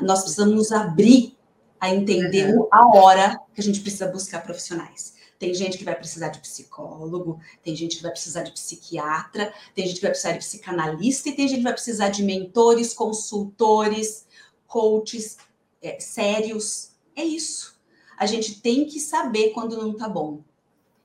Nós 0.00 0.22
precisamos 0.22 0.56
nos 0.56 0.72
abrir 0.72 1.36
a 1.84 1.94
entender 1.94 2.56
uhum. 2.56 2.66
a 2.72 2.96
hora 2.96 3.38
que 3.54 3.60
a 3.60 3.62
gente 3.62 3.80
precisa 3.80 4.06
buscar 4.06 4.42
profissionais. 4.42 5.14
Tem 5.38 5.52
gente 5.52 5.76
que 5.76 5.84
vai 5.84 5.94
precisar 5.94 6.28
de 6.30 6.38
psicólogo, 6.38 7.38
tem 7.62 7.76
gente 7.76 7.96
que 7.96 8.02
vai 8.02 8.10
precisar 8.10 8.42
de 8.42 8.52
psiquiatra, 8.52 9.52
tem 9.74 9.86
gente 9.86 9.96
que 9.96 10.02
vai 10.02 10.10
precisar 10.10 10.32
de 10.32 10.38
psicanalista 10.38 11.28
e 11.28 11.36
tem 11.36 11.46
gente 11.46 11.58
que 11.58 11.64
vai 11.64 11.74
precisar 11.74 12.08
de 12.08 12.22
mentores, 12.22 12.94
consultores, 12.94 14.26
coaches 14.66 15.36
é, 15.82 16.00
sérios. 16.00 16.92
É 17.14 17.22
isso. 17.22 17.78
A 18.16 18.24
gente 18.24 18.62
tem 18.62 18.86
que 18.86 18.98
saber 18.98 19.50
quando 19.50 19.76
não 19.76 19.94
tá 19.94 20.08
bom. 20.08 20.40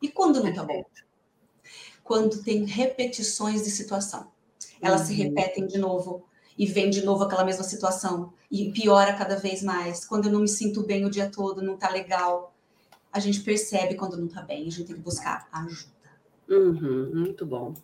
E 0.02 0.08
quando 0.08 0.42
não 0.42 0.54
tá 0.54 0.64
bom? 0.64 0.86
Quando 2.06 2.42
tem 2.42 2.64
repetições 2.64 3.64
de 3.64 3.70
situação. 3.70 4.32
Elas 4.82 5.02
uhum. 5.02 5.08
se 5.08 5.14
repetem 5.16 5.68
de 5.68 5.78
novo, 5.78 6.24
e 6.60 6.66
vem 6.66 6.90
de 6.90 7.06
novo 7.06 7.24
aquela 7.24 7.46
mesma 7.46 7.64
situação 7.64 8.34
e 8.52 8.70
piora 8.74 9.14
cada 9.14 9.38
vez 9.38 9.64
mais. 9.64 10.04
Quando 10.04 10.26
eu 10.26 10.32
não 10.34 10.42
me 10.42 10.48
sinto 10.50 10.84
bem 10.84 11.06
o 11.06 11.10
dia 11.10 11.32
todo, 11.32 11.62
não 11.62 11.78
tá 11.78 11.90
legal, 11.90 12.54
a 13.14 13.20
gente 13.20 13.40
percebe 13.40 13.96
quando 13.96 14.18
não 14.18 14.28
tá 14.28 14.42
bem, 14.42 14.68
a 14.68 14.70
gente 14.70 14.84
tem 14.84 14.96
que 14.98 15.02
buscar 15.02 15.48
ajuda. 15.54 16.00
Uhum, 16.50 17.12
muito 17.14 17.46
bom. 17.46 17.76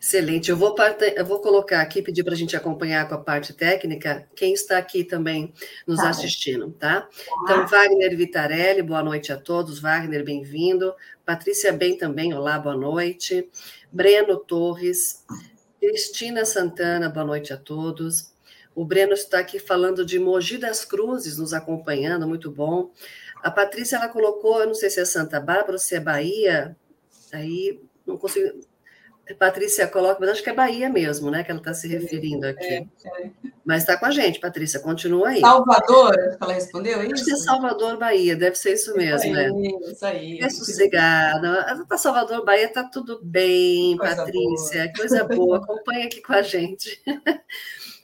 Excelente. 0.00 0.50
Eu 0.50 0.56
vou, 0.56 0.76
eu 1.16 1.24
vou 1.24 1.40
colocar 1.40 1.80
aqui, 1.80 2.02
pedir 2.02 2.22
para 2.22 2.34
a 2.34 2.36
gente 2.36 2.54
acompanhar 2.54 3.08
com 3.08 3.14
a 3.14 3.18
parte 3.18 3.54
técnica, 3.54 4.28
quem 4.36 4.52
está 4.52 4.76
aqui 4.76 5.02
também 5.02 5.52
nos 5.86 5.96
tá 5.96 6.10
assistindo, 6.10 6.70
tá? 6.70 7.08
Então, 7.42 7.66
Wagner 7.66 8.14
Vitarelli, 8.16 8.82
boa 8.82 9.02
noite 9.02 9.32
a 9.32 9.38
todos. 9.38 9.80
Wagner, 9.80 10.22
bem-vindo. 10.22 10.94
Patrícia 11.24 11.72
Bem 11.72 11.96
também, 11.96 12.34
olá, 12.34 12.58
boa 12.58 12.76
noite. 12.76 13.48
Breno 13.90 14.36
Torres, 14.36 15.24
Cristina 15.80 16.44
Santana, 16.44 17.08
boa 17.08 17.24
noite 17.24 17.54
a 17.54 17.56
todos. 17.56 18.34
O 18.74 18.84
Breno 18.84 19.14
está 19.14 19.38
aqui 19.38 19.58
falando 19.58 20.04
de 20.04 20.18
Mogi 20.18 20.58
das 20.58 20.84
Cruzes, 20.84 21.38
nos 21.38 21.54
acompanhando, 21.54 22.28
muito 22.28 22.50
bom. 22.50 22.90
A 23.42 23.50
Patrícia, 23.50 23.96
ela 23.96 24.10
colocou, 24.10 24.60
eu 24.60 24.66
não 24.66 24.74
sei 24.74 24.90
se 24.90 25.00
é 25.00 25.06
Santa 25.06 25.40
Bárbara 25.40 25.72
ou 25.72 25.78
se 25.78 25.96
é 25.96 26.00
Bahia, 26.00 26.76
aí 27.32 27.80
não 28.06 28.18
consigo. 28.18 28.60
Patrícia 29.34 29.86
coloca, 29.86 30.18
mas 30.20 30.30
acho 30.30 30.42
que 30.42 30.50
é 30.50 30.54
Bahia 30.54 30.88
mesmo, 30.88 31.30
né? 31.30 31.44
Que 31.44 31.50
ela 31.50 31.60
está 31.60 31.72
se 31.74 31.86
referindo 31.88 32.46
aqui. 32.46 32.64
É, 32.64 32.86
é. 33.06 33.30
Mas 33.64 33.82
está 33.82 33.96
com 33.96 34.06
a 34.06 34.10
gente, 34.10 34.40
Patrícia, 34.40 34.80
continua 34.80 35.28
aí. 35.28 35.40
Salvador, 35.40 36.14
ela 36.40 36.52
respondeu 36.52 37.02
isso? 37.02 37.14
Acho 37.14 37.24
que 37.24 37.32
é 37.32 37.36
Salvador, 37.36 37.98
Bahia, 37.98 38.34
deve 38.34 38.56
ser 38.56 38.74
isso 38.74 38.94
mesmo, 38.96 39.32
né? 39.32 39.50
Isso 39.90 40.04
aí. 40.04 40.38
É 40.40 40.48
sossegada. 40.48 41.84
Tá 41.88 41.96
Salvador, 41.96 42.44
Bahia, 42.44 42.72
tá 42.72 42.84
tudo 42.84 43.20
bem, 43.22 43.96
coisa 43.96 44.16
Patrícia, 44.16 44.84
boa. 44.84 44.94
coisa 44.96 45.24
boa. 45.24 45.56
Acompanha 45.62 46.06
aqui 46.06 46.20
com 46.20 46.32
a 46.32 46.42
gente. 46.42 47.02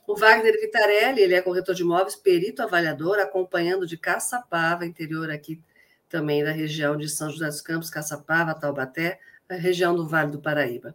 O 0.06 0.14
Wagner 0.14 0.52
Vitarelli, 0.60 1.20
ele 1.20 1.34
é 1.34 1.42
corretor 1.42 1.74
de 1.74 1.82
imóveis, 1.82 2.14
perito 2.14 2.62
avaliador, 2.62 3.18
acompanhando 3.18 3.86
de 3.86 3.96
Caçapava, 3.96 4.86
interior 4.86 5.30
aqui 5.30 5.60
também 6.08 6.44
da 6.44 6.52
região 6.52 6.96
de 6.96 7.08
São 7.08 7.30
José 7.30 7.46
dos 7.46 7.60
Campos, 7.60 7.90
Caçapava, 7.90 8.54
Taubaté, 8.54 9.18
região 9.54 9.94
do 9.94 10.06
Vale 10.06 10.32
do 10.32 10.40
Paraíba. 10.40 10.94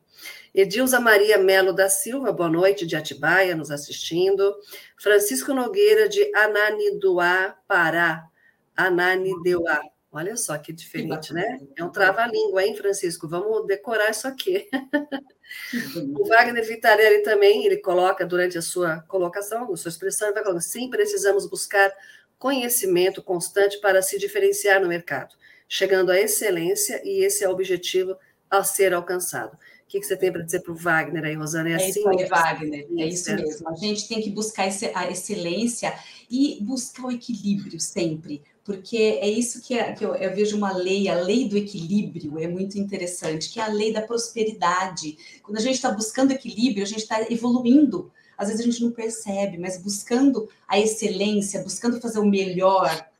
Edilza 0.54 1.00
Maria 1.00 1.38
Melo 1.38 1.72
da 1.72 1.90
Silva, 1.90 2.34
boa 2.34 2.50
noite, 2.50 2.86
de 2.86 2.96
Atibaia, 2.96 3.56
nos 3.56 3.72
assistindo. 3.72 4.54
Francisco 4.98 5.54
Nogueira, 5.54 6.10
de 6.10 6.30
Ananiduá, 6.36 7.56
Pará. 7.68 8.28
Ananideuá. 8.76 9.82
Olha 10.12 10.36
só 10.36 10.58
que 10.58 10.74
diferente, 10.74 11.34
né? 11.34 11.62
É 11.78 11.84
um 11.84 11.90
trava-língua, 11.90 12.66
hein, 12.66 12.76
Francisco? 12.76 13.30
Vamos 13.30 13.66
decorar 13.66 14.10
isso 14.12 14.28
aqui. 14.28 14.68
o 16.20 16.28
Wagner 16.28 16.66
Vitarelli 16.66 17.24
também, 17.24 17.66
ele 17.66 17.78
coloca 17.78 18.26
durante 18.26 18.58
a 18.58 18.62
sua 18.62 19.00
colocação, 19.08 19.72
a 19.72 19.78
sua 19.78 19.88
expressão, 19.88 20.28
ele 20.28 20.36
vai 20.36 20.44
colocar, 20.44 20.62
sim, 20.62 20.90
precisamos 20.90 21.46
buscar 21.46 21.94
conhecimento 22.38 23.24
constante 23.24 23.80
para 23.80 24.02
se 24.02 24.18
diferenciar 24.18 24.82
no 24.82 24.90
mercado, 24.90 25.36
chegando 25.70 26.12
à 26.12 26.20
excelência, 26.20 27.02
e 27.06 27.24
esse 27.24 27.46
é 27.46 27.48
o 27.48 27.52
objetivo 27.52 28.18
a 28.52 28.64
ser 28.64 28.94
alcançado. 28.94 29.54
O 29.54 29.58
que, 29.88 30.04
você 30.04 30.16
tem 30.16 30.32
para 30.32 30.42
dizer 30.42 30.62
para 30.62 30.72
o 30.72 30.76
Wagner 30.76 31.24
aí, 31.24 31.36
Rosana? 31.36 31.70
É, 31.70 31.72
é 31.74 31.76
assim 31.76 31.90
isso 31.90 32.10
aí, 32.10 32.26
Wagner, 32.26 32.88
é 32.98 33.06
isso 33.08 33.36
mesmo. 33.36 33.70
A 33.70 33.76
gente 33.76 34.08
tem 34.08 34.22
que 34.22 34.30
buscar 34.30 34.70
a 34.94 35.10
excelência 35.10 35.94
e 36.30 36.60
buscar 36.62 37.08
o 37.08 37.12
equilíbrio 37.12 37.80
sempre, 37.80 38.42
porque 38.64 39.20
é 39.22 39.30
isso 39.30 39.62
que, 39.62 39.78
é, 39.78 39.92
que 39.94 40.06
eu, 40.06 40.16
eu, 40.16 40.34
vejo 40.34 40.56
uma 40.56 40.72
lei, 40.72 41.10
a 41.10 41.16
lei 41.16 41.48
do 41.48 41.58
equilíbrio 41.58 42.40
é 42.40 42.48
muito 42.48 42.78
interessante, 42.78 43.50
que 43.50 43.60
é 43.60 43.64
a 43.64 43.68
lei 43.68 43.92
da 43.92 44.02
prosperidade. 44.02 45.18
Quando 45.44 45.58
a 45.58 45.62
gente 45.62 45.76
está 45.76 45.92
buscando 45.92 46.32
equilíbrio, 46.32 46.84
a 46.84 46.88
gente 46.88 47.02
está 47.02 47.22
evoluindo. 47.30 48.12
Às 48.38 48.48
vezes 48.48 48.62
a 48.62 48.70
gente 48.70 48.82
não 48.82 48.92
percebe, 48.92 49.58
mas 49.58 49.78
buscando 49.78 50.50
a 50.68 50.80
excelência, 50.80 51.62
buscando 51.62 52.00
fazer 52.00 52.20
o 52.20 52.26
melhor 52.26 53.11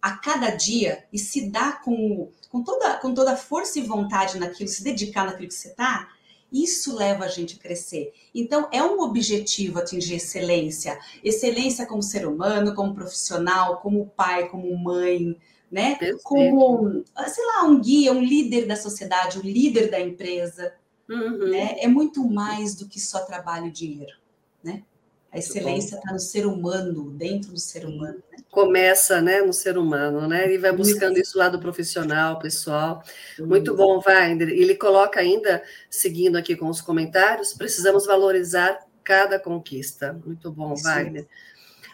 a 0.00 0.12
cada 0.12 0.50
dia 0.50 1.04
e 1.12 1.18
se 1.18 1.50
dar 1.50 1.82
com 1.82 2.30
com 2.50 2.62
toda, 2.62 2.96
com 2.96 3.14
toda 3.14 3.36
força 3.36 3.78
e 3.78 3.82
vontade 3.82 4.38
naquilo, 4.38 4.68
se 4.68 4.82
dedicar 4.82 5.24
naquilo 5.24 5.48
que 5.48 5.54
você 5.54 5.68
está, 5.68 6.08
isso 6.52 6.96
leva 6.96 7.24
a 7.24 7.28
gente 7.28 7.56
a 7.56 7.62
crescer. 7.62 8.12
Então, 8.34 8.68
é 8.72 8.82
um 8.82 9.00
objetivo 9.00 9.78
atingir 9.78 10.14
excelência. 10.14 10.98
Excelência 11.22 11.86
como 11.86 12.02
ser 12.02 12.26
humano, 12.26 12.74
como 12.74 12.94
profissional, 12.94 13.76
como 13.76 14.12
pai, 14.16 14.48
como 14.48 14.76
mãe, 14.76 15.36
né? 15.70 15.94
Perfeito. 15.94 16.24
Como, 16.24 17.04
sei 17.28 17.46
lá, 17.46 17.64
um 17.64 17.80
guia, 17.80 18.12
um 18.12 18.20
líder 18.20 18.66
da 18.66 18.74
sociedade, 18.74 19.38
um 19.38 19.42
líder 19.42 19.88
da 19.90 20.00
empresa. 20.00 20.74
Uhum. 21.08 21.50
Né? 21.50 21.76
É 21.78 21.86
muito 21.86 22.28
mais 22.28 22.74
do 22.74 22.88
que 22.88 22.98
só 22.98 23.20
trabalho 23.20 23.66
e 23.66 23.72
dinheiro, 23.72 24.16
né? 24.62 24.82
A 25.32 25.38
excelência 25.38 25.94
está 25.94 26.12
no 26.12 26.18
ser 26.18 26.44
humano, 26.44 27.10
dentro 27.12 27.52
do 27.52 27.60
ser 27.60 27.86
humano. 27.86 28.20
Né? 28.32 28.38
Começa 28.50 29.20
né, 29.20 29.40
no 29.40 29.52
ser 29.52 29.78
humano, 29.78 30.26
né? 30.26 30.52
E 30.52 30.58
vai 30.58 30.72
buscando 30.72 31.18
isso 31.18 31.38
lá 31.38 31.48
do 31.48 31.60
profissional, 31.60 32.40
pessoal. 32.40 33.00
Muito 33.38 33.76
bom, 33.76 34.00
Wagner. 34.00 34.48
Ele 34.48 34.74
coloca 34.74 35.20
ainda, 35.20 35.62
seguindo 35.88 36.36
aqui 36.36 36.56
com 36.56 36.68
os 36.68 36.80
comentários, 36.80 37.54
precisamos 37.54 38.06
valorizar 38.06 38.80
cada 39.04 39.38
conquista. 39.38 40.12
Muito 40.24 40.50
bom, 40.50 40.74
isso. 40.74 40.82
Wagner. 40.82 41.28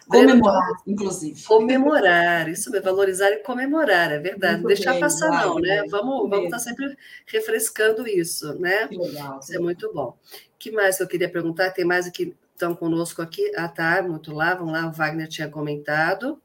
Comemorar, 0.07 0.71
inclusive. 0.87 1.43
Comemorar, 1.43 2.49
isso 2.49 2.71
mesmo, 2.71 2.85
valorizar 2.85 3.29
e 3.29 3.37
comemorar, 3.43 4.11
é 4.11 4.17
verdade. 4.17 4.61
Muito 4.63 4.67
deixar 4.67 4.93
bem, 4.93 5.01
passar, 5.01 5.29
Wagner. 5.29 5.47
não, 5.47 5.59
né? 5.59 5.83
Vamos, 5.91 6.29
vamos 6.29 6.45
estar 6.45 6.57
tá 6.57 6.63
sempre 6.63 6.97
refrescando 7.27 8.07
isso, 8.07 8.57
né? 8.57 8.87
Que 8.87 8.97
legal. 8.97 9.39
Isso 9.39 9.53
é 9.53 9.59
muito 9.59 9.93
bom. 9.93 10.09
O 10.09 10.57
que 10.57 10.71
mais 10.71 10.97
que 10.97 11.03
eu 11.03 11.07
queria 11.07 11.29
perguntar? 11.29 11.69
Tem 11.71 11.85
mais 11.85 12.07
aqui 12.07 12.33
estão 12.57 12.75
conosco 12.75 13.21
aqui. 13.21 13.51
Ah, 13.55 13.67
tá, 13.67 14.01
muito 14.01 14.33
lá, 14.33 14.55
vamos 14.55 14.73
lá, 14.73 14.87
o 14.87 14.91
Wagner 14.91 15.27
tinha 15.27 15.47
comentado. 15.47 16.41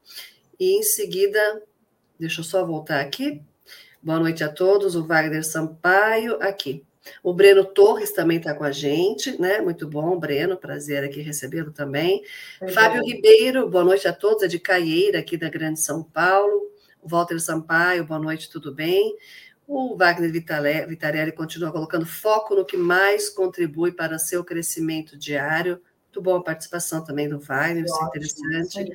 E 0.59 0.77
em 0.77 0.83
seguida, 0.83 1.63
deixa 2.19 2.41
eu 2.41 2.45
só 2.45 2.63
voltar 2.63 3.01
aqui. 3.01 3.41
Boa 4.01 4.19
noite 4.19 4.43
a 4.43 4.49
todos, 4.49 4.95
o 4.95 5.05
Wagner 5.05 5.43
Sampaio, 5.43 6.37
aqui. 6.41 6.85
O 7.21 7.33
Breno 7.33 7.65
Torres 7.65 8.11
também 8.13 8.37
está 8.37 8.53
com 8.53 8.63
a 8.63 8.71
gente, 8.71 9.41
né? 9.41 9.59
Muito 9.59 9.87
bom, 9.87 10.17
Breno, 10.17 10.55
prazer 10.55 11.03
aqui 11.03 11.21
recebê-lo 11.21 11.71
também. 11.71 12.23
É 12.61 12.67
Fábio 12.69 13.03
Ribeiro, 13.03 13.67
boa 13.67 13.83
noite 13.83 14.07
a 14.07 14.13
todos, 14.13 14.43
é 14.43 14.47
de 14.47 14.59
Caieira, 14.59 15.19
aqui 15.19 15.35
da 15.35 15.49
Grande 15.49 15.81
São 15.81 16.03
Paulo. 16.03 16.71
Walter 17.03 17.39
Sampaio, 17.39 18.05
boa 18.05 18.19
noite, 18.19 18.49
tudo 18.49 18.73
bem? 18.73 19.17
O 19.67 19.97
Wagner 19.97 20.31
Vitarelli 20.31 21.31
continua 21.31 21.71
colocando 21.71 22.05
foco 22.05 22.55
no 22.55 22.65
que 22.65 22.77
mais 22.77 23.29
contribui 23.29 23.91
para 23.91 24.19
seu 24.19 24.43
crescimento 24.43 25.17
diário. 25.17 25.81
Muito 26.13 26.21
boa 26.21 26.37
a 26.37 26.43
participação 26.43 27.03
também 27.03 27.27
do 27.27 27.39
Wagner, 27.39 27.85
isso 27.85 27.99
é 27.99 28.05
interessante. 28.05 28.91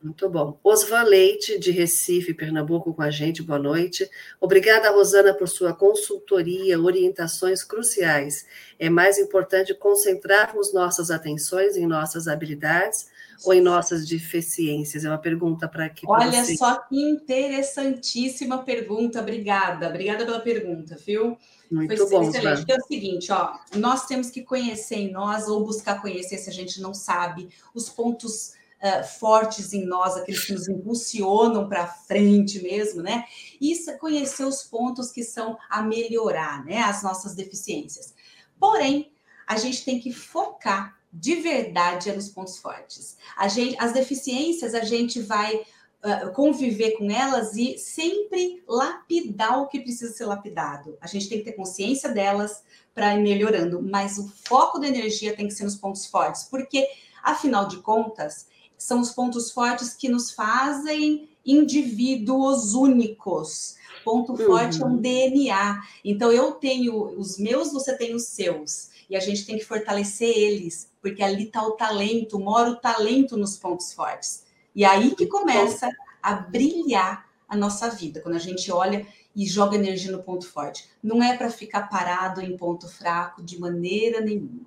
Muito 0.00 0.28
bom. 0.28 0.56
Osvan 0.62 1.02
Leite, 1.02 1.58
de 1.58 1.72
Recife, 1.72 2.32
Pernambuco, 2.32 2.94
com 2.94 3.02
a 3.02 3.10
gente, 3.10 3.42
boa 3.42 3.58
noite. 3.58 4.08
Obrigada, 4.40 4.90
Rosana, 4.90 5.34
por 5.34 5.48
sua 5.48 5.74
consultoria, 5.74 6.80
orientações 6.80 7.64
cruciais. 7.64 8.46
É 8.78 8.88
mais 8.88 9.18
importante 9.18 9.74
concentrarmos 9.74 10.72
nossas 10.72 11.10
atenções 11.10 11.76
em 11.76 11.84
nossas 11.84 12.28
habilidades 12.28 13.08
ou 13.44 13.52
em 13.52 13.60
nossas 13.60 14.06
deficiências? 14.06 15.04
É 15.04 15.08
uma 15.08 15.18
pergunta 15.18 15.66
para 15.66 15.86
aqui. 15.86 16.06
Olha 16.08 16.44
você. 16.44 16.56
só 16.56 16.76
que 16.76 16.96
interessantíssima 16.96 18.62
pergunta. 18.62 19.20
Obrigada, 19.20 19.88
obrigada 19.88 20.24
pela 20.24 20.40
pergunta, 20.40 20.96
viu? 21.04 21.36
Muito 21.68 21.96
Foi 21.96 22.08
bom. 22.08 22.28
Excelente. 22.28 22.62
Então, 22.62 22.76
é 22.76 22.78
o 22.78 22.86
seguinte, 22.86 23.32
ó, 23.32 23.52
nós 23.74 24.06
temos 24.06 24.30
que 24.30 24.42
conhecer 24.42 24.96
em 24.96 25.10
nós 25.10 25.48
ou 25.48 25.64
buscar 25.64 26.00
conhecer 26.00 26.38
se 26.38 26.48
a 26.48 26.52
gente 26.52 26.80
não 26.80 26.94
sabe 26.94 27.48
os 27.74 27.88
pontos 27.88 28.56
uh, 28.82 29.04
fortes 29.18 29.72
em 29.72 29.84
nós, 29.84 30.16
aqueles 30.16 30.44
que 30.44 30.52
nos 30.52 30.68
impulsionam 30.68 31.68
para 31.68 31.86
frente 31.86 32.62
mesmo, 32.62 33.02
né? 33.02 33.24
Isso 33.60 33.90
é 33.90 33.94
conhecer 33.94 34.44
os 34.44 34.62
pontos 34.62 35.10
que 35.10 35.22
são 35.22 35.58
a 35.68 35.82
melhorar, 35.82 36.64
né? 36.64 36.78
As 36.78 37.02
nossas 37.02 37.34
deficiências. 37.34 38.14
Porém, 38.58 39.12
a 39.46 39.56
gente 39.56 39.84
tem 39.84 39.98
que 40.00 40.12
focar 40.12 40.98
de 41.12 41.36
verdade 41.36 42.10
é 42.10 42.14
nos 42.14 42.28
pontos 42.28 42.58
fortes. 42.58 43.16
A 43.36 43.48
gente, 43.48 43.76
as 43.80 43.92
deficiências, 43.92 44.74
a 44.74 44.84
gente 44.84 45.20
vai 45.20 45.56
uh, 45.56 46.32
conviver 46.34 46.92
com 46.92 47.10
elas 47.10 47.56
e 47.56 47.78
sempre 47.78 48.62
lapidar 48.68 49.60
o 49.62 49.66
que 49.66 49.80
precisa 49.80 50.12
ser 50.12 50.26
lapidado. 50.26 50.98
A 51.00 51.06
gente 51.06 51.28
tem 51.28 51.38
que 51.38 51.44
ter 51.44 51.52
consciência 51.52 52.10
delas 52.10 52.62
para 52.94 53.14
ir 53.14 53.22
melhorando, 53.22 53.82
mas 53.82 54.18
o 54.18 54.28
foco 54.28 54.78
da 54.78 54.88
energia 54.88 55.34
tem 55.34 55.48
que 55.48 55.54
ser 55.54 55.64
nos 55.64 55.76
pontos 55.76 56.06
fortes, 56.06 56.44
porque, 56.44 56.86
afinal 57.22 57.66
de 57.66 57.78
contas, 57.78 58.46
são 58.78 59.00
os 59.00 59.10
pontos 59.10 59.50
fortes 59.50 59.92
que 59.92 60.08
nos 60.08 60.30
fazem 60.30 61.28
indivíduos 61.44 62.72
únicos. 62.74 63.76
Ponto 64.04 64.32
uhum. 64.32 64.38
forte 64.38 64.80
é 64.80 64.86
um 64.86 64.96
DNA. 64.96 65.82
Então, 66.04 66.32
eu 66.32 66.52
tenho 66.52 67.18
os 67.18 67.38
meus, 67.38 67.72
você 67.72 67.96
tem 67.96 68.14
os 68.14 68.26
seus. 68.28 68.90
E 69.10 69.16
a 69.16 69.20
gente 69.20 69.44
tem 69.44 69.58
que 69.58 69.64
fortalecer 69.64 70.28
eles 70.28 70.88
porque 71.00 71.22
ali 71.22 71.44
está 71.44 71.62
o 71.62 71.72
talento, 71.72 72.38
mora 72.38 72.70
o 72.70 72.76
talento 72.76 73.36
nos 73.36 73.56
pontos 73.56 73.92
fortes. 73.92 74.44
E 74.74 74.84
aí 74.84 75.14
que 75.14 75.26
começa 75.26 75.90
a 76.22 76.34
brilhar 76.34 77.26
a 77.48 77.56
nossa 77.56 77.88
vida, 77.88 78.20
quando 78.20 78.34
a 78.34 78.40
gente 78.40 78.70
olha 78.70 79.06
e 79.34 79.46
joga 79.46 79.76
energia 79.76 80.12
no 80.12 80.22
ponto 80.22 80.46
forte. 80.46 80.88
Não 81.02 81.22
é 81.22 81.36
para 81.36 81.50
ficar 81.50 81.88
parado 81.88 82.40
em 82.40 82.56
ponto 82.56 82.88
fraco 82.88 83.42
de 83.42 83.58
maneira 83.58 84.20
nenhuma. 84.20 84.66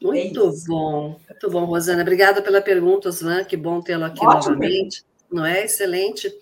Muito 0.00 0.40
é 0.40 0.66
bom, 0.66 1.20
muito 1.28 1.50
bom, 1.50 1.64
Rosana. 1.66 2.02
Obrigada 2.02 2.40
pela 2.40 2.62
pergunta, 2.62 3.08
Osvan. 3.08 3.44
Que 3.44 3.56
bom 3.56 3.82
tê-lo 3.82 4.04
aqui 4.04 4.24
Ótimo. 4.24 4.54
novamente. 4.54 5.04
Não 5.30 5.44
é? 5.46 5.64
Excelente. 5.64 6.32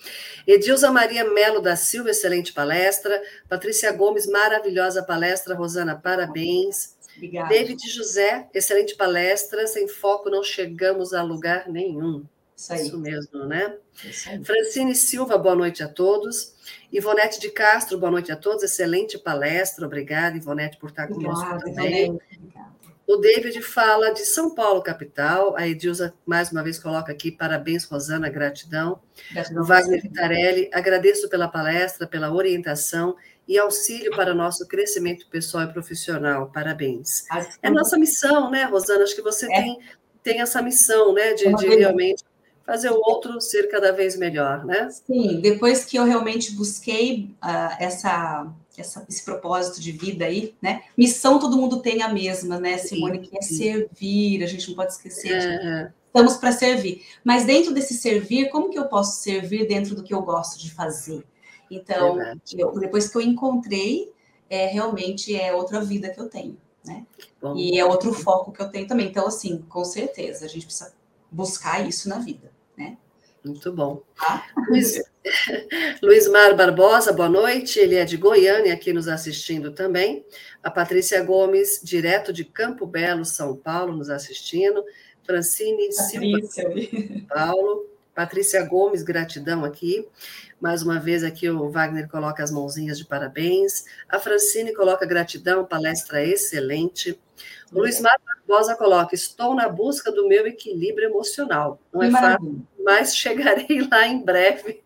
Edilza 0.47 0.91
Maria 0.91 1.25
Melo 1.25 1.61
da 1.61 1.77
Silva, 1.77 2.11
excelente 2.11 2.53
palestra. 2.53 3.21
Patrícia 3.49 3.93
Gomes, 3.93 4.27
maravilhosa 4.27 5.03
palestra. 5.03 5.55
Rosana, 5.55 5.97
parabéns. 5.97 6.97
Obrigada. 7.17 7.49
David 7.49 7.81
José, 7.91 8.49
excelente 8.55 8.95
palestra. 8.97 9.67
Sem 9.67 9.89
foco 9.89 10.31
não 10.31 10.43
chegamos 10.43 11.13
a 11.13 11.23
lugar 11.23 11.69
nenhum. 11.69 12.25
Isso. 12.57 12.75
Isso 12.75 12.99
mesmo, 12.99 13.45
né? 13.45 13.77
Isso. 14.05 14.29
Francine 14.45 14.95
Silva, 14.95 15.39
boa 15.39 15.55
noite 15.55 15.83
a 15.83 15.89
todos. 15.89 16.55
Ivonete 16.91 17.39
de 17.41 17.51
Castro, 17.51 17.99
boa 17.99 18.11
noite 18.11 18.33
a 18.33 18.37
todos. 18.37 18.65
Excelente 18.65 19.19
palestra. 19.19 19.87
Obrigada, 19.87 20.37
Ivonete, 20.37 20.77
por 20.77 20.91
estar 20.91 21.07
conosco 21.07 21.45
Obrigada, 21.45 21.75
também. 21.75 22.19
O 23.09 23.17
David 23.17 23.63
fala 23.63 24.11
de 24.11 24.21
São 24.27 24.55
Paulo, 24.55 24.83
capital. 24.83 25.57
A 25.57 25.67
Edilza, 25.67 26.13
mais 26.27 26.53
uma 26.53 26.63
vez, 26.63 26.79
coloca 26.79 27.11
aqui: 27.11 27.33
parabéns, 27.33 27.85
Rosana, 27.85 28.29
gratidão. 28.29 29.01
gratidão 29.33 29.63
o 29.63 29.67
Wagner 29.67 30.03
Vitarelli, 30.03 30.69
agradeço 30.75 31.27
pela 31.31 31.49
palestra, 31.49 32.07
pela 32.07 32.31
orientação 32.31 33.17
e 33.49 33.57
auxílio 33.57 34.11
para 34.15 34.33
o 34.33 34.35
nosso 34.35 34.69
crescimento 34.69 35.27
pessoal 35.31 35.65
e 35.65 35.73
profissional. 35.73 36.51
Parabéns. 36.53 37.25
É 37.63 37.71
nossa 37.71 37.97
missão, 37.97 38.51
né, 38.51 38.65
Rosana? 38.65 39.05
Acho 39.05 39.17
que 39.17 39.23
você 39.23 39.47
é. 39.47 39.63
tem, 39.63 39.79
tem 40.23 40.41
essa 40.43 40.61
missão, 40.61 41.15
né, 41.15 41.33
de, 41.33 41.51
de 41.55 41.67
realmente 41.67 42.23
fazer 42.67 42.91
o 42.91 43.01
outro 43.01 43.41
ser 43.41 43.71
cada 43.71 43.91
vez 43.91 44.19
melhor, 44.19 44.67
né? 44.67 44.91
Sim, 44.91 45.41
depois 45.41 45.87
que 45.87 45.97
eu 45.97 46.05
realmente 46.05 46.55
busquei 46.55 47.35
uh, 47.43 47.75
essa, 47.81 48.47
essa, 48.81 49.05
esse 49.09 49.25
propósito 49.25 49.81
de 49.81 49.93
vida 49.93 50.25
aí, 50.25 50.55
né? 50.61 50.83
Missão 50.97 51.39
todo 51.39 51.57
mundo 51.57 51.81
tem 51.81 52.03
a 52.03 52.09
mesma, 52.09 52.59
né, 52.59 52.79
Simone? 52.79 53.19
Sim, 53.19 53.23
que 53.23 53.39
é 53.39 53.43
sim. 53.43 53.57
servir, 53.57 54.43
a 54.43 54.47
gente 54.47 54.69
não 54.69 54.77
pode 54.77 54.93
esquecer. 54.93 55.33
É. 55.33 55.93
Estamos 56.07 56.37
para 56.37 56.53
servir. 56.53 57.05
Mas 57.23 57.45
dentro 57.45 57.73
desse 57.73 57.95
servir, 57.95 58.51
como 58.51 58.71
que 58.71 58.79
eu 58.79 58.87
posso 58.87 59.23
servir 59.23 59.67
dentro 59.67 59.95
do 59.95 60.03
que 60.03 60.15
eu 60.15 60.23
gosto 60.23 60.59
de 60.59 60.71
fazer? 60.73 61.25
Então, 61.71 62.19
eu, 62.57 62.73
depois 62.79 63.09
que 63.09 63.17
eu 63.17 63.21
encontrei, 63.21 64.13
é, 64.49 64.67
realmente 64.67 65.37
é 65.37 65.55
outra 65.55 65.81
vida 65.81 66.09
que 66.11 66.21
eu 66.21 66.29
tenho, 66.29 66.57
né? 66.85 67.07
Bom, 67.41 67.55
e 67.57 67.79
é 67.79 67.85
outro 67.85 68.13
foco 68.13 68.53
que 68.53 68.61
eu 68.61 68.71
tenho 68.71 68.87
também. 68.87 69.07
Então, 69.07 69.27
assim, 69.27 69.59
com 69.69 69.85
certeza, 69.85 70.47
a 70.47 70.49
gente 70.49 70.65
precisa 70.65 70.93
buscar 71.31 71.87
isso 71.87 72.09
na 72.09 72.19
vida, 72.19 72.51
né? 72.77 72.97
Muito 73.45 73.73
bom. 73.73 74.03
Ah? 74.19 74.45
Luiz, 74.69 75.01
Luiz 76.03 76.29
Mar 76.29 76.55
Barbosa, 76.55 77.13
boa 77.13 77.29
noite. 77.29 77.79
Ele 77.79 77.97
é 77.97 78.05
de 78.05 78.17
Goiânia, 78.17 78.73
aqui 78.73 78.93
nos 78.93 79.09
assistindo 79.09 79.73
também. 79.73 80.25
A 80.63 80.71
Patrícia 80.71 81.23
Gomes, 81.23 81.81
direto 81.83 82.33
de 82.33 82.45
Campo 82.45 82.87
Belo, 82.87 83.25
São 83.25 83.57
Paulo, 83.57 83.97
nos 83.97 84.11
assistindo. 84.11 84.85
Francine 85.25 85.89
Patrícia. 85.89 86.71
Silva, 86.73 87.27
Paulo. 87.29 87.87
Patrícia 88.15 88.65
Gomes, 88.65 89.03
gratidão 89.03 89.65
aqui. 89.65 90.07
Mais 90.61 90.83
uma 90.83 90.99
vez 90.99 91.23
aqui 91.23 91.49
o 91.49 91.71
Wagner 91.71 92.09
coloca 92.09 92.43
as 92.43 92.51
mãozinhas 92.51 92.99
de 92.99 93.05
parabéns. 93.05 93.85
A 94.09 94.19
Francine 94.19 94.75
coloca 94.75 95.07
gratidão, 95.07 95.65
palestra 95.65 96.25
excelente. 96.25 97.19
O 97.73 97.79
Luiz 97.79 98.01
Mário 98.01 98.21
Barbosa 98.27 98.75
coloca: 98.75 99.15
estou 99.15 99.55
na 99.55 99.69
busca 99.69 100.11
do 100.11 100.27
meu 100.27 100.47
equilíbrio 100.47 101.09
emocional. 101.09 101.81
Não 101.93 102.03
é 102.03 102.11
fácil, 102.11 102.67
mas 102.85 103.17
chegarei 103.17 103.87
lá 103.89 104.07
em 104.07 104.25
breve. 104.25 104.83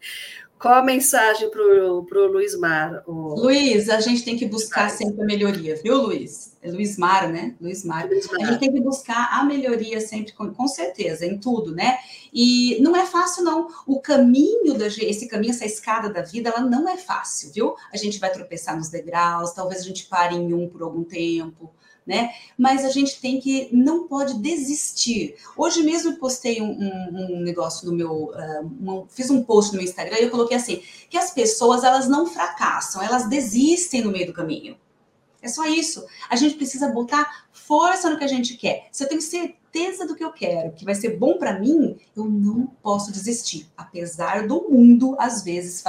Qual 0.63 0.75
a 0.75 0.83
mensagem 0.85 1.51
para 1.51 1.61
o 1.61 2.27
Luiz 2.29 2.57
Mar? 2.57 3.03
O... 3.05 3.35
Luiz, 3.35 3.89
a 3.89 4.01
gente 4.01 4.25
tem 4.25 4.37
que 4.37 4.47
buscar 4.47 4.89
sempre 4.91 5.21
a 5.21 5.25
melhoria, 5.25 5.75
viu, 5.83 5.97
Luiz? 5.97 6.57
É 6.63 6.71
Luiz 6.71 6.97
Mar, 6.97 7.29
né? 7.29 7.57
Luiz 7.61 7.85
Mar. 7.85 8.07
Luiz 8.07 8.29
Mar. 8.29 8.41
A 8.41 8.45
gente 8.45 8.61
tem 8.61 8.73
que 8.73 8.81
buscar 8.81 9.29
a 9.33 9.43
melhoria 9.43 10.01
sempre, 10.01 10.33
com, 10.33 10.55
com, 10.55 10.69
certeza, 10.69 11.27
em 11.27 11.37
tudo, 11.37 11.75
né? 11.75 11.99
E 12.33 12.79
não 12.81 12.95
é 12.95 13.05
fácil, 13.05 13.43
não. 13.43 13.67
O 13.85 13.99
caminho, 14.01 14.75
da, 14.75 14.87
esse 14.87 15.27
caminho, 15.27 15.51
essa 15.51 15.67
escada 15.67 16.09
da 16.09 16.23
vida, 16.23 16.51
ela 16.51 16.61
não 16.61 16.89
é 16.89 16.97
fácil, 16.97 17.51
viu? 17.53 17.75
A 17.93 17.97
gente 17.97 18.21
vai 18.21 18.31
tropeçar 18.31 18.77
nos 18.77 18.89
degraus, 18.89 19.51
talvez 19.51 19.81
a 19.81 19.85
gente 19.85 20.07
pare 20.07 20.37
em 20.37 20.55
um 20.55 20.69
por 20.69 20.83
algum 20.83 21.03
tempo, 21.03 21.75
né? 22.07 22.33
Mas 22.59 22.85
a 22.85 22.91
gente 22.91 23.21
tem 23.21 23.41
que, 23.41 23.69
não 23.73 24.07
pode 24.07 24.39
desistir. 24.39 25.37
Hoje 25.57 25.83
mesmo 25.83 26.17
postei 26.17 26.61
um, 26.61 26.71
um, 26.71 27.37
um 27.37 27.41
negócio 27.41 27.89
no 27.89 27.97
meu, 27.97 28.25
uh, 28.25 28.65
um, 28.65 29.07
fiz 29.09 29.31
um 29.31 29.43
post 29.43 29.73
no 29.73 29.79
meu 29.79 29.89
Instagram 29.89 30.19
e 30.19 30.25
eu 30.25 30.31
coloquei 30.31 30.57
assim, 30.57 30.83
que 31.09 31.17
as 31.17 31.31
pessoas, 31.31 31.85
elas 31.85 32.09
não 32.09 32.27
fracassam, 32.27 33.03
elas 33.03 33.29
desistem 33.29 34.03
no 34.03 34.11
meio 34.11 34.27
do 34.27 34.33
caminho. 34.33 34.77
É 35.41 35.49
só 35.49 35.67
isso. 35.67 36.07
A 36.31 36.37
gente 36.37 36.55
precisa 36.55 36.89
botar 36.89 37.47
força 37.53 38.09
no 38.09 38.17
que 38.17 38.25
a 38.25 38.29
gente 38.29 38.57
quer. 38.57 38.89
Se 38.93 39.03
eu 39.03 39.09
tenho 39.09 39.21
certeza 39.21 40.07
do 40.07 40.15
que 40.15 40.23
eu 40.23 40.33
quero, 40.33 40.71
que 40.73 40.85
vai 40.85 40.95
ser 40.95 41.19
bom 41.19 41.37
para 41.37 41.59
mim, 41.59 41.99
eu 42.15 42.25
não 42.27 42.67
posso 42.81 43.11
desistir. 43.11 43.67
Apesar 43.77 44.47
do 44.47 44.69
mundo, 44.71 45.17
às 45.19 45.43
vezes, 45.43 45.83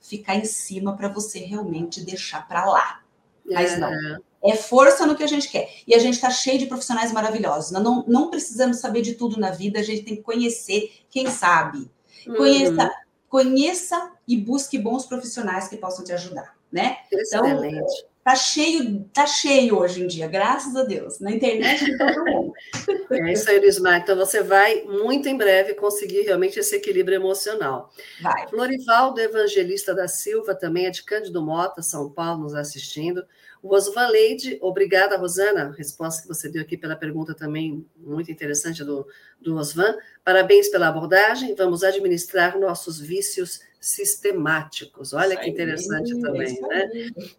ficar 0.00 0.34
em 0.34 0.44
cima 0.44 0.96
para 0.96 1.08
você 1.08 1.38
realmente 1.38 2.04
deixar 2.04 2.48
para 2.48 2.66
lá. 2.66 3.00
Mas 3.44 3.78
não. 3.78 3.92
É. 3.92 4.18
É 4.44 4.54
força 4.54 5.06
no 5.06 5.16
que 5.16 5.22
a 5.22 5.26
gente 5.26 5.48
quer. 5.48 5.68
E 5.86 5.94
a 5.94 5.98
gente 5.98 6.14
está 6.14 6.30
cheio 6.30 6.58
de 6.58 6.66
profissionais 6.66 7.12
maravilhosos. 7.12 7.70
Nós 7.70 7.82
não, 7.82 8.04
não 8.06 8.30
precisamos 8.30 8.78
saber 8.78 9.02
de 9.02 9.14
tudo 9.14 9.40
na 9.40 9.50
vida, 9.50 9.80
a 9.80 9.82
gente 9.82 10.02
tem 10.02 10.16
que 10.16 10.22
conhecer 10.22 10.92
quem 11.10 11.28
sabe. 11.30 11.90
Conheça, 12.36 12.84
uhum. 12.84 12.90
conheça 13.28 14.12
e 14.26 14.36
busque 14.36 14.78
bons 14.78 15.06
profissionais 15.06 15.68
que 15.68 15.76
possam 15.76 16.04
te 16.04 16.12
ajudar, 16.12 16.56
né? 16.70 16.98
Então, 17.06 17.20
Excelente. 17.20 17.76
Então, 17.76 18.16
tá 18.26 18.34
cheio, 18.34 19.08
tá 19.14 19.24
cheio 19.24 19.78
hoje 19.78 20.02
em 20.02 20.06
dia, 20.08 20.26
graças 20.26 20.74
a 20.74 20.82
Deus. 20.82 21.20
Na 21.20 21.30
internet 21.30 21.96
tá 21.96 22.12
todo 22.12 22.24
mundo. 22.24 22.52
É 23.08 23.32
isso 23.32 23.48
aí, 23.48 23.60
Lismar. 23.60 24.00
Então 24.00 24.16
você 24.16 24.42
vai 24.42 24.82
muito 24.82 25.28
em 25.28 25.36
breve 25.36 25.74
conseguir 25.74 26.22
realmente 26.22 26.58
esse 26.58 26.74
equilíbrio 26.74 27.14
emocional. 27.14 27.88
Vai. 28.20 28.48
Florivaldo 28.48 29.20
Evangelista 29.20 29.94
da 29.94 30.08
Silva 30.08 30.56
também 30.56 30.86
é 30.86 30.90
de 30.90 31.04
Cândido 31.04 31.40
Mota, 31.40 31.82
São 31.82 32.10
Paulo, 32.10 32.42
nos 32.42 32.54
assistindo. 32.54 33.24
O 33.68 34.66
obrigada, 34.68 35.16
Rosana. 35.16 35.74
Resposta 35.76 36.22
que 36.22 36.28
você 36.28 36.48
deu 36.48 36.62
aqui 36.62 36.76
pela 36.76 36.96
pergunta 36.96 37.34
também 37.34 37.84
muito 37.96 38.30
interessante 38.30 38.84
do, 38.84 39.06
do 39.40 39.56
Osvan. 39.56 39.96
Parabéns 40.24 40.68
pela 40.68 40.88
abordagem. 40.88 41.54
Vamos 41.54 41.82
administrar 41.82 42.58
nossos 42.58 43.00
vícios 43.00 43.60
sistemáticos. 43.80 45.12
Olha 45.12 45.36
que 45.36 45.48
interessante 45.48 46.12
aí, 46.12 46.20
também, 46.20 46.60
né? 46.60 46.90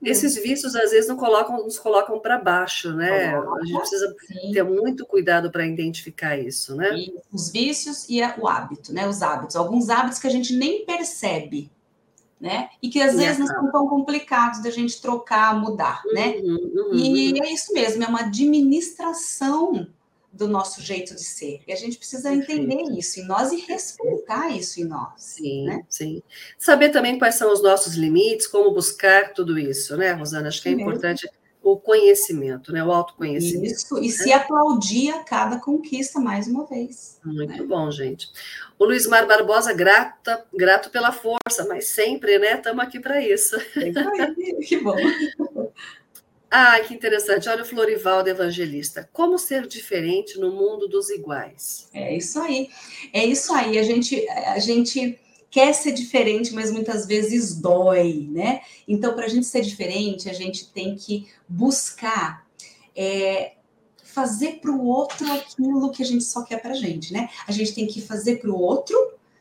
Esses 0.01 0.35
vícios 0.35 0.75
às 0.75 0.91
vezes 0.91 1.09
não 1.09 1.17
colocam, 1.17 1.63
nos 1.63 1.77
colocam 1.77 2.19
para 2.19 2.37
baixo, 2.37 2.93
né? 2.93 3.35
a 3.35 3.65
gente 3.65 3.79
precisa 3.79 4.15
sim. 4.25 4.51
ter 4.53 4.63
muito 4.63 5.05
cuidado 5.05 5.51
para 5.51 5.65
identificar 5.65 6.37
isso, 6.37 6.75
né? 6.75 6.95
E 6.95 7.13
os 7.33 7.51
vícios 7.51 8.07
e 8.09 8.21
o 8.21 8.47
hábito, 8.47 8.93
né? 8.93 9.07
Os 9.07 9.21
hábitos, 9.21 9.55
alguns 9.55 9.89
hábitos 9.89 10.19
que 10.19 10.27
a 10.27 10.31
gente 10.31 10.55
nem 10.55 10.85
percebe, 10.85 11.69
né? 12.39 12.69
E 12.81 12.89
que 12.89 13.01
às 13.01 13.15
vezes 13.15 13.39
não 13.39 13.47
são 13.47 13.71
tão 13.71 13.87
complicados 13.87 14.61
da 14.61 14.69
gente 14.69 15.01
trocar, 15.01 15.59
mudar, 15.59 16.01
né? 16.13 16.35
Uhum, 16.37 16.71
uhum, 16.75 16.93
e 16.93 17.33
uhum. 17.33 17.43
é 17.43 17.51
isso 17.51 17.73
mesmo, 17.73 18.03
é 18.03 18.07
uma 18.07 18.21
administração 18.21 19.87
do 20.31 20.47
nosso 20.47 20.81
jeito 20.81 21.15
de 21.15 21.23
ser. 21.23 21.61
E 21.67 21.73
a 21.73 21.75
gente 21.75 21.97
precisa 21.97 22.31
entender 22.31 22.83
isso 22.97 23.19
em 23.19 23.25
nós 23.25 23.51
e 23.51 23.57
respeitar 23.61 24.49
isso 24.49 24.79
em 24.79 24.85
nós. 24.85 25.13
Sim, 25.17 25.65
né? 25.65 25.83
sim. 25.89 26.21
Saber 26.59 26.89
também 26.89 27.17
quais 27.17 27.35
são 27.35 27.51
os 27.51 27.61
nossos 27.61 27.95
limites, 27.95 28.45
como 28.45 28.71
buscar 28.71 29.33
tudo 29.33 29.57
isso, 29.57 29.97
né, 29.97 30.11
Rosana? 30.11 30.47
Acho 30.49 30.61
que 30.61 30.69
é 30.69 30.73
importante 30.73 31.27
o 31.71 31.77
conhecimento, 31.77 32.71
né? 32.71 32.83
O 32.83 32.91
autoconhecimento. 32.91 33.73
Isso, 33.73 33.97
e 33.97 34.07
né? 34.07 34.09
se 34.09 34.31
aplaudir 34.31 35.11
a 35.11 35.23
cada 35.23 35.59
conquista 35.59 36.19
mais 36.19 36.47
uma 36.47 36.65
vez. 36.65 37.19
Muito 37.25 37.61
né? 37.61 37.63
bom, 37.63 37.91
gente. 37.91 38.29
O 38.79 38.85
Luiz 38.85 39.05
Mar 39.05 39.27
Barbosa, 39.27 39.73
grata, 39.73 40.45
grato 40.53 40.89
pela 40.89 41.11
força, 41.11 41.65
mas 41.67 41.87
sempre, 41.87 42.39
né? 42.39 42.53
Estamos 42.53 42.83
aqui 42.83 42.99
para 42.99 43.21
isso. 43.21 43.57
que 44.65 44.77
bom. 44.77 44.95
Ah, 46.49 46.79
que 46.79 46.93
interessante. 46.93 47.49
Olha 47.49 47.63
o 47.63 47.65
Florivaldo 47.65 48.29
Evangelista. 48.29 49.09
Como 49.11 49.37
ser 49.37 49.67
diferente 49.67 50.39
no 50.39 50.51
mundo 50.51 50.87
dos 50.87 51.09
iguais? 51.09 51.89
É 51.93 52.15
isso 52.15 52.39
aí. 52.39 52.69
É 53.11 53.25
isso 53.25 53.53
aí. 53.53 53.77
A 53.77 53.83
gente, 53.83 54.25
a 54.29 54.59
gente 54.59 55.19
quer 55.49 55.73
ser 55.73 55.91
diferente, 55.91 56.53
mas 56.53 56.71
muitas 56.71 57.05
vezes 57.05 57.55
dói, 57.55 58.27
né? 58.31 58.61
Então, 58.87 59.13
para 59.13 59.25
a 59.25 59.29
gente 59.29 59.45
ser 59.45 59.61
diferente, 59.61 60.29
a 60.29 60.33
gente 60.33 60.69
tem 60.71 60.95
que 60.95 61.27
buscar 61.47 62.45
é, 62.95 63.53
fazer 64.03 64.59
para 64.59 64.71
o 64.71 64.85
outro 64.85 65.31
aquilo 65.31 65.91
que 65.91 66.01
a 66.01 66.05
gente 66.05 66.23
só 66.23 66.43
quer 66.43 66.61
para 66.61 66.71
a 66.71 66.77
gente, 66.77 67.13
né? 67.13 67.29
A 67.47 67.51
gente 67.51 67.73
tem 67.73 67.87
que 67.87 68.01
fazer 68.01 68.37
para 68.37 68.49
o 68.49 68.59
outro 68.59 68.95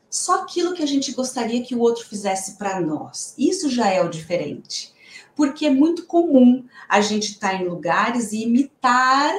só 0.09 0.41
aquilo 0.41 0.73
que 0.73 0.83
a 0.83 0.87
gente 0.87 1.11
gostaria 1.11 1.63
que 1.63 1.75
o 1.75 1.79
outro 1.79 2.05
fizesse 2.05 2.57
para 2.57 2.79
nós. 2.79 3.33
Isso 3.37 3.69
já 3.69 3.89
é 3.89 4.01
o 4.01 4.09
diferente. 4.09 4.93
Porque 5.35 5.65
é 5.65 5.69
muito 5.69 6.05
comum 6.05 6.63
a 6.87 7.01
gente 7.01 7.33
estar 7.33 7.51
tá 7.51 7.55
em 7.55 7.67
lugares 7.67 8.31
e 8.31 8.43
imitar 8.43 9.33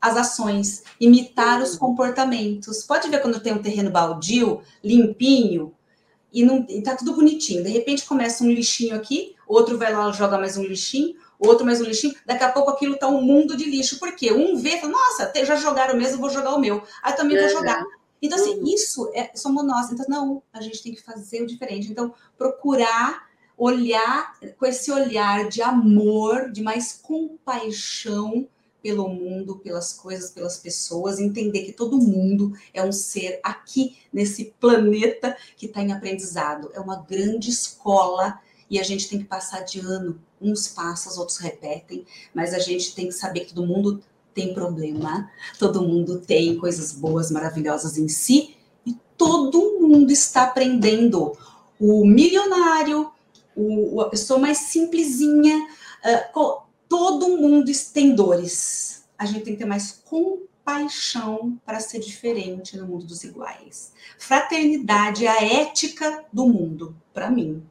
as 0.00 0.16
ações, 0.16 0.84
imitar 1.00 1.62
os 1.62 1.76
comportamentos. 1.76 2.82
Pode 2.84 3.08
ver 3.08 3.22
quando 3.22 3.40
tem 3.40 3.54
um 3.54 3.62
terreno 3.62 3.90
baldio, 3.90 4.60
limpinho, 4.82 5.72
e, 6.34 6.44
não, 6.44 6.66
e 6.68 6.82
tá 6.82 6.96
tudo 6.96 7.14
bonitinho. 7.14 7.62
De 7.62 7.70
repente 7.70 8.04
começa 8.04 8.42
um 8.42 8.50
lixinho 8.50 8.96
aqui, 8.96 9.36
outro 9.46 9.78
vai 9.78 9.92
lá 9.92 10.10
joga 10.10 10.36
mais 10.36 10.56
um 10.56 10.64
lixinho, 10.64 11.14
outro 11.38 11.64
mais 11.64 11.80
um 11.80 11.84
lixinho. 11.84 12.14
Daqui 12.26 12.42
a 12.42 12.50
pouco 12.50 12.70
aquilo 12.70 12.96
tá 12.96 13.06
um 13.06 13.22
mundo 13.22 13.56
de 13.56 13.64
lixo. 13.64 14.00
Por 14.00 14.16
quê? 14.16 14.32
Um 14.32 14.56
vê, 14.56 14.78
fala, 14.78 14.92
nossa, 14.92 15.32
já 15.44 15.54
jogaram 15.54 15.96
mesmo, 15.96 16.18
vou 16.18 16.28
jogar 16.28 16.52
o 16.52 16.58
meu. 16.58 16.82
Aí 17.04 17.12
também 17.12 17.38
vou 17.38 17.48
jogar. 17.48 17.84
Então, 18.20 18.36
assim, 18.36 18.56
uhum. 18.56 18.64
isso 18.66 19.10
é, 19.14 19.30
somos 19.36 19.64
nós. 19.64 19.92
Então, 19.92 20.06
não, 20.08 20.42
a 20.52 20.60
gente 20.60 20.82
tem 20.82 20.92
que 20.92 21.02
fazer 21.02 21.42
o 21.42 21.46
diferente. 21.46 21.90
Então, 21.90 22.12
procurar 22.36 23.28
olhar 23.56 24.34
com 24.58 24.66
esse 24.66 24.90
olhar 24.90 25.48
de 25.48 25.62
amor, 25.62 26.50
de 26.50 26.62
mais 26.62 27.00
compaixão 27.00 28.48
pelo 28.84 29.08
mundo, 29.08 29.56
pelas 29.56 29.94
coisas, 29.94 30.30
pelas 30.30 30.58
pessoas, 30.58 31.18
entender 31.18 31.62
que 31.62 31.72
todo 31.72 31.96
mundo 31.96 32.52
é 32.74 32.84
um 32.84 32.92
ser 32.92 33.40
aqui 33.42 33.96
nesse 34.12 34.52
planeta 34.60 35.34
que 35.56 35.64
está 35.64 35.80
em 35.80 35.90
aprendizado. 35.90 36.70
É 36.74 36.78
uma 36.78 36.96
grande 36.96 37.48
escola 37.48 38.38
e 38.68 38.78
a 38.78 38.82
gente 38.82 39.08
tem 39.08 39.20
que 39.20 39.24
passar 39.24 39.60
de 39.60 39.80
ano. 39.80 40.20
Uns 40.38 40.68
passam, 40.68 41.10
os 41.10 41.16
outros 41.16 41.38
repetem, 41.38 42.04
mas 42.34 42.52
a 42.52 42.58
gente 42.58 42.94
tem 42.94 43.06
que 43.06 43.14
saber 43.14 43.46
que 43.46 43.54
todo 43.54 43.66
mundo 43.66 44.02
tem 44.34 44.52
problema, 44.52 45.30
todo 45.58 45.80
mundo 45.80 46.18
tem 46.18 46.58
coisas 46.58 46.92
boas, 46.92 47.30
maravilhosas 47.30 47.96
em 47.96 48.08
si 48.08 48.54
e 48.84 48.94
todo 49.16 49.80
mundo 49.80 50.12
está 50.12 50.42
aprendendo. 50.42 51.34
O 51.80 52.04
milionário, 52.04 53.10
o, 53.56 54.02
a 54.02 54.10
pessoa 54.10 54.38
mais 54.38 54.58
simplesinha, 54.58 55.56
uh, 56.36 56.64
todo 56.88 57.36
mundo 57.36 57.70
tem 57.92 58.14
dores. 58.14 59.06
A 59.18 59.26
gente 59.26 59.44
tem 59.44 59.54
que 59.54 59.60
ter 59.60 59.64
mais 59.64 60.02
compaixão 60.04 61.60
para 61.64 61.80
ser 61.80 62.00
diferente 62.00 62.76
no 62.76 62.86
mundo 62.86 63.04
dos 63.04 63.24
iguais. 63.24 63.92
Fraternidade 64.18 65.26
é 65.26 65.30
a 65.30 65.44
ética 65.62 66.24
do 66.32 66.46
mundo, 66.46 66.96
para 67.12 67.30
mim. 67.30 67.62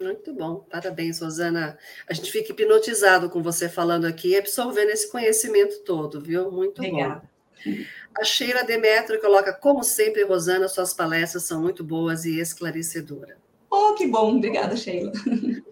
Muito 0.00 0.34
bom, 0.34 0.64
parabéns, 0.68 1.20
Rosana. 1.20 1.78
A 2.08 2.12
gente 2.12 2.32
fica 2.32 2.50
hipnotizado 2.50 3.30
com 3.30 3.40
você 3.40 3.68
falando 3.68 4.04
aqui, 4.04 4.36
absorvendo 4.36 4.90
esse 4.90 5.10
conhecimento 5.10 5.80
todo, 5.84 6.20
viu? 6.20 6.50
Muito 6.50 6.78
Obrigada. 6.80 7.22
bom. 7.64 7.72
A 8.18 8.24
Sheila 8.24 8.64
Demetrio 8.64 9.20
coloca, 9.20 9.52
como 9.52 9.84
sempre, 9.84 10.24
Rosana, 10.24 10.68
suas 10.68 10.92
palestras 10.92 11.44
são 11.44 11.62
muito 11.62 11.84
boas 11.84 12.24
e 12.24 12.40
esclarecedoras. 12.40 13.36
Oh, 13.70 13.94
que 13.94 14.06
bom, 14.06 14.36
obrigada, 14.36 14.76
Sheila. 14.76 15.12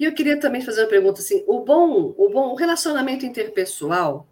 E 0.00 0.04
eu 0.06 0.14
queria 0.14 0.40
também 0.40 0.62
fazer 0.62 0.80
uma 0.80 0.88
pergunta 0.88 1.20
assim: 1.20 1.44
o 1.46 1.60
bom, 1.60 2.14
o 2.16 2.30
bom 2.30 2.54
relacionamento 2.54 3.26
interpessoal 3.26 4.26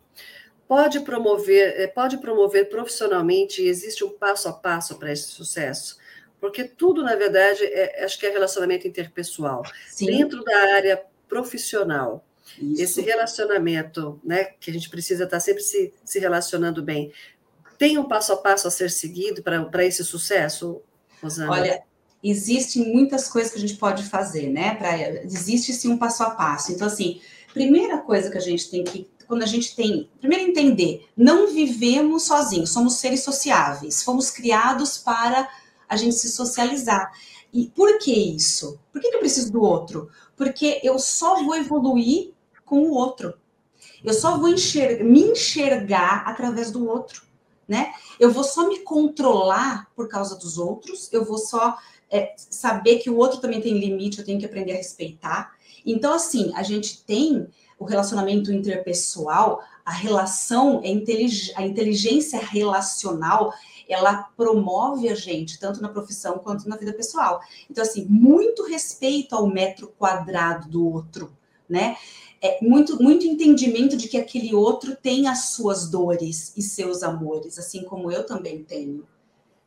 pode 0.66 1.00
promover, 1.00 1.78
eh, 1.78 1.86
pode 1.86 2.16
promover 2.16 2.70
profissionalmente 2.70 3.60
e 3.62 3.68
existe 3.68 4.02
um 4.02 4.08
passo 4.08 4.48
a 4.48 4.52
passo 4.54 4.98
para 4.98 5.12
esse 5.12 5.28
sucesso? 5.28 5.98
Porque 6.40 6.64
tudo, 6.64 7.02
na 7.02 7.14
verdade, 7.16 7.64
é, 7.64 8.02
acho 8.02 8.18
que 8.18 8.26
é 8.26 8.30
relacionamento 8.30 8.88
interpessoal. 8.88 9.62
Sim. 9.88 10.06
Dentro 10.06 10.42
da 10.42 10.56
área 10.74 11.02
profissional, 11.28 12.24
Isso. 12.58 12.82
esse 12.82 13.00
relacionamento, 13.02 14.18
né, 14.24 14.44
que 14.44 14.70
a 14.70 14.72
gente 14.72 14.88
precisa 14.88 15.24
estar 15.24 15.40
sempre 15.40 15.62
se, 15.62 15.92
se 16.02 16.18
relacionando 16.18 16.82
bem, 16.82 17.12
tem 17.76 17.98
um 17.98 18.08
passo 18.08 18.32
a 18.32 18.36
passo 18.36 18.66
a 18.66 18.70
ser 18.70 18.90
seguido 18.90 19.42
para 19.42 19.84
esse 19.84 20.02
sucesso, 20.02 20.80
Rosana? 21.22 21.50
Olha, 21.50 21.82
existem 22.22 22.92
muitas 22.92 23.28
coisas 23.28 23.52
que 23.52 23.58
a 23.58 23.60
gente 23.60 23.76
pode 23.76 24.02
fazer, 24.04 24.48
né? 24.50 24.74
Pra, 24.74 24.98
existe 25.22 25.72
sim 25.72 25.92
um 25.92 25.98
passo 25.98 26.22
a 26.22 26.30
passo. 26.30 26.72
Então, 26.72 26.86
assim, 26.86 27.20
primeira 27.52 27.98
coisa 27.98 28.30
que 28.30 28.38
a 28.38 28.40
gente 28.40 28.70
tem 28.70 28.84
que, 28.84 29.08
quando 29.26 29.42
a 29.42 29.46
gente 29.46 29.76
tem, 29.76 30.08
primeiro 30.20 30.50
entender, 30.50 31.06
não 31.16 31.48
vivemos 31.48 32.24
sozinhos, 32.24 32.70
somos 32.70 32.94
seres 32.94 33.22
sociáveis, 33.22 34.02
fomos 34.02 34.30
criados 34.30 34.98
para 34.98 35.48
a 35.88 35.96
gente 35.96 36.16
se 36.16 36.30
socializar. 36.30 37.12
E 37.52 37.66
por 37.68 37.98
que 37.98 38.12
isso? 38.12 38.78
Por 38.92 39.00
que 39.00 39.08
eu 39.08 39.20
preciso 39.20 39.52
do 39.52 39.62
outro? 39.62 40.10
Porque 40.36 40.80
eu 40.82 40.98
só 40.98 41.42
vou 41.42 41.56
evoluir 41.56 42.32
com 42.64 42.82
o 42.82 42.92
outro. 42.92 43.34
Eu 44.04 44.14
só 44.14 44.38
vou 44.38 44.48
enxergar, 44.48 45.04
me 45.04 45.22
enxergar 45.22 46.24
através 46.26 46.70
do 46.70 46.86
outro, 46.86 47.22
né? 47.66 47.92
Eu 48.20 48.30
vou 48.30 48.44
só 48.44 48.68
me 48.68 48.80
controlar 48.80 49.90
por 49.96 50.08
causa 50.08 50.36
dos 50.36 50.58
outros, 50.58 51.12
eu 51.12 51.24
vou 51.24 51.38
só 51.38 51.76
é, 52.10 52.34
saber 52.36 52.98
que 52.98 53.10
o 53.10 53.16
outro 53.16 53.40
também 53.40 53.60
tem 53.60 53.78
limite, 53.78 54.18
eu 54.18 54.24
tenho 54.24 54.38
que 54.38 54.46
aprender 54.46 54.72
a 54.72 54.76
respeitar. 54.76 55.52
Então, 55.84 56.12
assim, 56.12 56.52
a 56.54 56.62
gente 56.62 57.02
tem 57.04 57.46
o 57.78 57.84
relacionamento 57.84 58.52
interpessoal, 58.52 59.62
a 59.84 59.92
relação, 59.92 60.82
a 60.82 61.62
inteligência 61.62 62.40
relacional, 62.40 63.54
ela 63.88 64.24
promove 64.36 65.08
a 65.08 65.14
gente, 65.14 65.58
tanto 65.58 65.80
na 65.80 65.88
profissão 65.88 66.38
quanto 66.38 66.68
na 66.68 66.76
vida 66.76 66.92
pessoal. 66.92 67.40
Então, 67.70 67.82
assim, 67.82 68.04
muito 68.04 68.64
respeito 68.64 69.34
ao 69.34 69.46
metro 69.46 69.88
quadrado 69.98 70.68
do 70.68 70.86
outro, 70.86 71.32
né? 71.68 71.96
É 72.40 72.58
muito, 72.62 73.02
muito 73.02 73.26
entendimento 73.26 73.96
de 73.96 74.08
que 74.08 74.16
aquele 74.16 74.54
outro 74.54 74.94
tem 74.94 75.26
as 75.26 75.46
suas 75.46 75.88
dores 75.88 76.52
e 76.56 76.62
seus 76.62 77.02
amores, 77.02 77.58
assim 77.58 77.82
como 77.82 78.12
eu 78.12 78.24
também 78.24 78.62
tenho 78.62 79.04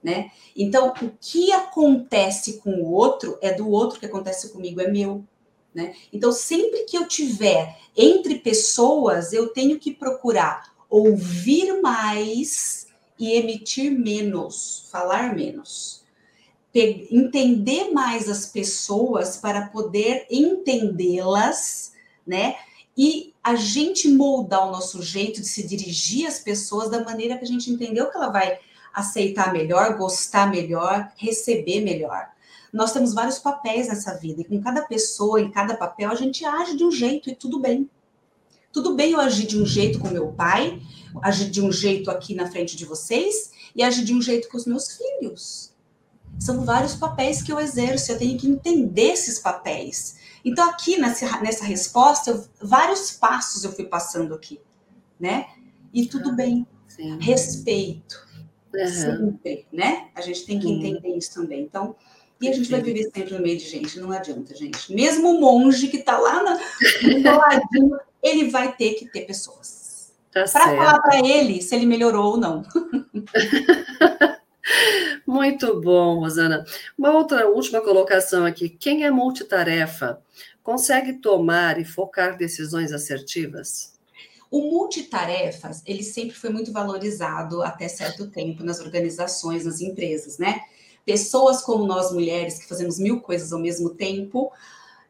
né? 0.04 0.32
Então, 0.56 0.94
o 1.02 1.12
que 1.20 1.52
acontece 1.52 2.60
com 2.60 2.72
o 2.72 2.92
outro 2.92 3.38
é 3.42 3.54
do 3.54 3.70
outro, 3.70 4.00
que 4.00 4.06
acontece 4.06 4.50
comigo 4.50 4.82
é 4.82 4.90
meu, 4.90 5.24
né? 5.74 5.96
Então, 6.12 6.32
sempre 6.32 6.84
que 6.84 6.98
eu 6.98 7.08
tiver 7.08 7.78
entre 7.96 8.40
pessoas, 8.40 9.32
eu 9.32 9.50
tenho 9.50 9.80
que 9.80 9.94
procurar 9.94 10.72
ouvir 10.90 11.82
mais 11.82 12.88
e 13.18 13.34
emitir 13.34 13.92
menos, 13.92 14.88
falar 14.92 15.36
menos. 15.36 16.02
Entender 16.74 17.92
mais 17.92 18.28
as 18.28 18.46
pessoas 18.46 19.38
para 19.38 19.68
poder 19.68 20.26
entendê-las, 20.30 21.94
né? 22.26 22.56
E 22.98 23.34
a 23.44 23.56
gente 23.56 24.08
moldar 24.10 24.68
o 24.68 24.72
nosso 24.72 25.02
jeito 25.02 25.42
de 25.42 25.48
se 25.48 25.68
dirigir 25.68 26.28
às 26.28 26.40
pessoas 26.40 26.90
da 26.90 27.04
maneira 27.04 27.38
que 27.38 27.44
a 27.44 27.48
gente 27.48 27.70
entendeu 27.70 28.10
que 28.10 28.18
ela 28.18 28.30
vai 28.30 28.60
aceitar 28.94 29.54
melhor, 29.54 29.98
gostar 29.98 30.50
melhor, 30.50 31.12
receber 31.16 31.82
melhor. 31.82 32.30
nós 32.74 32.94
temos 32.94 33.14
vários 33.14 33.38
papéis 33.38 33.88
nessa 33.88 34.14
vida, 34.18 34.42
e 34.42 34.46
com 34.46 34.62
cada 34.62 34.84
pessoa, 34.84 35.42
em 35.42 35.52
cada 35.52 35.76
papel, 35.76 36.10
a 36.10 36.16
gente 36.16 36.46
age 36.46 36.78
de 36.78 36.86
um 36.86 36.92
jeito 36.92 37.30
e 37.30 37.36
tudo 37.36 37.60
bem. 37.60 37.90
Tudo 38.72 38.96
bem 38.96 39.12
eu 39.12 39.20
agir 39.20 39.46
de 39.46 39.62
um 39.62 39.66
jeito 39.66 40.00
com 40.00 40.10
meu 40.10 40.32
pai, 40.32 40.82
agir 41.22 41.50
de 41.50 41.62
um 41.62 41.72
jeito 41.72 42.10
aqui 42.10 42.34
na 42.34 42.50
frente 42.50 42.78
de 42.78 42.86
vocês 42.86 43.52
e 43.76 43.84
agir 43.84 44.06
de 44.06 44.14
um 44.14 44.22
jeito 44.22 44.48
com 44.48 44.56
os 44.56 44.66
meus 44.66 44.98
filhos. 44.98 45.72
São 46.40 46.64
vários 46.64 46.96
papéis 46.96 47.42
que 47.42 47.52
eu 47.52 47.60
exerço, 47.60 48.12
eu 48.12 48.18
tenho 48.18 48.38
que 48.38 48.48
entender 48.48 49.12
esses 49.12 49.40
papéis. 49.40 50.16
Então, 50.44 50.68
aqui 50.70 50.98
nessa, 50.98 51.40
nessa 51.42 51.66
resposta, 51.66 52.32
eu, 52.32 52.46
vários 52.62 53.12
passos 53.12 53.64
eu 53.64 53.72
fui 53.72 53.86
passando 53.86 54.34
aqui, 54.34 54.60
né? 55.20 55.48
E 55.94 56.08
tudo 56.08 56.30
ah, 56.30 56.34
bem. 56.34 56.66
Sim. 56.88 57.20
Respeito. 57.20 58.28
Uhum. 58.74 58.88
Sempre, 58.88 59.66
né? 59.72 60.10
A 60.16 60.22
gente 60.22 60.46
tem 60.46 60.60
que 60.60 60.70
entender 60.70 61.18
isso 61.18 61.34
também. 61.34 61.62
Então, 61.62 61.96
e 62.42 62.50
a 62.50 62.54
gente 62.54 62.72
vai 62.72 62.82
viver 62.82 63.04
sempre 63.14 63.36
no 63.36 63.42
meio 63.42 63.58
de 63.58 63.66
gente, 63.66 64.00
não 64.00 64.12
adianta, 64.12 64.56
gente. 64.56 64.94
Mesmo 64.94 65.30
o 65.30 65.40
monge 65.40 65.88
que 65.88 65.98
está 65.98 66.18
lá 66.18 66.42
na, 66.42 66.60
no 67.04 67.38
ladinho, 67.38 68.00
ele 68.24 68.50
vai 68.50 68.76
ter 68.76 68.96
que 68.96 69.08
ter 69.08 69.22
pessoas. 69.22 70.12
Tá 70.32 70.46
para 70.46 70.50
falar 70.50 71.00
para 71.02 71.20
ele 71.20 71.62
se 71.62 71.76
ele 71.76 71.86
melhorou 71.86 72.32
ou 72.32 72.38
não. 72.38 72.64
Muito 75.28 75.80
bom, 75.82 76.20
Rosana. 76.20 76.66
Uma 76.98 77.12
outra 77.12 77.48
última 77.48 77.82
colocação 77.82 78.46
aqui. 78.46 78.70
Quem 78.70 79.06
é 79.06 79.12
multitarefa 79.12 80.20
consegue 80.64 81.14
tomar 81.14 81.80
e 81.80 81.86
focar 81.86 82.38
decisões 82.38 82.92
assertivas? 82.92 84.00
O 84.52 84.70
multitarefas, 84.70 85.82
ele 85.86 86.04
sempre 86.04 86.36
foi 86.36 86.52
muito 86.52 86.72
valorizado 86.72 87.64
até 87.64 87.88
certo 87.88 88.30
tempo 88.30 88.64
nas 88.64 88.80
organizações, 88.80 89.66
nas 89.66 89.82
empresas, 89.82 90.38
né? 90.38 90.62
pessoas 91.06 91.62
como 91.62 91.86
nós 91.86 92.12
mulheres, 92.12 92.60
que 92.60 92.68
fazemos 92.68 93.00
mil 93.00 93.22
coisas 93.22 93.52
ao 93.52 93.60
mesmo 93.60 93.92
tempo, 93.92 94.52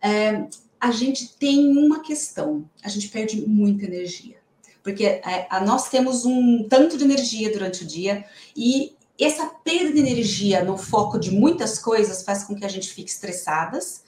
é, 0.01 0.47
a 0.79 0.91
gente 0.91 1.35
tem 1.37 1.77
uma 1.77 2.01
questão: 2.01 2.67
a 2.83 2.89
gente 2.89 3.09
perde 3.09 3.47
muita 3.47 3.85
energia. 3.85 4.37
Porque 4.83 5.05
é, 5.05 5.47
a, 5.49 5.63
nós 5.63 5.89
temos 5.89 6.25
um 6.25 6.67
tanto 6.67 6.97
de 6.97 7.03
energia 7.03 7.51
durante 7.51 7.83
o 7.83 7.87
dia 7.87 8.25
e 8.55 8.95
essa 9.19 9.45
perda 9.45 9.93
de 9.93 9.99
energia 9.99 10.63
no 10.63 10.75
foco 10.75 11.19
de 11.19 11.29
muitas 11.29 11.77
coisas 11.77 12.23
faz 12.23 12.43
com 12.43 12.55
que 12.55 12.65
a 12.65 12.67
gente 12.67 12.91
fique 12.91 13.11
estressadas, 13.11 14.03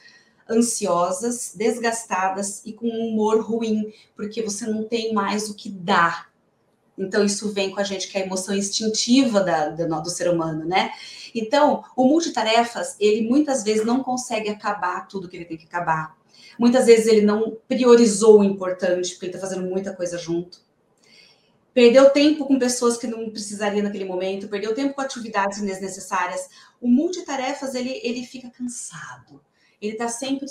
ansiosas, 0.50 1.54
desgastadas 1.56 2.62
e 2.66 2.74
com 2.74 2.88
um 2.88 3.10
humor 3.10 3.42
ruim, 3.42 3.94
porque 4.16 4.42
você 4.42 4.66
não 4.66 4.84
tem 4.84 5.14
mais 5.14 5.50
o 5.50 5.56
que 5.56 5.70
dar. 5.70 6.32
Então, 6.98 7.26
isso 7.26 7.52
vem 7.52 7.72
com 7.72 7.80
a 7.80 7.84
gente, 7.84 8.08
que 8.08 8.18
é 8.18 8.22
a 8.22 8.26
emoção 8.26 8.56
instintiva 8.56 9.42
da, 9.42 9.70
da, 9.70 10.00
do 10.00 10.10
ser 10.10 10.30
humano, 10.30 10.66
né? 10.66 10.92
Então, 11.34 11.84
o 11.96 12.06
multitarefas, 12.06 12.96
ele 13.00 13.28
muitas 13.28 13.64
vezes 13.64 13.86
não 13.86 14.04
consegue 14.04 14.50
acabar 14.50 15.08
tudo 15.08 15.28
que 15.28 15.36
ele 15.36 15.46
tem 15.46 15.58
que 15.58 15.66
acabar. 15.66 16.16
Muitas 16.60 16.86
vezes 16.86 17.08
ele 17.08 17.22
não 17.22 17.58
priorizou 17.68 18.40
o 18.40 18.44
importante, 18.44 19.12
porque 19.12 19.26
ele 19.26 19.36
está 19.36 19.48
fazendo 19.48 19.68
muita 19.68 19.96
coisa 19.96 20.18
junto. 20.18 20.62
Perdeu 21.74 22.12
tempo 22.12 22.46
com 22.46 22.60
pessoas 22.60 22.98
que 22.98 23.08
não 23.08 23.32
precisaria 23.32 23.82
naquele 23.82 24.06
momento, 24.06 24.48
perdeu 24.48 24.76
tempo 24.76 24.94
com 24.94 25.02
atividades 25.02 25.60
desnecessárias. 25.60 26.48
O 26.80 26.88
multitarefas, 26.88 27.74
ele, 27.74 28.00
ele 28.04 28.24
fica 28.24 28.52
cansado. 28.52 29.42
Ele 29.86 29.94
está 29.94 30.08
sempre 30.08 30.46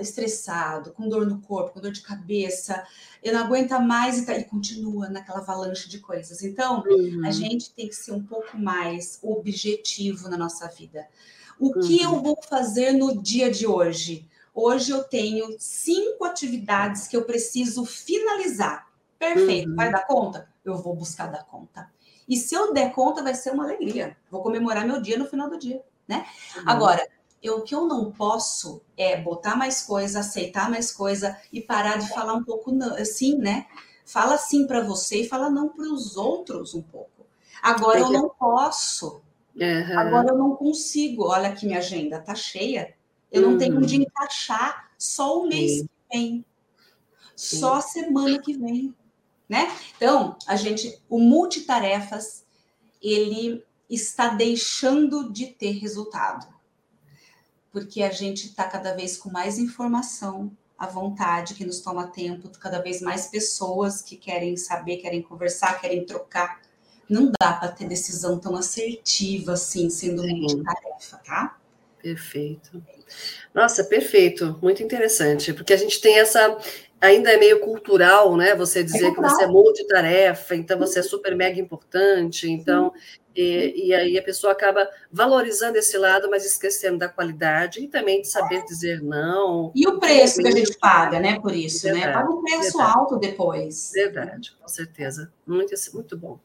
estressado, 0.00 0.92
com 0.92 1.08
dor 1.08 1.26
no 1.26 1.40
corpo, 1.40 1.72
com 1.72 1.80
dor 1.80 1.92
de 1.92 2.00
cabeça, 2.00 2.82
eu 3.22 3.34
não 3.34 3.40
aguenta 3.40 3.78
mais 3.78 4.18
e, 4.18 4.26
tá, 4.26 4.36
e 4.36 4.44
continua 4.44 5.08
naquela 5.08 5.40
avalanche 5.40 5.88
de 5.88 5.98
coisas. 5.98 6.42
Então, 6.42 6.82
uhum. 6.86 7.22
a 7.26 7.30
gente 7.30 7.72
tem 7.74 7.88
que 7.88 7.94
ser 7.94 8.12
um 8.12 8.22
pouco 8.22 8.56
mais 8.56 9.18
objetivo 9.22 10.28
na 10.28 10.36
nossa 10.36 10.66
vida. 10.68 11.06
O 11.58 11.66
uhum. 11.66 11.80
que 11.80 12.02
eu 12.02 12.22
vou 12.22 12.38
fazer 12.48 12.92
no 12.92 13.22
dia 13.22 13.50
de 13.50 13.66
hoje? 13.66 14.28
Hoje 14.54 14.90
eu 14.90 15.04
tenho 15.04 15.56
cinco 15.58 16.24
atividades 16.24 17.06
que 17.06 17.16
eu 17.16 17.24
preciso 17.24 17.84
finalizar. 17.84 18.90
Perfeito, 19.18 19.68
uhum. 19.68 19.76
vai 19.76 19.90
dar 19.90 20.06
conta? 20.06 20.48
Eu 20.64 20.76
vou 20.78 20.94
buscar 20.94 21.26
dar 21.26 21.44
conta. 21.44 21.90
E 22.28 22.36
se 22.36 22.54
eu 22.54 22.72
der 22.72 22.92
conta, 22.92 23.22
vai 23.22 23.34
ser 23.34 23.50
uma 23.50 23.64
alegria. 23.64 24.16
Vou 24.30 24.42
comemorar 24.42 24.86
meu 24.86 25.00
dia 25.00 25.18
no 25.18 25.26
final 25.26 25.50
do 25.50 25.58
dia, 25.58 25.82
né? 26.08 26.26
Uhum. 26.56 26.62
Agora, 26.66 27.06
eu, 27.42 27.58
o 27.58 27.62
que 27.62 27.74
eu 27.74 27.86
não 27.86 28.12
posso 28.12 28.82
é 28.96 29.20
botar 29.20 29.56
mais 29.56 29.82
coisa, 29.82 30.20
aceitar 30.20 30.70
mais 30.70 30.92
coisa 30.92 31.36
e 31.52 31.60
parar 31.60 31.98
de 31.98 32.08
falar 32.08 32.34
um 32.34 32.44
pouco 32.44 32.72
assim, 32.98 33.36
né? 33.36 33.66
Fala 34.04 34.38
sim 34.38 34.66
para 34.66 34.80
você 34.80 35.22
e 35.22 35.28
fala 35.28 35.50
não 35.50 35.68
para 35.68 35.84
os 35.84 36.16
outros 36.16 36.74
um 36.74 36.82
pouco. 36.82 37.26
Agora 37.60 37.98
eu 37.98 38.10
não 38.10 38.28
posso. 38.28 39.20
Uhum. 39.56 39.98
Agora 39.98 40.28
eu 40.28 40.38
não 40.38 40.54
consigo. 40.54 41.24
Olha 41.24 41.52
que 41.52 41.66
minha 41.66 41.78
agenda 41.78 42.20
tá 42.20 42.34
cheia. 42.34 42.94
Eu 43.30 43.42
não 43.42 43.58
tenho 43.58 43.76
onde 43.78 43.96
uhum. 43.96 44.02
encaixar 44.02 44.90
só 44.96 45.40
o 45.40 45.48
mês 45.48 45.78
sim. 45.78 45.86
que 45.86 46.16
vem. 46.16 46.44
Sim. 47.34 47.56
Só 47.58 47.74
a 47.74 47.80
semana 47.80 48.40
que 48.40 48.56
vem, 48.56 48.94
né? 49.48 49.74
Então, 49.96 50.36
a 50.46 50.54
gente, 50.54 51.00
o 51.08 51.18
multitarefas, 51.18 52.44
ele 53.00 53.64
está 53.88 54.28
deixando 54.28 55.32
de 55.32 55.46
ter 55.46 55.72
resultado 55.72 56.51
porque 57.72 58.02
a 58.02 58.10
gente 58.10 58.46
está 58.46 58.64
cada 58.64 58.94
vez 58.94 59.16
com 59.16 59.30
mais 59.30 59.58
informação 59.58 60.52
à 60.78 60.86
vontade, 60.86 61.54
que 61.54 61.64
nos 61.64 61.80
toma 61.80 62.06
tempo, 62.08 62.50
cada 62.60 62.80
vez 62.80 63.00
mais 63.00 63.26
pessoas 63.26 64.02
que 64.02 64.16
querem 64.16 64.56
saber, 64.56 64.98
querem 64.98 65.22
conversar, 65.22 65.80
querem 65.80 66.04
trocar. 66.04 66.60
Não 67.08 67.32
dá 67.40 67.52
para 67.52 67.72
ter 67.72 67.88
decisão 67.88 68.38
tão 68.38 68.54
assertiva 68.56 69.52
assim, 69.52 69.88
sendo 69.88 70.22
multitarefa, 70.22 71.16
tá? 71.24 71.56
Perfeito. 72.02 72.82
Nossa, 73.54 73.84
perfeito, 73.84 74.58
muito 74.60 74.82
interessante, 74.82 75.52
porque 75.54 75.72
a 75.72 75.76
gente 75.76 76.00
tem 76.00 76.18
essa. 76.18 76.58
Ainda 77.00 77.32
é 77.32 77.36
meio 77.36 77.60
cultural, 77.60 78.36
né? 78.36 78.54
Você 78.54 78.82
dizer 78.82 79.06
é 79.06 79.10
que 79.14 79.20
você 79.20 79.44
é 79.44 79.46
multitarefa, 79.46 80.54
então 80.54 80.78
você 80.78 81.00
é 81.00 81.02
super 81.02 81.34
mega 81.34 81.60
importante, 81.60 82.48
então 82.48 82.92
e, 83.34 83.88
e, 83.88 83.94
aí 83.94 84.18
a 84.18 84.22
pessoa 84.22 84.52
acaba 84.52 84.88
valorizando 85.10 85.76
esse 85.78 85.96
lado, 85.96 86.28
mas 86.30 86.44
esquecendo 86.44 86.98
da 86.98 87.08
qualidade 87.08 87.80
e 87.80 87.88
também 87.88 88.22
de 88.22 88.28
saber 88.28 88.64
dizer 88.64 89.02
não. 89.02 89.72
E 89.74 89.86
o 89.86 89.98
preço 89.98 90.40
que 90.40 90.48
a 90.48 90.52
gente 90.52 90.76
paga, 90.78 91.18
né, 91.18 91.40
por 91.40 91.54
isso, 91.54 91.86
né? 91.86 91.94
verdade, 91.94 92.08
né? 92.08 92.22
Paga 92.22 92.30
um 92.30 92.42
preço 92.42 92.78
verdade. 92.78 92.98
alto 92.98 93.18
depois. 93.18 93.92
Verdade, 93.94 94.56
com 94.60 94.68
certeza. 94.68 95.32
Muito, 95.46 95.74
muito 95.94 96.16
bom. 96.16 96.38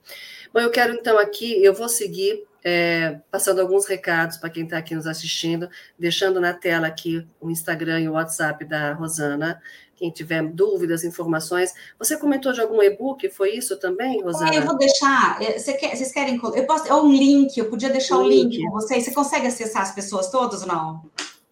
Bom, 0.53 0.59
eu 0.59 0.71
quero 0.71 0.93
então 0.93 1.19
aqui, 1.19 1.63
eu 1.63 1.73
vou 1.73 1.89
seguir 1.89 2.45
é, 2.63 3.19
passando 3.31 3.61
alguns 3.61 3.85
recados 3.85 4.37
para 4.37 4.49
quem 4.49 4.63
está 4.63 4.77
aqui 4.77 4.95
nos 4.95 5.07
assistindo, 5.07 5.69
deixando 5.97 6.41
na 6.41 6.53
tela 6.53 6.87
aqui 6.87 7.25
o 7.39 7.49
Instagram 7.49 8.01
e 8.01 8.09
o 8.09 8.13
WhatsApp 8.13 8.65
da 8.65 8.93
Rosana, 8.93 9.61
quem 9.97 10.11
tiver 10.11 10.43
dúvidas, 10.43 11.03
informações. 11.03 11.73
Você 11.97 12.15
comentou 12.15 12.53
de 12.53 12.61
algum 12.61 12.81
e-book, 12.81 13.27
foi 13.29 13.55
isso 13.55 13.75
também, 13.77 14.21
Rosana? 14.21 14.53
É, 14.53 14.59
eu 14.59 14.65
vou 14.65 14.77
deixar. 14.77 15.41
É, 15.41 15.57
você 15.57 15.73
quer, 15.73 15.95
vocês 15.95 16.11
querem. 16.11 16.39
Eu 16.55 16.65
posso. 16.65 16.87
É 16.87 16.93
um 16.93 17.11
link, 17.11 17.57
eu 17.57 17.65
podia 17.65 17.89
deixar 17.89 18.17
o 18.17 18.21
um 18.21 18.27
link. 18.27 18.57
link 18.57 18.65
com 18.65 18.71
vocês. 18.71 19.03
Você 19.03 19.11
consegue 19.11 19.47
acessar 19.47 19.81
as 19.81 19.93
pessoas 19.93 20.29
todas 20.29 20.61
ou 20.61 20.67
não? 20.67 21.01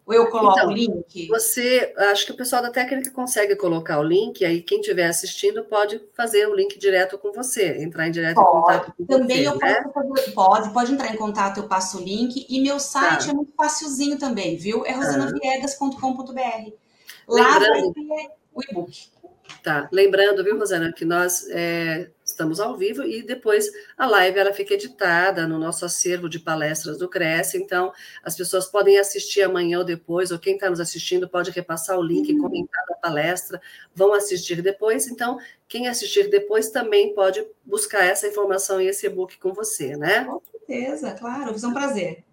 Ou 0.06 0.14
eu 0.14 0.30
coloco 0.30 0.60
então, 0.60 0.70
o 0.70 0.72
link? 0.72 1.28
Você, 1.30 1.92
acho 1.98 2.28
que 2.28 2.32
o 2.32 2.38
pessoal 2.38 2.62
da 2.62 2.70
técnica 2.70 3.10
consegue 3.10 3.56
colocar 3.56 4.00
o 4.00 4.04
link, 4.04 4.46
aí 4.46 4.62
quem 4.62 4.80
estiver 4.80 5.08
assistindo 5.08 5.64
pode 5.64 6.00
fazer 6.14 6.48
o 6.48 6.54
link 6.54 6.78
direto 6.78 7.18
com 7.18 7.32
você, 7.32 7.82
entrar 7.82 8.08
em 8.08 8.12
direto 8.12 8.36
pode. 8.36 8.52
contato 8.52 8.94
com 8.96 9.06
também 9.06 9.44
você. 9.44 9.48
eu 9.48 9.58
né? 9.58 9.82
posso 9.82 9.94
fazer, 9.94 10.32
pode, 10.32 10.70
pode 10.70 10.94
entrar 10.94 11.12
em 11.12 11.18
contato, 11.18 11.58
eu 11.58 11.68
passo 11.68 11.98
o 11.98 12.04
link. 12.04 12.46
E 12.48 12.62
meu 12.62 12.80
site 12.80 13.26
tá. 13.26 13.32
é 13.32 13.34
muito 13.34 13.52
facilzinho 13.58 14.20
também, 14.20 14.56
viu? 14.56 14.86
É 14.86 14.94
tá. 14.94 15.00
rosanaviegas.com.br. 15.00 16.85
Lá 17.28 17.60
vai 17.60 17.72
ter 17.72 18.32
o 18.54 18.64
e-book. 18.64 19.16
Tá, 19.62 19.90
lembrando, 19.92 20.44
viu, 20.44 20.58
Rosana, 20.58 20.92
que 20.92 21.06
nós 21.06 21.48
é, 21.50 22.10
estamos 22.24 22.60
ao 22.60 22.78
vivo 22.78 23.04
e 23.04 23.24
depois 23.24 23.70
a 23.98 24.06
live 24.06 24.40
ela 24.40 24.54
fica 24.54 24.74
editada 24.74 25.48
no 25.48 25.58
nosso 25.60 25.86
acervo 25.86 26.30
de 26.30 26.40
palestras 26.40 27.00
do 27.00 27.08
Cresce, 27.08 27.58
então 27.58 27.92
as 28.24 28.36
pessoas 28.36 28.68
podem 28.68 29.00
assistir 29.00 29.42
amanhã 29.42 29.80
ou 29.80 29.84
depois, 29.84 30.32
ou 30.32 30.40
quem 30.40 30.56
está 30.56 30.70
nos 30.70 30.80
assistindo 30.80 31.28
pode 31.28 31.52
repassar 31.52 31.98
o 31.98 32.04
link 32.04 32.32
uhum. 32.34 32.42
comentar 32.42 32.86
da 32.88 32.96
palestra, 32.96 33.62
vão 33.94 34.14
assistir 34.14 34.62
depois, 34.62 35.08
então 35.08 35.40
quem 35.68 35.88
assistir 35.88 36.30
depois 36.30 36.70
também 36.70 37.14
pode 37.14 37.46
buscar 37.64 38.04
essa 38.04 38.28
informação 38.28 38.82
e 38.82 38.88
esse 38.88 39.08
e-book 39.08 39.38
com 39.40 39.54
você, 39.54 39.96
né? 39.96 40.26
Com 40.26 40.42
certeza, 40.52 41.12
claro, 41.12 41.58
ser 41.58 41.68
um 41.68 41.74
prazer. 41.74 42.24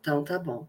Então 0.00 0.24
tá 0.24 0.38
bom. 0.38 0.66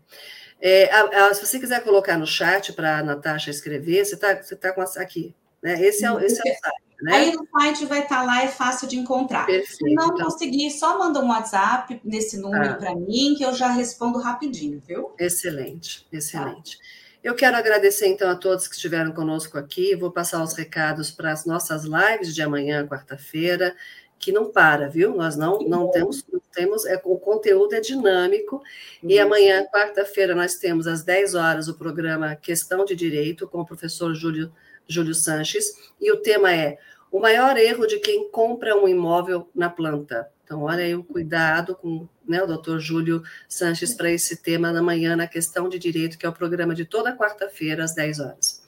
É, 0.61 0.91
a, 0.93 1.27
a, 1.27 1.33
se 1.33 1.45
você 1.45 1.59
quiser 1.59 1.83
colocar 1.83 2.17
no 2.17 2.27
chat 2.27 2.71
para 2.73 2.99
a 2.99 3.03
Natasha 3.03 3.49
escrever, 3.49 4.05
você 4.05 4.15
está 4.15 4.35
você 4.35 4.55
tá 4.55 4.71
com 4.71 4.81
aqui. 4.81 5.35
Né? 5.61 5.73
Esse, 5.81 6.05
é, 6.05 6.25
esse 6.25 6.47
é 6.47 6.51
o 6.51 6.55
site. 6.55 6.91
Né? 7.01 7.13
Aí 7.15 7.33
no 7.33 7.47
site 7.49 7.85
vai 7.85 8.03
estar 8.03 8.17
tá 8.17 8.23
lá, 8.23 8.43
é 8.43 8.47
fácil 8.47 8.87
de 8.87 8.95
encontrar. 8.95 9.47
Perfeito, 9.47 9.75
Se 9.75 9.93
não 9.95 10.13
então... 10.13 10.25
conseguir, 10.25 10.69
só 10.69 10.99
manda 10.99 11.19
um 11.19 11.29
WhatsApp 11.29 11.99
nesse 12.03 12.37
número 12.37 12.71
ah. 12.71 12.75
para 12.75 12.95
mim, 12.95 13.33
que 13.35 13.43
eu 13.43 13.53
já 13.53 13.69
respondo 13.69 14.19
rapidinho, 14.19 14.81
viu? 14.85 15.11
Excelente, 15.17 16.07
excelente. 16.11 16.77
Tá. 16.77 16.83
Eu 17.23 17.35
quero 17.35 17.55
agradecer 17.55 18.07
então 18.07 18.29
a 18.29 18.35
todos 18.35 18.67
que 18.67 18.75
estiveram 18.75 19.11
conosco 19.11 19.57
aqui. 19.57 19.95
Vou 19.95 20.11
passar 20.11 20.43
os 20.43 20.53
recados 20.53 21.11
para 21.11 21.31
as 21.31 21.45
nossas 21.45 21.83
lives 21.83 22.33
de 22.33 22.41
amanhã, 22.41 22.87
quarta-feira 22.87 23.75
que 24.21 24.31
não 24.31 24.51
para, 24.51 24.87
viu? 24.87 25.15
Nós 25.15 25.35
não, 25.35 25.59
não 25.59 25.89
temos, 25.89 26.23
não 26.31 26.39
temos 26.53 26.85
é, 26.85 27.01
o 27.03 27.17
conteúdo 27.17 27.73
é 27.73 27.81
dinâmico, 27.81 28.61
e 29.01 29.19
amanhã, 29.19 29.65
quarta-feira, 29.65 30.35
nós 30.35 30.55
temos 30.55 30.85
às 30.85 31.03
10 31.03 31.33
horas 31.33 31.67
o 31.67 31.73
programa 31.73 32.35
Questão 32.35 32.85
de 32.85 32.95
Direito 32.95 33.47
com 33.47 33.61
o 33.61 33.65
professor 33.65 34.13
Júlio, 34.13 34.53
Júlio 34.87 35.15
Sanches, 35.15 35.73
e 35.99 36.11
o 36.11 36.17
tema 36.17 36.53
é 36.53 36.77
o 37.11 37.19
maior 37.19 37.57
erro 37.57 37.87
de 37.87 37.99
quem 37.99 38.29
compra 38.29 38.77
um 38.77 38.87
imóvel 38.87 39.49
na 39.53 39.69
planta. 39.69 40.29
Então, 40.45 40.63
olha 40.63 40.83
aí 40.83 40.93
o 40.93 41.03
cuidado 41.03 41.75
com 41.75 42.07
né, 42.27 42.43
o 42.43 42.47
doutor 42.47 42.79
Júlio 42.79 43.23
Sanches 43.47 43.93
para 43.93 44.11
esse 44.11 44.35
tema 44.35 44.71
na 44.71 44.81
manhã, 44.81 45.15
na 45.15 45.25
questão 45.25 45.67
de 45.67 45.79
direito, 45.79 46.17
que 46.17 46.25
é 46.25 46.29
o 46.29 46.33
programa 46.33 46.75
de 46.75 46.85
toda 46.85 47.15
quarta-feira, 47.15 47.83
às 47.83 47.95
10 47.95 48.19
horas. 48.19 48.61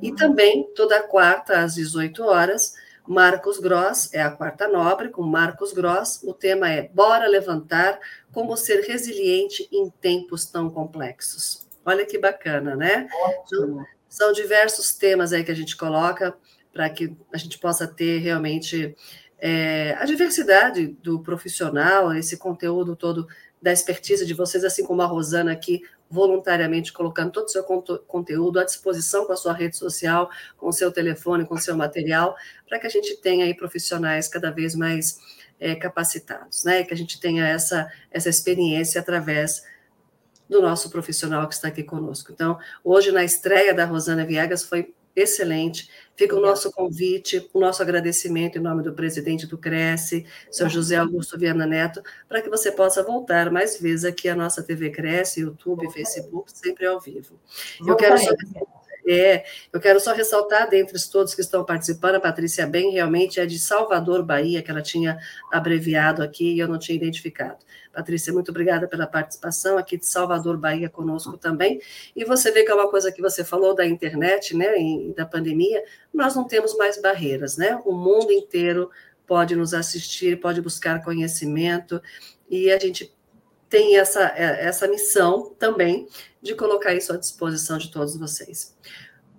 E 0.00 0.12
também, 0.14 0.68
toda 0.74 1.02
quarta, 1.02 1.58
às 1.58 1.74
18 1.74 2.22
horas, 2.22 2.74
Marcos 3.06 3.58
Gross, 3.58 4.12
é 4.14 4.22
a 4.22 4.30
quarta 4.30 4.66
nobre, 4.66 5.10
com 5.10 5.22
Marcos 5.22 5.72
Gross. 5.72 6.22
O 6.22 6.32
tema 6.32 6.70
é 6.70 6.88
Bora 6.88 7.26
levantar 7.26 7.98
como 8.32 8.56
ser 8.56 8.80
resiliente 8.82 9.68
em 9.70 9.90
tempos 9.90 10.46
tão 10.46 10.70
complexos. 10.70 11.66
Olha 11.84 12.06
que 12.06 12.18
bacana, 12.18 12.74
né? 12.74 13.08
Então, 13.42 13.84
são 14.08 14.32
diversos 14.32 14.94
temas 14.94 15.32
aí 15.32 15.44
que 15.44 15.50
a 15.50 15.56
gente 15.56 15.76
coloca 15.76 16.34
para 16.72 16.88
que 16.88 17.14
a 17.32 17.36
gente 17.36 17.58
possa 17.58 17.86
ter 17.86 18.18
realmente 18.18 18.96
é, 19.38 19.94
a 19.98 20.04
diversidade 20.04 20.86
do 21.02 21.20
profissional, 21.20 22.14
esse 22.14 22.36
conteúdo 22.36 22.96
todo 22.96 23.28
da 23.60 23.72
expertise 23.72 24.26
de 24.26 24.34
vocês, 24.34 24.64
assim 24.64 24.84
como 24.84 25.02
a 25.02 25.06
Rosana 25.06 25.52
aqui, 25.52 25.82
voluntariamente 26.10 26.92
colocando 26.92 27.32
todo 27.32 27.46
o 27.46 27.48
seu 27.48 27.64
conteúdo 27.64 28.60
à 28.60 28.64
disposição 28.64 29.26
com 29.26 29.32
a 29.32 29.36
sua 29.36 29.52
rede 29.52 29.76
social, 29.76 30.30
com 30.56 30.68
o 30.68 30.72
seu 30.72 30.92
telefone, 30.92 31.46
com 31.46 31.54
o 31.54 31.58
seu 31.58 31.76
material, 31.76 32.36
para 32.68 32.78
que 32.78 32.86
a 32.86 32.90
gente 32.90 33.16
tenha 33.16 33.44
aí 33.44 33.54
profissionais 33.54 34.28
cada 34.28 34.50
vez 34.50 34.74
mais 34.74 35.18
é, 35.58 35.74
capacitados, 35.74 36.64
né? 36.64 36.84
Que 36.84 36.94
a 36.94 36.96
gente 36.96 37.20
tenha 37.20 37.46
essa, 37.46 37.90
essa 38.10 38.28
experiência 38.28 39.00
através 39.00 39.64
do 40.48 40.60
nosso 40.60 40.90
profissional 40.90 41.48
que 41.48 41.54
está 41.54 41.68
aqui 41.68 41.82
conosco. 41.82 42.30
Então, 42.32 42.58
hoje, 42.82 43.10
na 43.10 43.24
estreia 43.24 43.72
da 43.74 43.84
Rosana 43.84 44.24
Viegas, 44.24 44.64
foi 44.64 44.94
excelente. 45.14 45.88
Fica 46.16 46.36
o 46.36 46.40
nosso 46.40 46.70
convite, 46.70 47.48
o 47.52 47.58
nosso 47.58 47.82
agradecimento 47.82 48.56
em 48.56 48.60
nome 48.60 48.82
do 48.82 48.94
presidente 48.94 49.46
do 49.46 49.58
Cresce, 49.58 50.24
seu 50.50 50.68
José 50.68 50.96
Augusto 50.96 51.38
Viana 51.38 51.66
Neto, 51.66 52.02
para 52.28 52.40
que 52.40 52.48
você 52.48 52.70
possa 52.70 53.02
voltar 53.02 53.50
mais 53.50 53.80
vezes 53.80 54.04
aqui 54.04 54.28
à 54.28 54.36
nossa 54.36 54.62
TV 54.62 54.90
Cresce, 54.90 55.40
YouTube, 55.40 55.90
Facebook, 55.92 56.52
sempre 56.56 56.86
ao 56.86 57.00
vivo. 57.00 57.38
Eu 57.84 57.96
quero 57.96 58.16
só 58.18 58.30
é, 59.06 59.44
eu 59.72 59.80
quero 59.80 60.00
só 60.00 60.12
ressaltar, 60.12 60.68
dentre 60.68 60.98
todos 61.10 61.34
que 61.34 61.40
estão 61.40 61.64
participando, 61.64 62.16
a 62.16 62.20
Patrícia 62.20 62.66
Bem 62.66 62.90
realmente 62.90 63.38
é 63.38 63.46
de 63.46 63.58
Salvador, 63.58 64.24
Bahia, 64.24 64.62
que 64.62 64.70
ela 64.70 64.82
tinha 64.82 65.18
abreviado 65.52 66.22
aqui 66.22 66.54
e 66.54 66.58
eu 66.58 66.68
não 66.68 66.78
tinha 66.78 66.96
identificado. 66.96 67.58
Patrícia, 67.92 68.32
muito 68.32 68.50
obrigada 68.50 68.88
pela 68.88 69.06
participação 69.06 69.78
aqui 69.78 69.96
de 69.96 70.06
Salvador, 70.06 70.56
Bahia, 70.56 70.88
conosco 70.88 71.36
também. 71.36 71.80
E 72.16 72.24
você 72.24 72.50
vê 72.50 72.64
que 72.64 72.70
é 72.70 72.74
uma 72.74 72.90
coisa 72.90 73.12
que 73.12 73.22
você 73.22 73.44
falou 73.44 73.74
da 73.74 73.86
internet, 73.86 74.56
né, 74.56 74.76
e 74.78 75.12
da 75.14 75.24
pandemia, 75.24 75.82
nós 76.12 76.34
não 76.34 76.44
temos 76.44 76.76
mais 76.76 77.00
barreiras, 77.00 77.56
né? 77.56 77.80
O 77.84 77.92
mundo 77.92 78.32
inteiro 78.32 78.90
pode 79.26 79.54
nos 79.54 79.72
assistir, 79.72 80.40
pode 80.40 80.60
buscar 80.60 81.02
conhecimento, 81.02 82.00
e 82.50 82.70
a 82.70 82.78
gente 82.78 83.14
tem 83.68 83.96
essa, 83.96 84.22
essa 84.36 84.86
missão 84.86 85.54
também 85.58 86.06
de 86.44 86.54
colocar 86.54 86.94
isso 86.94 87.12
à 87.12 87.16
disposição 87.16 87.78
de 87.78 87.90
todos 87.90 88.16
vocês. 88.16 88.76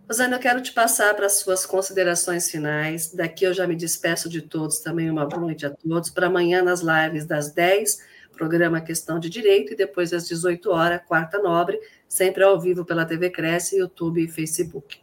Rosana, 0.09 0.35
eu 0.35 0.39
quero 0.39 0.61
te 0.61 0.71
passar 0.71 1.15
para 1.15 1.27
as 1.27 1.39
suas 1.39 1.65
considerações 1.65 2.49
finais. 2.49 3.13
Daqui 3.13 3.45
eu 3.45 3.53
já 3.53 3.65
me 3.65 3.75
despeço 3.75 4.27
de 4.27 4.41
todos, 4.41 4.79
também 4.79 5.09
uma 5.09 5.25
boa 5.25 5.41
noite 5.41 5.65
a 5.65 5.69
todos. 5.69 6.09
Para 6.09 6.27
amanhã, 6.27 6.61
nas 6.61 6.81
lives 6.81 7.25
das 7.25 7.51
10, 7.51 7.99
programa 8.35 8.81
Questão 8.81 9.19
de 9.19 9.29
Direito, 9.29 9.73
e 9.73 9.75
depois 9.75 10.13
às 10.13 10.27
18 10.27 10.69
horas, 10.69 11.01
quarta 11.07 11.39
nobre, 11.39 11.79
sempre 12.07 12.43
ao 12.43 12.59
vivo 12.59 12.83
pela 12.83 13.05
TV 13.05 13.29
Cresce, 13.29 13.77
YouTube 13.77 14.23
e 14.23 14.27
Facebook. 14.27 14.99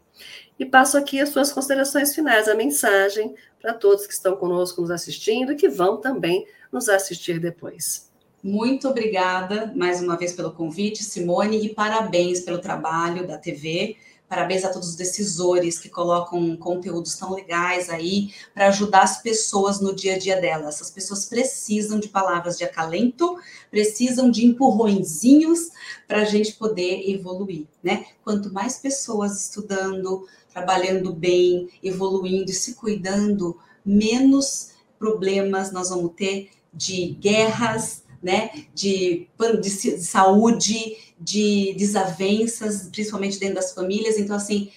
E 0.59 0.66
passo 0.66 0.96
aqui 0.98 1.20
as 1.20 1.30
suas 1.30 1.50
considerações 1.50 2.14
finais, 2.14 2.48
a 2.48 2.55
mensagem 2.55 3.34
para 3.61 3.72
todos 3.72 4.07
que 4.07 4.12
estão 4.12 4.36
conosco 4.36 4.80
nos 4.80 4.90
assistindo 4.90 5.53
e 5.53 5.57
que 5.57 5.68
vão 5.68 6.00
também 6.00 6.46
nos 6.70 6.88
assistir 6.88 7.40
depois. 7.40 8.11
Muito 8.43 8.88
obrigada 8.88 9.72
mais 9.76 10.03
uma 10.03 10.16
vez 10.16 10.32
pelo 10.32 10.51
convite, 10.51 11.05
Simone, 11.05 11.64
e 11.64 11.68
parabéns 11.68 12.40
pelo 12.40 12.59
trabalho 12.59 13.24
da 13.24 13.38
TV. 13.38 13.97
Parabéns 14.28 14.64
a 14.64 14.72
todos 14.72 14.88
os 14.88 14.97
decisores 14.97 15.78
que 15.78 15.88
colocam 15.88 16.57
conteúdos 16.57 17.14
tão 17.14 17.34
legais 17.34 17.88
aí 17.88 18.34
para 18.53 18.66
ajudar 18.66 19.03
as 19.03 19.22
pessoas 19.22 19.80
no 19.80 19.95
dia 19.95 20.16
a 20.16 20.18
dia 20.18 20.40
delas. 20.40 20.74
Essas 20.74 20.90
pessoas 20.90 21.24
precisam 21.24 22.01
de 22.01 22.09
palavras 22.09 22.59
de 22.59 22.64
acalento, 22.64 23.38
precisam 23.70 24.28
de 24.28 24.45
empurrõezinhos 24.45 25.70
para 26.09 26.22
a 26.22 26.24
gente 26.24 26.55
poder 26.55 27.09
evoluir, 27.09 27.68
né? 27.80 28.07
Quanto 28.24 28.53
mais 28.53 28.76
pessoas 28.76 29.40
estudando, 29.40 30.26
trabalhando 30.53 31.12
bem, 31.12 31.68
evoluindo 31.80 32.51
e 32.51 32.55
se 32.55 32.74
cuidando, 32.74 33.57
menos 33.86 34.70
problemas 34.99 35.70
nós 35.70 35.90
vamos 35.90 36.14
ter 36.16 36.51
de 36.74 37.16
guerras, 37.20 38.03
né, 38.23 38.66
de, 38.73 39.29
de 39.61 39.70
saúde, 39.99 40.97
de 41.18 41.75
desavenças, 41.77 42.89
principalmente 42.89 43.39
dentro 43.39 43.57
das 43.57 43.73
famílias. 43.75 44.18
Então, 44.18 44.37
assim, 44.37 44.70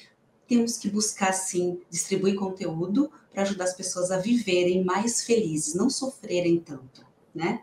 temos 0.48 0.78
que 0.78 0.90
buscar, 0.90 1.32
sim, 1.34 1.80
distribuir 1.90 2.36
conteúdo 2.36 3.12
para 3.32 3.44
ajudar 3.44 3.66
as 3.66 3.74
pessoas 3.74 4.12
a 4.12 4.18
viverem 4.18 4.84
mais 4.84 5.24
felizes, 5.24 5.76
não 5.76 5.90
sofrerem 5.90 6.60
tanto, 6.60 7.06
né? 7.34 7.62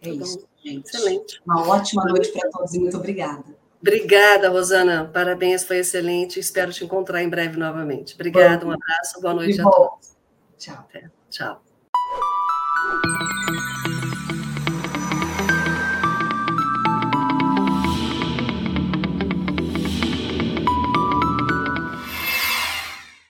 É 0.00 0.08
tá 0.08 0.14
isso, 0.14 0.46
gente. 0.62 0.86
Excelente. 0.86 1.40
Uma 1.46 1.66
ótima 1.68 2.04
noite 2.04 2.30
para 2.32 2.48
todos 2.50 2.74
e 2.74 2.78
muito 2.78 2.96
obrigada. 2.96 3.56
Obrigada, 3.80 4.48
Rosana. 4.48 5.10
Parabéns, 5.12 5.64
foi 5.64 5.78
excelente. 5.78 6.40
Espero 6.40 6.72
te 6.72 6.84
encontrar 6.84 7.22
em 7.22 7.28
breve 7.28 7.58
novamente. 7.58 8.14
Obrigada, 8.14 8.64
um 8.66 8.70
abraço, 8.70 9.20
boa 9.20 9.34
noite 9.34 9.60
a 9.60 9.64
todos. 9.64 10.14
Tchau. 10.56 10.74
Até. 10.74 11.10
Tchau. 11.28 11.62